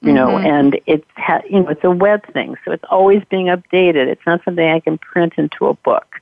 You 0.00 0.08
mm-hmm. 0.08 0.14
know, 0.14 0.38
and 0.38 0.80
it's 0.86 1.06
ha- 1.16 1.42
you 1.48 1.60
know 1.60 1.68
it's 1.68 1.84
a 1.84 1.90
web 1.90 2.24
thing, 2.32 2.56
so 2.64 2.72
it's 2.72 2.84
always 2.90 3.22
being 3.30 3.46
updated. 3.46 4.08
It's 4.08 4.24
not 4.26 4.44
something 4.44 4.68
I 4.68 4.80
can 4.80 4.98
print 4.98 5.34
into 5.36 5.66
a 5.66 5.74
book. 5.74 6.20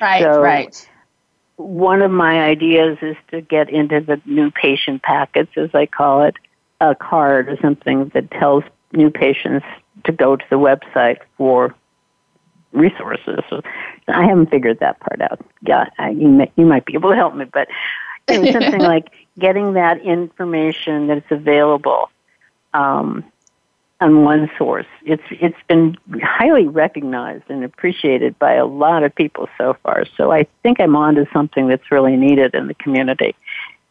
Right, 0.00 0.22
so 0.22 0.40
right. 0.40 0.88
One 1.60 2.02
of 2.02 2.10
my 2.10 2.42
ideas 2.42 2.98
is 3.02 3.16
to 3.30 3.40
get 3.40 3.70
into 3.70 4.00
the 4.00 4.20
new 4.24 4.50
patient 4.50 5.02
packets, 5.02 5.52
as 5.56 5.70
I 5.74 5.86
call 5.86 6.22
it, 6.22 6.36
a 6.80 6.94
card 6.94 7.48
or 7.48 7.58
something 7.60 8.10
that 8.14 8.30
tells 8.30 8.64
new 8.92 9.10
patients 9.10 9.66
to 10.04 10.12
go 10.12 10.36
to 10.36 10.44
the 10.48 10.56
website 10.56 11.18
for 11.36 11.74
resources. 12.72 13.40
I 14.08 14.26
haven't 14.26 14.50
figured 14.50 14.80
that 14.80 15.00
part 15.00 15.20
out. 15.20 15.44
Yeah, 15.62 15.86
I, 15.98 16.10
you, 16.10 16.28
may, 16.28 16.50
you 16.56 16.64
might 16.64 16.86
be 16.86 16.94
able 16.94 17.10
to 17.10 17.16
help 17.16 17.34
me, 17.34 17.44
but 17.44 17.68
something 18.28 18.80
like 18.80 19.10
getting 19.38 19.74
that 19.74 20.00
information 20.00 21.08
that's 21.08 21.30
available 21.30 22.10
um, 22.72 23.24
on 24.00 24.24
one 24.24 24.50
source. 24.56 24.86
It's 25.04 25.22
it's 25.30 25.62
been 25.68 25.96
highly 26.22 26.66
recognized 26.66 27.44
and 27.48 27.64
appreciated 27.64 28.38
by 28.38 28.54
a 28.54 28.66
lot 28.66 29.02
of 29.02 29.14
people 29.14 29.48
so 29.58 29.76
far. 29.82 30.04
So 30.16 30.32
I 30.32 30.46
think 30.62 30.80
I'm 30.80 30.96
onto 30.96 31.26
something 31.32 31.68
that's 31.68 31.90
really 31.90 32.16
needed 32.16 32.54
in 32.54 32.66
the 32.66 32.74
community, 32.74 33.34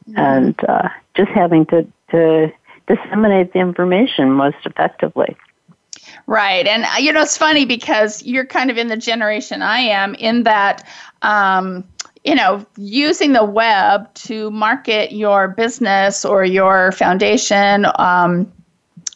mm-hmm. 0.10 0.20
and 0.20 0.56
uh, 0.68 0.90
just 1.16 1.30
having 1.30 1.66
to 1.68 1.88
to 2.12 2.52
disseminate 2.88 3.54
the 3.54 3.60
information 3.60 4.32
most 4.32 4.58
effectively. 4.66 5.38
Right. 6.26 6.66
And, 6.66 6.86
uh, 6.86 6.98
you 7.00 7.14
know, 7.14 7.22
it's 7.22 7.38
funny 7.38 7.66
because 7.66 8.24
you're 8.24 8.46
kind 8.46 8.72
of 8.72 8.78
in 8.78 8.88
the 8.88 8.98
generation 8.98 9.62
I 9.62 9.80
am, 9.80 10.16
in 10.16 10.44
that, 10.44 10.88
um, 11.22 11.84
you 12.24 12.36
know, 12.36 12.66
using 12.78 13.34
the 13.34 13.44
web 13.44 14.12
to 14.16 14.50
market 14.50 15.12
your 15.12 15.50
business 15.50 16.26
or 16.26 16.44
your 16.44 16.92
foundation. 16.94 17.86
Um, 17.96 18.52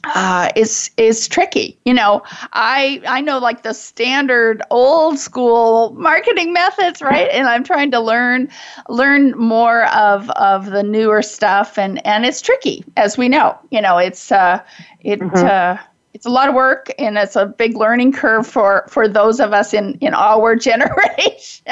uh, 0.03 0.49
is 0.55 0.91
is 0.97 1.27
tricky. 1.27 1.77
You 1.85 1.93
know, 1.93 2.23
I 2.53 3.01
I 3.07 3.21
know 3.21 3.39
like 3.39 3.63
the 3.63 3.73
standard 3.73 4.61
old 4.69 5.17
school 5.17 5.91
marketing 5.97 6.53
methods, 6.53 7.01
right? 7.01 7.29
And 7.31 7.47
I'm 7.47 7.63
trying 7.63 7.91
to 7.91 7.99
learn 7.99 8.49
learn 8.89 9.31
more 9.37 9.85
of 9.87 10.29
of 10.31 10.71
the 10.71 10.83
newer 10.83 11.21
stuff, 11.21 11.77
and 11.77 12.05
and 12.05 12.25
it's 12.25 12.41
tricky, 12.41 12.83
as 12.97 13.17
we 13.17 13.29
know. 13.29 13.57
You 13.71 13.81
know, 13.81 13.97
it's 13.97 14.31
uh, 14.31 14.61
it. 15.01 15.19
Mm-hmm. 15.19 15.45
Uh, 15.45 15.77
it's 16.13 16.27
a 16.27 16.29
lot 16.29 16.47
of 16.47 16.53
work 16.53 16.91
and 16.99 17.17
it's 17.17 17.35
a 17.35 17.47
big 17.47 17.75
learning 17.75 18.11
curve 18.11 18.45
for 18.45 18.85
for 18.87 19.07
those 19.07 19.39
of 19.39 19.51
us 19.51 19.73
in 19.73 19.95
in 19.95 20.13
our 20.13 20.55
generation 20.69 21.65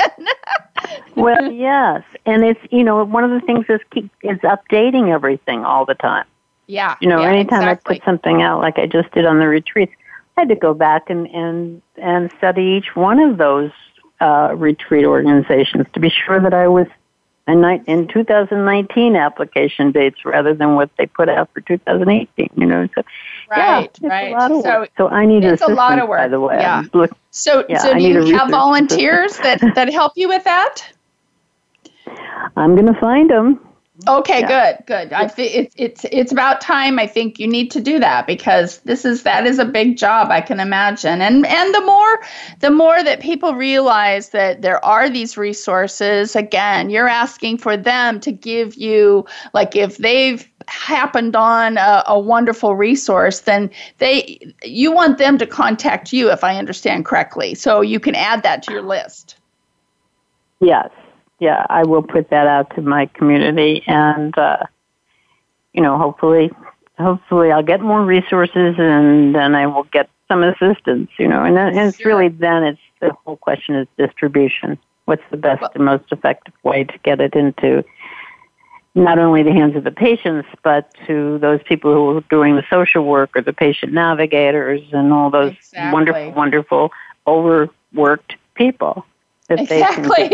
well 1.15 1.51
yes 1.51 2.03
and 2.25 2.43
it's 2.43 2.59
you 2.71 2.83
know 2.83 3.03
one 3.05 3.23
of 3.23 3.29
the 3.29 3.39
things 3.45 3.65
is 3.69 3.79
keep 3.91 4.09
is 4.23 4.39
updating 4.39 5.13
everything 5.13 5.63
all 5.63 5.85
the 5.85 5.93
time 5.93 6.25
yeah. 6.71 6.95
You 7.01 7.09
know, 7.09 7.19
yeah, 7.19 7.29
anytime 7.29 7.63
exactly. 7.63 7.95
I 7.95 7.99
put 7.99 8.05
something 8.05 8.41
out 8.41 8.61
like 8.61 8.79
I 8.79 8.87
just 8.87 9.11
did 9.11 9.25
on 9.25 9.39
the 9.39 9.47
retreats, 9.47 9.93
I 10.37 10.41
had 10.41 10.49
to 10.49 10.55
go 10.55 10.73
back 10.73 11.09
and 11.09 11.27
and 11.27 11.81
and 11.97 12.31
study 12.37 12.63
each 12.79 12.95
one 12.95 13.19
of 13.19 13.37
those 13.37 13.71
uh, 14.21 14.53
retreat 14.55 15.05
organizations 15.05 15.87
to 15.93 15.99
be 15.99 16.09
sure 16.09 16.39
that 16.39 16.53
I 16.53 16.69
was 16.69 16.87
in, 17.47 17.65
in 17.87 18.07
2019 18.07 19.15
application 19.17 19.91
dates 19.91 20.23
rather 20.23 20.53
than 20.53 20.75
what 20.75 20.89
they 20.97 21.07
put 21.07 21.27
out 21.27 21.49
for 21.53 21.59
2018. 21.59 22.49
You 22.55 22.65
know, 22.65 22.87
so 22.95 23.03
right, 23.49 23.89
yeah, 24.01 24.07
right. 24.07 24.31
A 24.31 24.37
lot 24.37 24.51
of 24.51 24.63
so 24.63 24.87
so 24.95 25.07
I 25.09 25.25
need 25.25 25.43
it's 25.43 25.61
a 25.61 25.67
lot 25.67 25.99
of 25.99 26.07
work. 26.07 26.19
By 26.19 26.27
the 26.29 26.39
way, 26.39 26.55
yeah. 26.57 26.83
Look, 26.93 27.11
so 27.31 27.65
yeah, 27.67 27.79
so 27.79 27.93
do 27.93 28.01
you 28.01 28.37
have 28.37 28.49
volunteers 28.49 29.35
that 29.39 29.59
that 29.75 29.91
help 29.91 30.13
you 30.15 30.29
with 30.29 30.45
that? 30.45 30.83
I'm 32.55 32.75
going 32.75 32.91
to 32.91 32.99
find 32.99 33.29
them. 33.29 33.59
Okay, 34.07 34.39
yeah. 34.39 34.73
good, 34.75 34.85
good. 34.87 35.13
I 35.13 35.27
think 35.27 35.55
it's 35.55 35.75
it's 35.77 36.05
it's 36.11 36.31
about 36.31 36.59
time. 36.59 36.97
I 36.97 37.05
think 37.05 37.39
you 37.39 37.47
need 37.47 37.69
to 37.71 37.81
do 37.81 37.99
that 37.99 38.25
because 38.25 38.79
this 38.79 39.05
is 39.05 39.23
that 39.23 39.45
is 39.45 39.59
a 39.59 39.65
big 39.65 39.97
job. 39.97 40.29
I 40.31 40.41
can 40.41 40.59
imagine, 40.59 41.21
and 41.21 41.45
and 41.45 41.75
the 41.75 41.81
more 41.81 42.21
the 42.59 42.71
more 42.71 43.03
that 43.03 43.19
people 43.19 43.53
realize 43.53 44.29
that 44.29 44.61
there 44.61 44.83
are 44.83 45.09
these 45.09 45.37
resources. 45.37 46.35
Again, 46.35 46.89
you're 46.89 47.07
asking 47.07 47.59
for 47.59 47.77
them 47.77 48.19
to 48.21 48.31
give 48.31 48.75
you 48.75 49.25
like 49.53 49.75
if 49.75 49.97
they've 49.97 50.47
happened 50.67 51.35
on 51.35 51.77
a, 51.77 52.03
a 52.07 52.19
wonderful 52.19 52.75
resource, 52.75 53.41
then 53.41 53.69
they 53.99 54.53
you 54.63 54.91
want 54.91 55.19
them 55.19 55.37
to 55.37 55.45
contact 55.45 56.11
you, 56.11 56.31
if 56.31 56.43
I 56.43 56.57
understand 56.57 57.05
correctly. 57.05 57.53
So 57.53 57.81
you 57.81 57.99
can 57.99 58.15
add 58.15 58.41
that 58.43 58.63
to 58.63 58.71
your 58.71 58.83
list. 58.83 59.37
Yes 60.59 60.89
yeah, 61.41 61.65
I 61.69 61.83
will 61.83 62.03
put 62.03 62.29
that 62.29 62.45
out 62.45 62.73
to 62.75 62.81
my 62.81 63.07
community, 63.07 63.83
and 63.87 64.37
uh, 64.37 64.57
you 65.73 65.81
know, 65.81 65.97
hopefully, 65.97 66.51
hopefully, 66.99 67.51
I'll 67.51 67.63
get 67.63 67.81
more 67.81 68.05
resources, 68.05 68.75
and 68.77 69.33
then 69.33 69.55
I 69.55 69.65
will 69.65 69.85
get 69.85 70.07
some 70.27 70.43
assistance. 70.43 71.09
You 71.17 71.27
know, 71.27 71.43
and, 71.43 71.57
then, 71.57 71.69
and 71.69 71.89
it's 71.89 72.05
really 72.05 72.29
then 72.29 72.63
it's 72.63 72.79
the 73.01 73.11
whole 73.25 73.37
question 73.37 73.75
is 73.75 73.87
distribution. 73.97 74.77
What's 75.05 75.23
the 75.31 75.37
best 75.37 75.63
and 75.73 75.83
most 75.83 76.11
effective 76.11 76.53
way 76.63 76.83
to 76.83 76.97
get 76.99 77.19
it 77.19 77.33
into 77.33 77.83
not 78.93 79.17
only 79.17 79.41
the 79.41 79.51
hands 79.51 79.75
of 79.75 79.83
the 79.83 79.91
patients, 79.91 80.47
but 80.63 80.93
to 81.07 81.39
those 81.39 81.59
people 81.63 81.91
who 81.91 82.17
are 82.17 82.23
doing 82.29 82.55
the 82.55 82.63
social 82.69 83.03
work 83.03 83.31
or 83.35 83.41
the 83.41 83.51
patient 83.51 83.93
navigators 83.93 84.81
and 84.91 85.11
all 85.11 85.31
those 85.31 85.53
exactly. 85.53 85.91
wonderful, 85.91 86.31
wonderful, 86.33 86.91
overworked 87.25 88.35
people 88.53 89.05
exactly. 89.59 90.31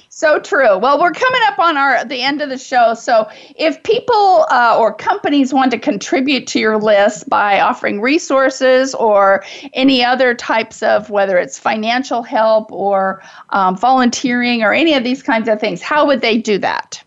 so 0.08 0.38
true. 0.40 0.78
Well, 0.78 1.00
we're 1.00 1.12
coming 1.12 1.40
up 1.44 1.58
on 1.58 1.76
our 1.76 2.04
the 2.04 2.22
end 2.22 2.40
of 2.40 2.48
the 2.48 2.58
show. 2.58 2.94
So 2.94 3.28
if 3.56 3.82
people 3.82 4.46
uh, 4.50 4.76
or 4.78 4.94
companies 4.94 5.52
want 5.52 5.70
to 5.72 5.78
contribute 5.78 6.46
to 6.48 6.58
your 6.58 6.78
list 6.78 7.28
by 7.28 7.60
offering 7.60 8.00
resources 8.00 8.94
or 8.94 9.44
any 9.74 10.04
other 10.04 10.34
types 10.34 10.82
of 10.82 11.10
whether 11.10 11.38
it's 11.38 11.58
financial 11.58 12.22
help 12.22 12.70
or 12.72 13.22
um, 13.50 13.76
volunteering 13.76 14.62
or 14.62 14.72
any 14.72 14.94
of 14.94 15.04
these 15.04 15.22
kinds 15.22 15.48
of 15.48 15.60
things, 15.60 15.82
how 15.82 16.06
would 16.06 16.20
they 16.20 16.38
do 16.38 16.58
that? 16.58 17.02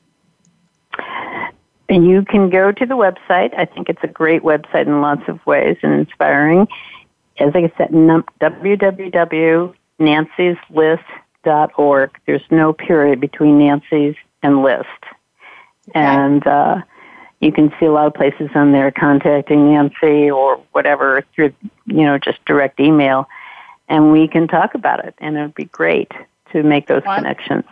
And 1.89 2.05
you 2.07 2.24
can 2.24 2.49
go 2.51 2.72
to 2.72 2.86
the 2.86 2.95
website. 2.95 3.57
I 3.57 3.66
think 3.66 3.89
it's 3.89 4.03
a 4.03 4.07
great 4.07 4.43
website 4.43 4.86
in 4.86 5.01
lots 5.01 5.24
of 5.28 5.43
ways 5.47 5.78
and 5.82 5.93
inspiring. 5.93 6.68
As 7.39 7.51
I 7.55 7.72
said, 7.78 7.89
www 7.89 9.74
nancy'slist.org. 10.00 12.12
There's 12.26 12.41
no 12.50 12.74
period 12.74 13.20
between 13.20 13.60
Nancy's 13.60 14.16
and 14.41 14.64
list. 14.64 14.88
Okay. 15.89 16.00
And 16.00 16.47
uh, 16.47 16.82
you 17.39 17.52
can 17.52 17.74
see 17.80 17.86
a 17.86 17.91
lot 17.91 18.08
of 18.08 18.14
places 18.14 18.50
on 18.56 18.72
there 18.72 18.91
contacting 18.91 19.72
Nancy 19.72 20.30
or 20.30 20.62
whatever 20.72 21.24
through, 21.34 21.54
you 21.86 22.04
know, 22.04 22.18
just 22.18 22.43
direct 22.45 22.80
email. 22.80 23.28
And 23.88 24.12
we 24.12 24.28
can 24.28 24.47
talk 24.47 24.76
about 24.76 25.06
it. 25.06 25.16
And 25.20 25.38
it 25.38 25.41
would 25.41 25.56
be 25.56 25.66
great 25.66 26.12
to 26.52 26.64
make 26.64 26.88
those 26.88 27.04
connections. 27.04 27.66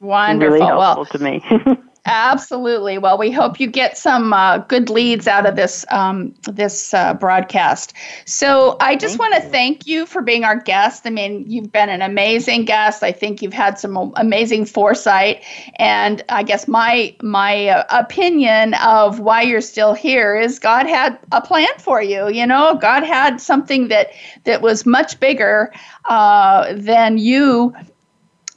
Wonderful. 0.00 0.52
Really 0.52 0.66
helpful 0.66 1.02
well, 1.02 1.04
to 1.06 1.18
me. 1.18 1.78
Absolutely. 2.04 2.98
Well, 2.98 3.16
we 3.16 3.30
hope 3.30 3.60
you 3.60 3.68
get 3.68 3.96
some 3.96 4.32
uh, 4.32 4.58
good 4.58 4.90
leads 4.90 5.28
out 5.28 5.46
of 5.46 5.54
this 5.54 5.84
um, 5.88 6.34
this 6.50 6.92
uh, 6.92 7.14
broadcast. 7.14 7.92
So, 8.24 8.76
I 8.80 8.96
just 8.96 9.20
want 9.20 9.34
to 9.34 9.40
thank 9.40 9.86
you 9.86 10.04
for 10.06 10.20
being 10.20 10.42
our 10.42 10.56
guest. 10.56 11.06
I 11.06 11.10
mean, 11.10 11.44
you've 11.48 11.70
been 11.70 11.88
an 11.88 12.02
amazing 12.02 12.64
guest. 12.64 13.04
I 13.04 13.12
think 13.12 13.40
you've 13.40 13.52
had 13.52 13.78
some 13.78 14.12
amazing 14.16 14.64
foresight, 14.64 15.44
and 15.76 16.24
I 16.28 16.42
guess 16.42 16.66
my 16.66 17.14
my 17.22 17.68
uh, 17.68 17.84
opinion 17.90 18.74
of 18.74 19.20
why 19.20 19.42
you're 19.42 19.60
still 19.60 19.94
here 19.94 20.36
is 20.36 20.58
God 20.58 20.86
had 20.86 21.16
a 21.30 21.40
plan 21.40 21.68
for 21.78 22.02
you. 22.02 22.28
You 22.28 22.48
know, 22.48 22.74
God 22.82 23.04
had 23.04 23.40
something 23.40 23.86
that 23.88 24.10
that 24.42 24.60
was 24.60 24.84
much 24.84 25.20
bigger 25.20 25.72
uh, 26.06 26.72
than 26.74 27.18
you 27.18 27.72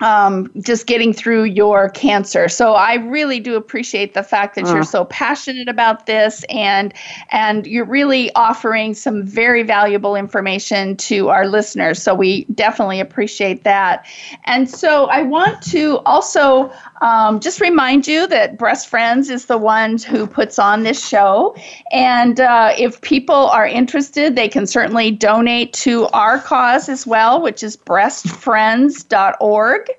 um, 0.05 0.51
just 0.61 0.85
getting 0.85 1.13
through 1.13 1.45
your 1.45 1.89
cancer. 1.89 2.47
So 2.47 2.73
I 2.73 2.93
really 2.93 3.39
do 3.39 3.55
appreciate 3.55 4.13
the 4.13 4.21
fact 4.21 4.53
that 4.53 4.65
uh. 4.65 4.73
you're 4.73 4.83
so 4.83 5.05
passionate 5.05 5.67
about 5.67 6.05
this 6.05 6.45
and 6.47 6.93
and 7.29 7.65
you're 7.65 7.85
really 7.85 8.31
offering 8.35 8.93
some 8.93 9.23
very 9.23 9.63
valuable 9.63 10.15
information 10.15 10.95
to 10.97 11.29
our 11.29 11.47
listeners. 11.47 11.99
So 12.03 12.13
we 12.13 12.43
definitely 12.53 12.99
appreciate 12.99 13.63
that. 13.63 14.05
And 14.43 14.69
so 14.69 15.05
I 15.07 15.23
want 15.23 15.63
to 15.71 15.97
also 16.05 16.71
um, 17.01 17.39
just 17.39 17.61
remind 17.61 18.07
you 18.07 18.27
that 18.27 18.57
Breast 18.57 18.87
Friends 18.87 19.29
is 19.29 19.45
the 19.45 19.57
one 19.57 19.97
who 19.97 20.27
puts 20.27 20.59
on 20.59 20.83
this 20.83 21.05
show. 21.05 21.55
And 21.91 22.39
uh, 22.39 22.73
if 22.77 23.01
people 23.01 23.35
are 23.35 23.67
interested, 23.67 24.35
they 24.35 24.47
can 24.47 24.67
certainly 24.67 25.11
donate 25.11 25.73
to 25.73 26.05
our 26.07 26.39
cause 26.39 26.89
as 26.89 27.05
well, 27.05 27.41
which 27.41 27.61
is 27.63 27.75
breastfriends.org. 27.75 29.89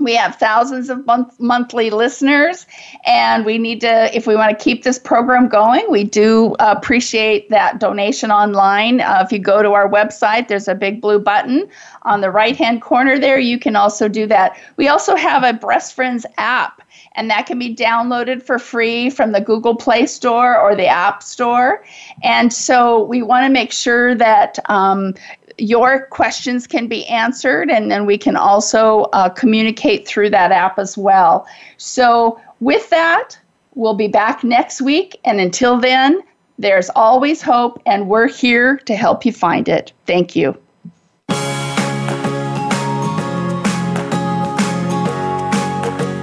We 0.00 0.14
have 0.14 0.36
thousands 0.36 0.88
of 0.88 1.04
month- 1.06 1.38
monthly 1.38 1.90
listeners, 1.90 2.66
and 3.04 3.44
we 3.44 3.58
need 3.58 3.80
to, 3.82 4.16
if 4.16 4.26
we 4.26 4.34
want 4.34 4.56
to 4.56 4.64
keep 4.64 4.82
this 4.82 4.98
program 4.98 5.48
going, 5.48 5.90
we 5.90 6.04
do 6.04 6.56
appreciate 6.58 7.50
that 7.50 7.78
donation 7.78 8.30
online. 8.30 9.00
Uh, 9.00 9.22
if 9.24 9.30
you 9.30 9.38
go 9.38 9.62
to 9.62 9.72
our 9.72 9.88
website, 9.88 10.48
there's 10.48 10.68
a 10.68 10.74
big 10.74 11.00
blue 11.00 11.18
button 11.18 11.68
on 12.02 12.20
the 12.20 12.30
right 12.30 12.56
hand 12.56 12.80
corner 12.80 13.18
there. 13.18 13.38
You 13.38 13.58
can 13.58 13.76
also 13.76 14.08
do 14.08 14.26
that. 14.26 14.58
We 14.76 14.88
also 14.88 15.16
have 15.16 15.44
a 15.44 15.52
Breast 15.52 15.94
Friends 15.94 16.24
app, 16.38 16.82
and 17.14 17.30
that 17.30 17.46
can 17.46 17.58
be 17.58 17.74
downloaded 17.74 18.42
for 18.42 18.58
free 18.58 19.10
from 19.10 19.32
the 19.32 19.40
Google 19.40 19.74
Play 19.74 20.06
Store 20.06 20.58
or 20.58 20.74
the 20.74 20.86
App 20.86 21.22
Store. 21.22 21.84
And 22.22 22.52
so 22.52 23.04
we 23.04 23.22
want 23.22 23.44
to 23.44 23.50
make 23.50 23.72
sure 23.72 24.14
that 24.14 24.58
um, 24.70 25.14
your 25.60 26.06
questions 26.06 26.66
can 26.66 26.86
be 26.86 27.06
answered, 27.06 27.70
and 27.70 27.90
then 27.90 28.06
we 28.06 28.18
can 28.18 28.36
also 28.36 29.02
uh, 29.12 29.28
communicate 29.28 30.06
through 30.06 30.30
that 30.30 30.52
app 30.52 30.78
as 30.78 30.96
well. 30.96 31.46
So, 31.76 32.40
with 32.60 32.90
that, 32.90 33.38
we'll 33.74 33.94
be 33.94 34.08
back 34.08 34.44
next 34.44 34.80
week. 34.80 35.18
And 35.24 35.40
until 35.40 35.78
then, 35.78 36.22
there's 36.58 36.90
always 36.90 37.40
hope, 37.40 37.80
and 37.86 38.08
we're 38.08 38.28
here 38.28 38.78
to 38.78 38.94
help 38.94 39.24
you 39.24 39.32
find 39.32 39.68
it. 39.68 39.92
Thank 40.06 40.36
you. 40.36 40.56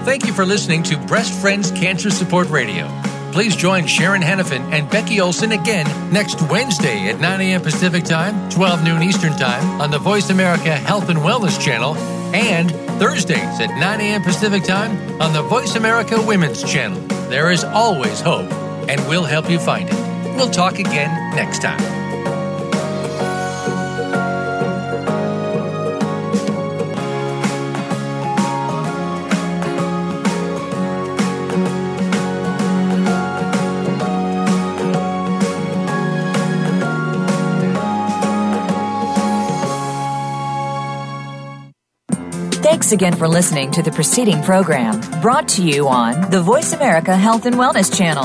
Thank 0.05 0.25
you 0.25 0.33
for 0.33 0.45
listening 0.45 0.83
to 0.83 0.97
Breast 0.99 1.33
Friends 1.41 1.71
Cancer 1.71 2.09
Support 2.09 2.49
Radio. 2.49 2.87
Please 3.37 3.55
join 3.55 3.85
Sharon 3.85 4.23
Henifin 4.23 4.73
and 4.73 4.89
Becky 4.89 5.21
Olson 5.21 5.51
again 5.51 5.85
next 6.11 6.41
Wednesday 6.49 7.07
at 7.09 7.19
9 7.19 7.39
a.m. 7.39 7.61
Pacific 7.61 8.03
Time, 8.03 8.49
12 8.49 8.83
noon 8.83 9.03
Eastern 9.03 9.33
Time 9.33 9.79
on 9.79 9.91
the 9.91 9.99
Voice 9.99 10.31
America 10.31 10.75
Health 10.75 11.09
and 11.09 11.19
Wellness 11.19 11.63
Channel, 11.63 11.95
and 12.33 12.71
Thursdays 12.99 13.59
at 13.59 13.69
9 13.79 14.01
a.m. 14.01 14.23
Pacific 14.23 14.63
Time 14.63 15.21
on 15.21 15.33
the 15.33 15.43
Voice 15.43 15.75
America 15.75 16.19
Women's 16.19 16.63
Channel. 16.63 16.99
There 17.29 17.51
is 17.51 17.63
always 17.63 18.21
hope. 18.21 18.51
and 18.89 18.99
we'll 19.07 19.25
help 19.25 19.51
you 19.51 19.59
find 19.59 19.87
it. 19.87 20.35
We'll 20.35 20.49
talk 20.49 20.79
again 20.79 21.35
next 21.35 21.61
time. 21.61 22.06
Thanks 42.87 43.03
again 43.03 43.17
for 43.17 43.27
listening 43.27 43.69
to 43.71 43.83
the 43.83 43.91
preceding 43.91 44.41
program 44.41 45.01
brought 45.19 45.49
to 45.49 45.61
you 45.61 45.89
on 45.89 46.31
the 46.31 46.39
Voice 46.39 46.71
America 46.71 47.17
Health 47.17 47.45
and 47.45 47.57
Wellness 47.57 47.93
Channel. 47.93 48.23